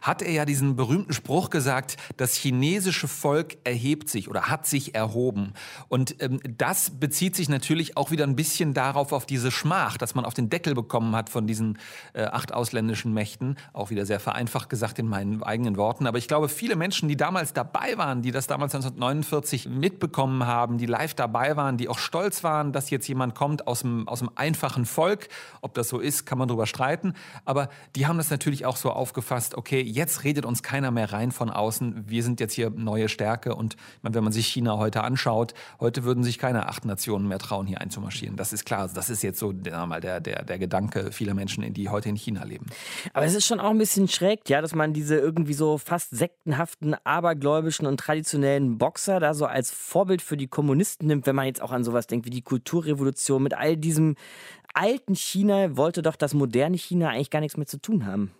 hat 0.01 0.21
er 0.21 0.31
ja 0.31 0.45
diesen 0.45 0.75
berühmten 0.75 1.13
Spruch 1.13 1.49
gesagt, 1.49 1.97
das 2.17 2.35
chinesische 2.35 3.07
Volk 3.07 3.57
erhebt 3.63 4.09
sich 4.09 4.27
oder 4.29 4.49
hat 4.49 4.65
sich 4.65 4.95
erhoben. 4.95 5.53
Und 5.89 6.21
ähm, 6.21 6.39
das 6.57 6.91
bezieht 6.99 7.35
sich 7.35 7.49
natürlich 7.49 7.97
auch 7.97 8.09
wieder 8.09 8.25
ein 8.25 8.35
bisschen 8.35 8.73
darauf, 8.73 9.11
auf 9.11 9.25
diese 9.25 9.51
Schmach, 9.51 9.97
dass 9.97 10.15
man 10.15 10.25
auf 10.25 10.33
den 10.33 10.49
Deckel 10.49 10.73
bekommen 10.73 11.15
hat 11.15 11.29
von 11.29 11.45
diesen 11.45 11.77
äh, 12.13 12.23
acht 12.23 12.51
ausländischen 12.51 13.13
Mächten. 13.13 13.57
Auch 13.73 13.91
wieder 13.91 14.05
sehr 14.05 14.19
vereinfacht 14.19 14.69
gesagt 14.69 14.97
in 14.99 15.07
meinen 15.07 15.43
eigenen 15.43 15.77
Worten. 15.77 16.07
Aber 16.07 16.17
ich 16.17 16.27
glaube, 16.27 16.46
viele 16.47 16.75
Menschen, 16.75 17.09
die 17.09 17.17
damals 17.17 17.53
dabei 17.53 17.97
waren, 17.97 18.21
die 18.21 18.31
das 18.31 18.47
damals 18.47 18.73
1949 18.75 19.67
mitbekommen 19.69 20.45
haben, 20.45 20.77
die 20.77 20.85
live 20.85 21.13
dabei 21.13 21.55
waren, 21.55 21.77
die 21.77 21.89
auch 21.89 21.99
stolz 21.99 22.43
waren, 22.43 22.73
dass 22.73 22.89
jetzt 22.89 23.07
jemand 23.07 23.35
kommt 23.35 23.67
aus 23.67 23.81
dem, 23.81 24.07
aus 24.07 24.19
dem 24.19 24.29
einfachen 24.35 24.85
Volk. 24.85 25.29
Ob 25.61 25.73
das 25.73 25.89
so 25.89 25.99
ist, 25.99 26.25
kann 26.25 26.37
man 26.37 26.47
drüber 26.47 26.67
streiten. 26.67 27.13
Aber 27.45 27.69
die 27.95 28.07
haben 28.07 28.17
das 28.17 28.29
natürlich 28.29 28.65
auch 28.65 28.77
so 28.77 28.91
aufgefasst, 28.91 29.55
okay, 29.55 29.81
jetzt 29.81 30.23
redet 30.23 30.45
uns 30.45 30.63
keiner 30.63 30.91
mehr 30.91 31.11
rein 31.11 31.31
von 31.31 31.49
außen. 31.49 32.03
Wir 32.07 32.23
sind 32.23 32.39
jetzt 32.39 32.53
hier 32.53 32.69
neue 32.69 33.09
Stärke. 33.09 33.55
Und 33.55 33.75
wenn 34.01 34.23
man 34.23 34.33
sich 34.33 34.47
China 34.47 34.77
heute 34.77 35.03
anschaut, 35.03 35.53
heute 35.79 36.03
würden 36.03 36.23
sich 36.23 36.37
keine 36.37 36.67
acht 36.67 36.85
Nationen 36.85 37.27
mehr 37.27 37.39
trauen, 37.39 37.67
hier 37.67 37.81
einzumarschieren. 37.81 38.35
Das 38.35 38.53
ist 38.53 38.65
klar. 38.65 38.89
Das 38.93 39.09
ist 39.09 39.23
jetzt 39.23 39.39
so 39.39 39.51
der, 39.51 39.87
der, 39.99 40.19
der, 40.19 40.43
der 40.43 40.59
Gedanke 40.59 41.11
vieler 41.11 41.33
Menschen, 41.33 41.73
die 41.73 41.89
heute 41.89 42.09
in 42.09 42.15
China 42.15 42.43
leben. 42.43 42.65
Aber 43.13 43.25
es 43.25 43.33
ist 43.33 43.45
schon 43.45 43.59
auch 43.59 43.69
ein 43.69 43.77
bisschen 43.77 44.07
schräg, 44.07 44.47
ja, 44.49 44.61
dass 44.61 44.73
man 44.73 44.93
diese 44.93 45.15
irgendwie 45.15 45.53
so 45.53 45.77
fast 45.77 46.15
Sekt 46.15 46.36
sektenhaften, 46.47 46.95
abergläubischen 47.03 47.85
und 47.85 47.99
traditionellen 47.99 48.77
Boxer 48.77 49.19
da 49.19 49.33
so 49.33 49.45
als 49.45 49.71
Vorbild 49.71 50.21
für 50.21 50.37
die 50.37 50.47
Kommunisten 50.47 51.07
nimmt, 51.07 51.25
wenn 51.27 51.35
man 51.35 51.45
jetzt 51.45 51.61
auch 51.61 51.71
an 51.71 51.83
sowas 51.83 52.07
denkt 52.07 52.25
wie 52.25 52.29
die 52.29 52.41
Kulturrevolution 52.41 53.43
mit 53.43 53.53
all 53.53 53.75
diesem 53.75 54.15
alten 54.73 55.15
China, 55.15 55.75
wollte 55.75 56.01
doch 56.01 56.15
das 56.15 56.33
moderne 56.33 56.77
China 56.77 57.09
eigentlich 57.09 57.29
gar 57.29 57.41
nichts 57.41 57.57
mehr 57.57 57.67
zu 57.67 57.81
tun 57.81 58.05
haben. 58.05 58.31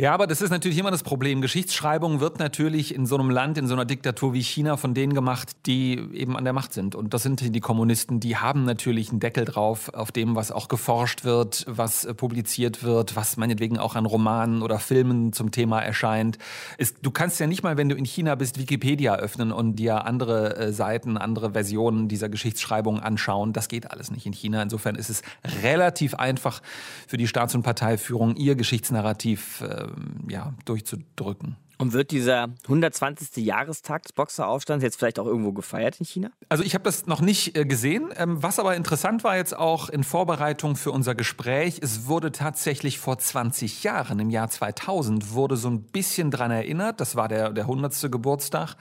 Ja, 0.00 0.14
aber 0.14 0.26
das 0.26 0.40
ist 0.40 0.48
natürlich 0.48 0.78
immer 0.78 0.90
das 0.90 1.02
Problem. 1.02 1.42
Geschichtsschreibung 1.42 2.20
wird 2.20 2.38
natürlich 2.38 2.94
in 2.94 3.04
so 3.04 3.18
einem 3.18 3.28
Land, 3.28 3.58
in 3.58 3.66
so 3.66 3.74
einer 3.74 3.84
Diktatur 3.84 4.32
wie 4.32 4.40
China 4.40 4.78
von 4.78 4.94
denen 4.94 5.12
gemacht, 5.12 5.50
die 5.66 5.98
eben 6.14 6.38
an 6.38 6.44
der 6.44 6.54
Macht 6.54 6.72
sind. 6.72 6.94
Und 6.94 7.12
das 7.12 7.22
sind 7.22 7.54
die 7.54 7.60
Kommunisten, 7.60 8.18
die 8.18 8.38
haben 8.38 8.64
natürlich 8.64 9.10
einen 9.10 9.20
Deckel 9.20 9.44
drauf 9.44 9.92
auf 9.92 10.10
dem, 10.10 10.36
was 10.36 10.52
auch 10.52 10.68
geforscht 10.68 11.24
wird, 11.24 11.66
was 11.68 12.06
äh, 12.06 12.14
publiziert 12.14 12.82
wird, 12.82 13.14
was 13.14 13.36
meinetwegen 13.36 13.76
auch 13.76 13.94
an 13.94 14.06
Romanen 14.06 14.62
oder 14.62 14.78
Filmen 14.78 15.34
zum 15.34 15.50
Thema 15.50 15.82
erscheint. 15.82 16.38
Es, 16.78 16.94
du 16.94 17.10
kannst 17.10 17.38
ja 17.38 17.46
nicht 17.46 17.62
mal, 17.62 17.76
wenn 17.76 17.90
du 17.90 17.94
in 17.94 18.06
China 18.06 18.36
bist, 18.36 18.58
Wikipedia 18.58 19.16
öffnen 19.16 19.52
und 19.52 19.76
dir 19.76 20.06
andere 20.06 20.56
äh, 20.56 20.72
Seiten, 20.72 21.18
andere 21.18 21.52
Versionen 21.52 22.08
dieser 22.08 22.30
Geschichtsschreibung 22.30 23.00
anschauen. 23.00 23.52
Das 23.52 23.68
geht 23.68 23.90
alles 23.90 24.10
nicht 24.10 24.24
in 24.24 24.32
China. 24.32 24.62
Insofern 24.62 24.94
ist 24.94 25.10
es 25.10 25.20
relativ 25.62 26.14
einfach 26.14 26.62
für 27.06 27.18
die 27.18 27.28
Staats- 27.28 27.54
und 27.54 27.64
Parteiführung, 27.64 28.36
ihr 28.36 28.54
Geschichtsnarrativ 28.54 29.60
äh, 29.60 29.89
ja, 30.28 30.54
durchzudrücken. 30.64 31.56
Und 31.80 31.94
wird 31.94 32.10
dieser 32.10 32.48
120. 32.64 33.42
Jahrestag 33.42 34.02
des 34.02 34.12
Boxeraufstands 34.12 34.84
jetzt 34.84 34.98
vielleicht 34.98 35.18
auch 35.18 35.24
irgendwo 35.24 35.52
gefeiert 35.52 35.98
in 35.98 36.04
China? 36.04 36.30
Also 36.50 36.62
ich 36.62 36.74
habe 36.74 36.84
das 36.84 37.06
noch 37.06 37.22
nicht 37.22 37.56
äh, 37.56 37.64
gesehen. 37.64 38.10
Ähm, 38.16 38.42
was 38.42 38.58
aber 38.58 38.76
interessant 38.76 39.24
war 39.24 39.38
jetzt 39.38 39.56
auch 39.56 39.88
in 39.88 40.04
Vorbereitung 40.04 40.76
für 40.76 40.92
unser 40.92 41.14
Gespräch, 41.14 41.80
es 41.82 42.06
wurde 42.06 42.32
tatsächlich 42.32 42.98
vor 42.98 43.16
20 43.16 43.82
Jahren, 43.82 44.18
im 44.18 44.28
Jahr 44.28 44.50
2000, 44.50 45.32
wurde 45.32 45.56
so 45.56 45.70
ein 45.70 45.80
bisschen 45.80 46.30
dran 46.30 46.50
erinnert. 46.50 47.00
Das 47.00 47.16
war 47.16 47.28
der, 47.28 47.48
der 47.48 47.64
100. 47.64 48.12
Geburtstag. 48.12 48.74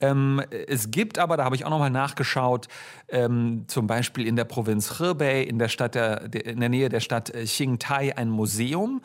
Ähm, 0.00 0.42
es 0.66 0.90
gibt 0.90 1.20
aber, 1.20 1.36
da 1.36 1.44
habe 1.44 1.54
ich 1.54 1.64
auch 1.64 1.70
nochmal 1.70 1.90
nachgeschaut, 1.90 2.66
ähm, 3.08 3.66
zum 3.68 3.86
Beispiel 3.86 4.26
in 4.26 4.34
der 4.34 4.46
Provinz 4.46 4.98
Hebei, 4.98 5.42
in 5.42 5.60
der, 5.60 5.68
Stadt 5.68 5.94
der, 5.94 6.28
der, 6.28 6.44
in 6.44 6.58
der 6.58 6.70
Nähe 6.70 6.88
der 6.88 6.98
Stadt 6.98 7.30
äh, 7.30 7.44
Qingtai, 7.44 8.16
ein 8.16 8.30
Museum 8.30 9.00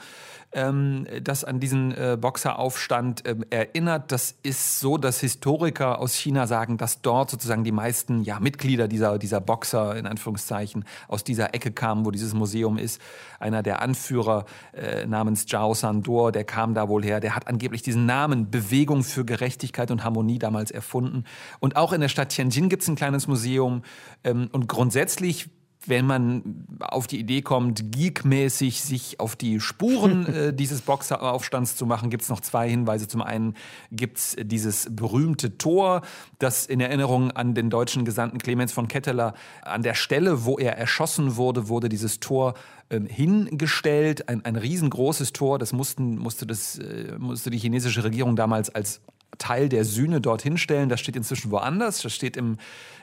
ähm, 0.53 1.05
das 1.21 1.43
an 1.43 1.59
diesen 1.59 1.91
äh, 1.91 2.17
Boxeraufstand 2.19 3.27
ähm, 3.27 3.43
erinnert. 3.49 4.11
Das 4.11 4.35
ist 4.43 4.79
so, 4.79 4.97
dass 4.97 5.19
Historiker 5.19 5.99
aus 5.99 6.15
China 6.15 6.47
sagen, 6.47 6.77
dass 6.77 7.01
dort 7.01 7.29
sozusagen 7.29 7.63
die 7.63 7.71
meisten 7.71 8.23
ja, 8.23 8.39
Mitglieder 8.39 8.87
dieser, 8.87 9.17
dieser 9.17 9.41
Boxer 9.41 9.95
in 9.95 10.07
Anführungszeichen 10.07 10.85
aus 11.07 11.23
dieser 11.23 11.53
Ecke 11.53 11.71
kamen, 11.71 12.05
wo 12.05 12.11
dieses 12.11 12.33
Museum 12.33 12.77
ist. 12.77 13.01
Einer 13.39 13.61
der 13.61 13.81
Anführer 13.81 14.45
äh, 14.73 15.05
namens 15.05 15.45
Zhao 15.45 15.73
Sandor, 15.73 16.31
der 16.31 16.45
kam 16.45 16.73
da 16.73 16.87
wohl 16.87 17.03
her. 17.03 17.19
Der 17.19 17.35
hat 17.35 17.47
angeblich 17.47 17.81
diesen 17.81 18.05
Namen 18.05 18.49
Bewegung 18.49 19.03
für 19.03 19.25
Gerechtigkeit 19.25 19.91
und 19.91 20.03
Harmonie 20.03 20.39
damals 20.39 20.71
erfunden. 20.71 21.25
Und 21.59 21.75
auch 21.75 21.91
in 21.91 22.01
der 22.01 22.09
Stadt 22.09 22.29
Tianjin 22.29 22.69
gibt 22.69 22.83
es 22.83 22.89
ein 22.89 22.95
kleines 22.95 23.27
Museum. 23.27 23.83
Ähm, 24.23 24.49
und 24.53 24.67
grundsätzlich 24.67 25.49
wenn 25.87 26.05
man 26.05 26.65
auf 26.79 27.07
die 27.07 27.19
Idee 27.19 27.41
kommt, 27.41 27.91
geekmäßig 27.91 28.81
sich 28.81 29.19
auf 29.19 29.35
die 29.35 29.59
Spuren 29.59 30.25
äh, 30.33 30.53
dieses 30.53 30.81
Boxeraufstands 30.81 31.75
zu 31.75 31.85
machen, 31.85 32.09
gibt 32.09 32.23
es 32.23 32.29
noch 32.29 32.41
zwei 32.41 32.69
Hinweise. 32.69 33.07
Zum 33.07 33.21
einen 33.21 33.55
gibt 33.91 34.17
es 34.17 34.35
dieses 34.39 34.87
berühmte 34.91 35.57
Tor, 35.57 36.01
das 36.39 36.65
in 36.65 36.79
Erinnerung 36.79 37.31
an 37.31 37.53
den 37.53 37.69
deutschen 37.69 38.05
Gesandten 38.05 38.39
Clemens 38.39 38.71
von 38.71 38.87
Ketteler 38.87 39.33
an 39.61 39.83
der 39.83 39.93
Stelle, 39.93 40.45
wo 40.45 40.57
er 40.57 40.77
erschossen 40.77 41.35
wurde, 41.35 41.69
wurde 41.69 41.89
dieses 41.89 42.19
Tor 42.19 42.53
ähm, 42.89 43.05
hingestellt. 43.05 44.29
Ein, 44.29 44.45
ein 44.45 44.55
riesengroßes 44.55 45.33
Tor, 45.33 45.59
das, 45.59 45.73
mussten, 45.73 46.17
musste, 46.17 46.45
das 46.45 46.79
äh, 46.79 47.15
musste 47.17 47.49
die 47.49 47.57
chinesische 47.57 48.03
Regierung 48.03 48.35
damals 48.35 48.69
als 48.69 49.01
Teil 49.37 49.69
der 49.69 49.85
Sühne 49.85 50.21
dorthin 50.21 50.57
stellen. 50.57 50.89
Das 50.89 50.99
steht 50.99 51.15
inzwischen 51.15 51.51
woanders. 51.51 52.01
Das 52.01 52.13
steht 52.13 52.37
im, 52.37 52.57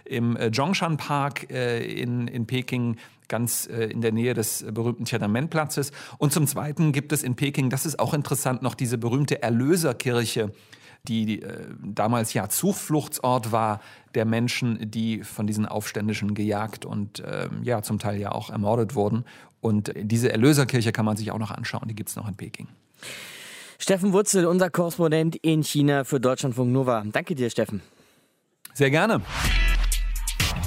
im 0.04 0.36
äh, 0.36 0.50
Zhongshan 0.50 0.96
Park 0.96 1.50
äh, 1.50 1.84
in, 1.84 2.28
in 2.28 2.46
Peking 2.46 2.96
ganz 3.28 3.66
äh, 3.66 3.84
in 3.86 4.00
der 4.00 4.12
Nähe 4.12 4.34
des 4.34 4.64
berühmten 4.70 5.04
Tiananmen-Platzes. 5.04 5.92
Und 6.18 6.32
zum 6.32 6.46
Zweiten 6.46 6.92
gibt 6.92 7.12
es 7.12 7.22
in 7.22 7.36
Peking, 7.36 7.70
das 7.70 7.86
ist 7.86 7.98
auch 7.98 8.14
interessant, 8.14 8.62
noch 8.62 8.74
diese 8.74 8.98
berühmte 8.98 9.42
Erlöserkirche, 9.42 10.52
die 11.06 11.42
äh, 11.42 11.66
damals 11.82 12.32
ja 12.34 12.48
Zufluchtsort 12.48 13.52
war 13.52 13.80
der 14.14 14.24
Menschen, 14.24 14.90
die 14.90 15.22
von 15.22 15.46
diesen 15.46 15.66
Aufständischen 15.66 16.34
gejagt 16.34 16.84
und 16.84 17.20
äh, 17.20 17.48
ja 17.62 17.82
zum 17.82 17.98
Teil 17.98 18.20
ja 18.20 18.32
auch 18.32 18.50
ermordet 18.50 18.94
wurden. 18.94 19.24
Und 19.60 19.92
diese 19.96 20.30
Erlöserkirche 20.30 20.92
kann 20.92 21.04
man 21.04 21.16
sich 21.16 21.30
auch 21.30 21.38
noch 21.38 21.50
anschauen, 21.50 21.88
die 21.88 21.94
gibt 21.94 22.10
es 22.10 22.16
noch 22.16 22.28
in 22.28 22.36
Peking. 22.36 22.68
Steffen 23.78 24.12
Wurzel, 24.12 24.46
unser 24.46 24.70
Korrespondent 24.70 25.36
in 25.36 25.62
China 25.62 26.04
für 26.04 26.20
Deutschlandfunk 26.20 26.72
Nova. 26.72 27.02
Danke 27.06 27.34
dir, 27.34 27.50
Steffen. 27.50 27.82
Sehr 28.72 28.90
gerne. 28.90 29.20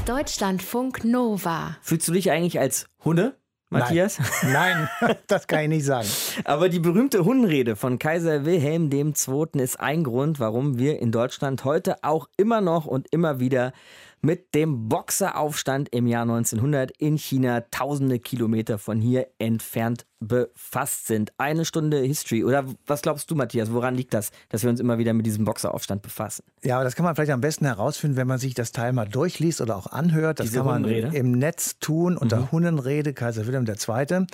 Deutschlandfunk 0.05 1.03
Nova. 1.03 1.77
Fühlst 1.81 2.07
du 2.07 2.13
dich 2.13 2.31
eigentlich 2.31 2.59
als 2.59 2.87
Hunde? 3.03 3.35
Matthias? 3.69 4.17
Nein. 4.43 4.87
Nein, 5.01 5.15
das 5.27 5.47
kann 5.47 5.63
ich 5.63 5.69
nicht 5.69 5.85
sagen. 5.85 6.07
Aber 6.45 6.69
die 6.69 6.79
berühmte 6.79 7.25
Hundenrede 7.25 7.75
von 7.75 7.99
Kaiser 7.99 8.45
Wilhelm 8.45 8.89
II. 8.91 9.61
ist 9.61 9.79
ein 9.79 10.05
Grund, 10.05 10.39
warum 10.39 10.77
wir 10.77 10.99
in 11.01 11.11
Deutschland 11.11 11.65
heute 11.65 12.01
auch 12.03 12.29
immer 12.37 12.61
noch 12.61 12.85
und 12.85 13.07
immer 13.11 13.41
wieder 13.41 13.73
mit 14.21 14.55
dem 14.55 14.87
Boxeraufstand 14.87 15.89
im 15.89 16.07
Jahr 16.07 16.23
1900 16.23 16.91
in 16.97 17.17
China, 17.17 17.61
tausende 17.71 18.19
Kilometer 18.19 18.77
von 18.77 19.01
hier 19.01 19.27
entfernt 19.37 20.05
befasst 20.19 21.07
sind. 21.07 21.31
Eine 21.37 21.65
Stunde 21.65 21.99
History. 21.99 22.43
Oder 22.43 22.65
was 22.85 23.01
glaubst 23.01 23.29
du, 23.29 23.35
Matthias? 23.35 23.71
Woran 23.71 23.95
liegt 23.95 24.13
das, 24.13 24.31
dass 24.49 24.63
wir 24.63 24.69
uns 24.69 24.79
immer 24.79 24.97
wieder 24.97 25.13
mit 25.13 25.25
diesem 25.25 25.45
Boxeraufstand 25.45 26.01
befassen? 26.01 26.43
Ja, 26.63 26.75
aber 26.75 26.83
das 26.83 26.95
kann 26.95 27.05
man 27.05 27.15
vielleicht 27.15 27.31
am 27.31 27.41
besten 27.41 27.65
herausfinden, 27.65 28.17
wenn 28.17 28.27
man 28.27 28.39
sich 28.39 28.53
das 28.53 28.71
Teil 28.71 28.93
mal 28.93 29.07
durchliest 29.07 29.61
oder 29.61 29.75
auch 29.75 29.87
anhört. 29.87 30.39
Das 30.39 30.47
Diese 30.47 30.59
kann 30.59 30.81
man 30.81 30.85
im 30.85 31.31
Netz 31.31 31.77
tun 31.79 32.17
unter 32.17 32.41
mhm. 32.41 32.51
Hunnenrede, 32.51 33.13
Kaiser 33.13 33.45
Wilhelm 33.45 33.65
II 33.67 34.27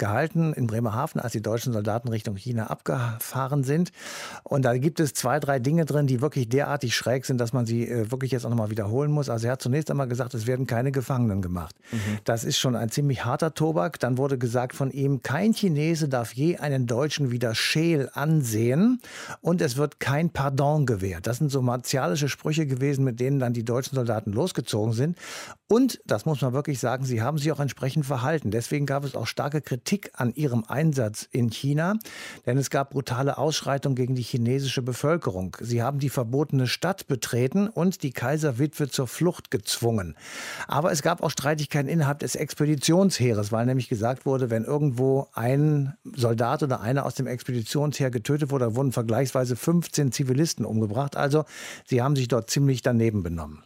gehalten 0.00 0.52
in 0.52 0.66
Bremerhaven, 0.66 1.20
als 1.20 1.32
die 1.32 1.42
deutschen 1.42 1.72
Soldaten 1.72 2.08
Richtung 2.08 2.34
China 2.34 2.66
abgefahren 2.66 3.62
sind. 3.62 3.92
Und 4.42 4.64
da 4.64 4.76
gibt 4.76 4.98
es 4.98 5.14
zwei, 5.14 5.38
drei 5.38 5.60
Dinge 5.60 5.84
drin, 5.84 6.08
die 6.08 6.20
wirklich 6.20 6.48
derartig 6.48 6.96
schräg 6.96 7.24
sind, 7.24 7.38
dass 7.38 7.52
man 7.52 7.66
sie 7.66 7.86
äh, 7.86 8.10
wirklich 8.10 8.32
jetzt 8.32 8.44
auch 8.44 8.50
nochmal 8.50 8.70
wiederholen 8.70 9.12
muss. 9.12 9.28
Also 9.28 9.46
er 9.46 9.52
hat 9.52 9.62
zunächst 9.62 9.90
einmal 9.90 10.08
gesagt, 10.08 10.34
es 10.34 10.48
werden 10.48 10.66
keine 10.66 10.90
Gefangenen 10.90 11.42
gemacht. 11.42 11.76
Mhm. 11.92 12.18
Das 12.24 12.42
ist 12.42 12.58
schon 12.58 12.74
ein 12.74 12.88
ziemlich 12.88 13.24
harter 13.24 13.54
Tobak. 13.54 14.00
Dann 14.00 14.18
wurde 14.18 14.38
gesagt 14.38 14.74
von 14.74 14.90
ihm, 14.90 15.09
kein 15.18 15.52
Chinese 15.52 16.08
darf 16.08 16.32
je 16.32 16.56
einen 16.58 16.86
Deutschen 16.86 17.30
wieder 17.30 17.54
scheel 17.54 18.10
ansehen 18.14 19.00
und 19.40 19.60
es 19.60 19.76
wird 19.76 20.00
kein 20.00 20.30
Pardon 20.30 20.86
gewährt. 20.86 21.26
Das 21.26 21.38
sind 21.38 21.50
so 21.50 21.62
martialische 21.62 22.28
Sprüche 22.28 22.66
gewesen, 22.66 23.04
mit 23.04 23.20
denen 23.20 23.38
dann 23.38 23.52
die 23.52 23.64
deutschen 23.64 23.94
Soldaten 23.96 24.32
losgezogen 24.32 24.92
sind. 24.92 25.16
Und, 25.68 26.00
das 26.04 26.26
muss 26.26 26.40
man 26.40 26.52
wirklich 26.52 26.80
sagen, 26.80 27.04
sie 27.04 27.22
haben 27.22 27.38
sich 27.38 27.52
auch 27.52 27.60
entsprechend 27.60 28.04
verhalten. 28.04 28.50
Deswegen 28.50 28.86
gab 28.86 29.04
es 29.04 29.14
auch 29.14 29.26
starke 29.26 29.60
Kritik 29.60 30.10
an 30.14 30.34
ihrem 30.34 30.64
Einsatz 30.66 31.28
in 31.30 31.50
China, 31.50 31.96
denn 32.46 32.58
es 32.58 32.70
gab 32.70 32.90
brutale 32.90 33.38
Ausschreitungen 33.38 33.94
gegen 33.94 34.14
die 34.16 34.22
chinesische 34.22 34.82
Bevölkerung. 34.82 35.56
Sie 35.60 35.82
haben 35.82 35.98
die 35.98 36.10
verbotene 36.10 36.66
Stadt 36.66 37.06
betreten 37.06 37.68
und 37.68 38.02
die 38.02 38.10
Kaiserwitwe 38.10 38.88
zur 38.88 39.06
Flucht 39.06 39.50
gezwungen. 39.50 40.16
Aber 40.66 40.90
es 40.90 41.02
gab 41.02 41.22
auch 41.22 41.30
Streitigkeiten 41.30 41.88
innerhalb 41.88 42.18
des 42.18 42.34
Expeditionsheeres, 42.34 43.52
weil 43.52 43.66
nämlich 43.66 43.88
gesagt 43.88 44.26
wurde, 44.26 44.50
wenn 44.50 44.64
irgendwo 44.64 44.99
ein 45.34 45.94
Soldat 46.04 46.62
oder 46.62 46.80
einer 46.80 47.06
aus 47.06 47.14
dem 47.14 47.26
Expeditionsheer 47.26 48.10
getötet 48.10 48.50
wurde, 48.50 48.76
wurden 48.76 48.92
vergleichsweise 48.92 49.56
15 49.56 50.12
Zivilisten 50.12 50.64
umgebracht. 50.64 51.16
Also 51.16 51.44
sie 51.86 52.02
haben 52.02 52.16
sich 52.16 52.28
dort 52.28 52.50
ziemlich 52.50 52.82
daneben 52.82 53.22
benommen. 53.22 53.64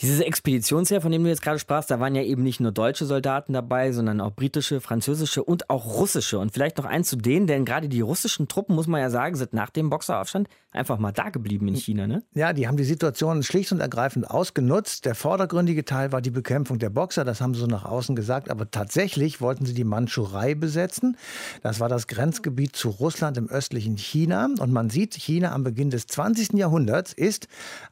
Dieses 0.00 0.20
Expeditionsheer, 0.20 1.00
von 1.00 1.10
dem 1.10 1.24
du 1.24 1.30
jetzt 1.30 1.40
gerade 1.40 1.58
sprachst, 1.58 1.90
da 1.90 2.00
waren 2.00 2.14
ja 2.14 2.22
eben 2.22 2.42
nicht 2.42 2.60
nur 2.60 2.70
deutsche 2.70 3.06
Soldaten 3.06 3.54
dabei, 3.54 3.92
sondern 3.92 4.20
auch 4.20 4.32
britische, 4.32 4.82
französische 4.82 5.42
und 5.42 5.70
auch 5.70 5.86
russische. 5.94 6.38
Und 6.38 6.52
vielleicht 6.52 6.76
noch 6.76 6.84
eins 6.84 7.08
zu 7.08 7.16
denen, 7.16 7.46
denn 7.46 7.64
gerade 7.64 7.88
die 7.88 8.02
russischen 8.02 8.46
Truppen, 8.46 8.74
muss 8.74 8.86
man 8.88 9.00
ja 9.00 9.08
sagen, 9.08 9.36
sind 9.36 9.54
nach 9.54 9.70
dem 9.70 9.88
Boxeraufstand 9.88 10.48
einfach 10.70 10.98
mal 10.98 11.12
da 11.12 11.30
geblieben 11.30 11.66
in 11.68 11.76
China, 11.76 12.06
ne? 12.06 12.22
Ja, 12.34 12.52
die 12.52 12.68
haben 12.68 12.76
die 12.76 12.84
Situation 12.84 13.42
schlicht 13.42 13.72
und 13.72 13.80
ergreifend 13.80 14.30
ausgenutzt. 14.30 15.06
Der 15.06 15.14
vordergründige 15.14 15.86
Teil 15.86 16.12
war 16.12 16.20
die 16.20 16.30
Bekämpfung 16.30 16.78
der 16.78 16.90
Boxer, 16.90 17.24
das 17.24 17.40
haben 17.40 17.54
sie 17.54 17.60
so 17.60 17.66
nach 17.66 17.86
außen 17.86 18.14
gesagt. 18.14 18.50
Aber 18.50 18.70
tatsächlich 18.70 19.40
wollten 19.40 19.64
sie 19.64 19.72
die 19.72 19.84
Mandschurei 19.84 20.54
besetzen. 20.54 21.16
Das 21.62 21.80
war 21.80 21.88
das 21.88 22.06
Grenzgebiet 22.06 22.76
zu 22.76 22.90
Russland 22.90 23.38
im 23.38 23.48
östlichen 23.48 23.96
China. 23.96 24.50
Und 24.58 24.72
man 24.72 24.90
sieht, 24.90 25.14
China 25.14 25.52
am 25.52 25.64
Beginn 25.64 25.88
des 25.88 26.06
20. 26.06 26.52
Jahrhunderts 26.52 27.14
ist 27.14 27.48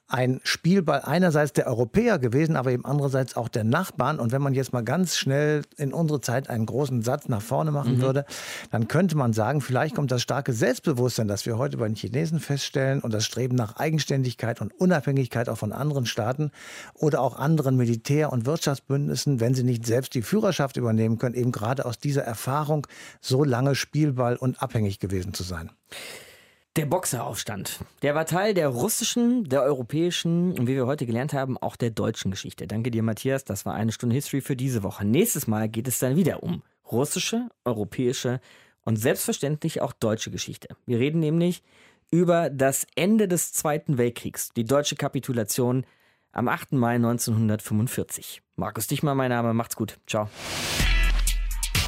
ein 0.06 0.40
Spielball 0.44 1.00
einerseits 1.44 1.52
der 1.52 1.66
Europäer 1.66 2.18
gewesen, 2.18 2.56
aber 2.56 2.70
eben 2.72 2.84
andererseits 2.84 3.36
auch 3.36 3.48
der 3.48 3.64
Nachbarn. 3.64 4.18
Und 4.18 4.32
wenn 4.32 4.40
man 4.40 4.54
jetzt 4.54 4.72
mal 4.72 4.82
ganz 4.82 5.16
schnell 5.16 5.62
in 5.76 5.92
unsere 5.92 6.20
Zeit 6.20 6.48
einen 6.48 6.64
großen 6.64 7.02
Satz 7.02 7.28
nach 7.28 7.42
vorne 7.42 7.70
machen 7.70 7.96
mhm. 7.96 8.00
würde, 8.00 8.24
dann 8.70 8.88
könnte 8.88 9.16
man 9.16 9.32
sagen, 9.32 9.60
vielleicht 9.60 9.94
kommt 9.94 10.10
das 10.10 10.22
starke 10.22 10.52
Selbstbewusstsein, 10.52 11.28
das 11.28 11.44
wir 11.44 11.58
heute 11.58 11.76
bei 11.76 11.86
den 11.86 11.96
Chinesen 11.96 12.40
feststellen 12.40 13.00
und 13.00 13.12
das 13.12 13.26
Streben 13.26 13.56
nach 13.56 13.76
Eigenständigkeit 13.76 14.60
und 14.60 14.72
Unabhängigkeit 14.80 15.48
auch 15.48 15.58
von 15.58 15.72
anderen 15.72 16.06
Staaten 16.06 16.50
oder 16.94 17.20
auch 17.20 17.38
anderen 17.38 17.76
Militär- 17.76 18.32
und 18.32 18.46
Wirtschaftsbündnissen, 18.46 19.40
wenn 19.40 19.54
sie 19.54 19.64
nicht 19.64 19.84
selbst 19.84 20.14
die 20.14 20.22
Führerschaft 20.22 20.78
übernehmen 20.78 21.18
können, 21.18 21.34
eben 21.34 21.52
gerade 21.52 21.84
aus 21.84 21.98
dieser 21.98 22.22
Erfahrung, 22.22 22.86
so 23.20 23.44
lange 23.44 23.74
Spielball 23.74 24.36
und 24.36 24.62
abhängig 24.62 24.98
gewesen 24.98 25.34
zu 25.34 25.42
sein. 25.42 25.70
Der 26.76 26.86
Boxeraufstand. 26.86 27.78
Der 28.02 28.16
war 28.16 28.26
Teil 28.26 28.52
der 28.52 28.66
russischen, 28.66 29.44
der 29.44 29.62
europäischen 29.62 30.58
und 30.58 30.66
wie 30.66 30.74
wir 30.74 30.86
heute 30.86 31.06
gelernt 31.06 31.32
haben, 31.32 31.56
auch 31.56 31.76
der 31.76 31.90
deutschen 31.90 32.32
Geschichte. 32.32 32.66
Danke 32.66 32.90
dir, 32.90 33.04
Matthias. 33.04 33.44
Das 33.44 33.64
war 33.64 33.74
eine 33.74 33.92
Stunde 33.92 34.16
History 34.16 34.40
für 34.40 34.56
diese 34.56 34.82
Woche. 34.82 35.04
Nächstes 35.04 35.46
Mal 35.46 35.68
geht 35.68 35.86
es 35.86 36.00
dann 36.00 36.16
wieder 36.16 36.42
um 36.42 36.62
russische, 36.90 37.48
europäische 37.64 38.40
und 38.84 38.96
selbstverständlich 38.96 39.82
auch 39.82 39.92
deutsche 39.92 40.32
Geschichte. 40.32 40.66
Wir 40.84 40.98
reden 40.98 41.20
nämlich 41.20 41.62
über 42.10 42.50
das 42.50 42.88
Ende 42.96 43.28
des 43.28 43.52
Zweiten 43.52 43.96
Weltkriegs, 43.96 44.48
die 44.56 44.64
deutsche 44.64 44.96
Kapitulation 44.96 45.86
am 46.32 46.48
8. 46.48 46.72
Mai 46.72 46.96
1945. 46.96 48.42
Markus 48.56 48.88
Dichmann, 48.88 49.16
mein 49.16 49.30
Name. 49.30 49.54
Macht's 49.54 49.76
gut. 49.76 49.98
Ciao. 50.08 50.28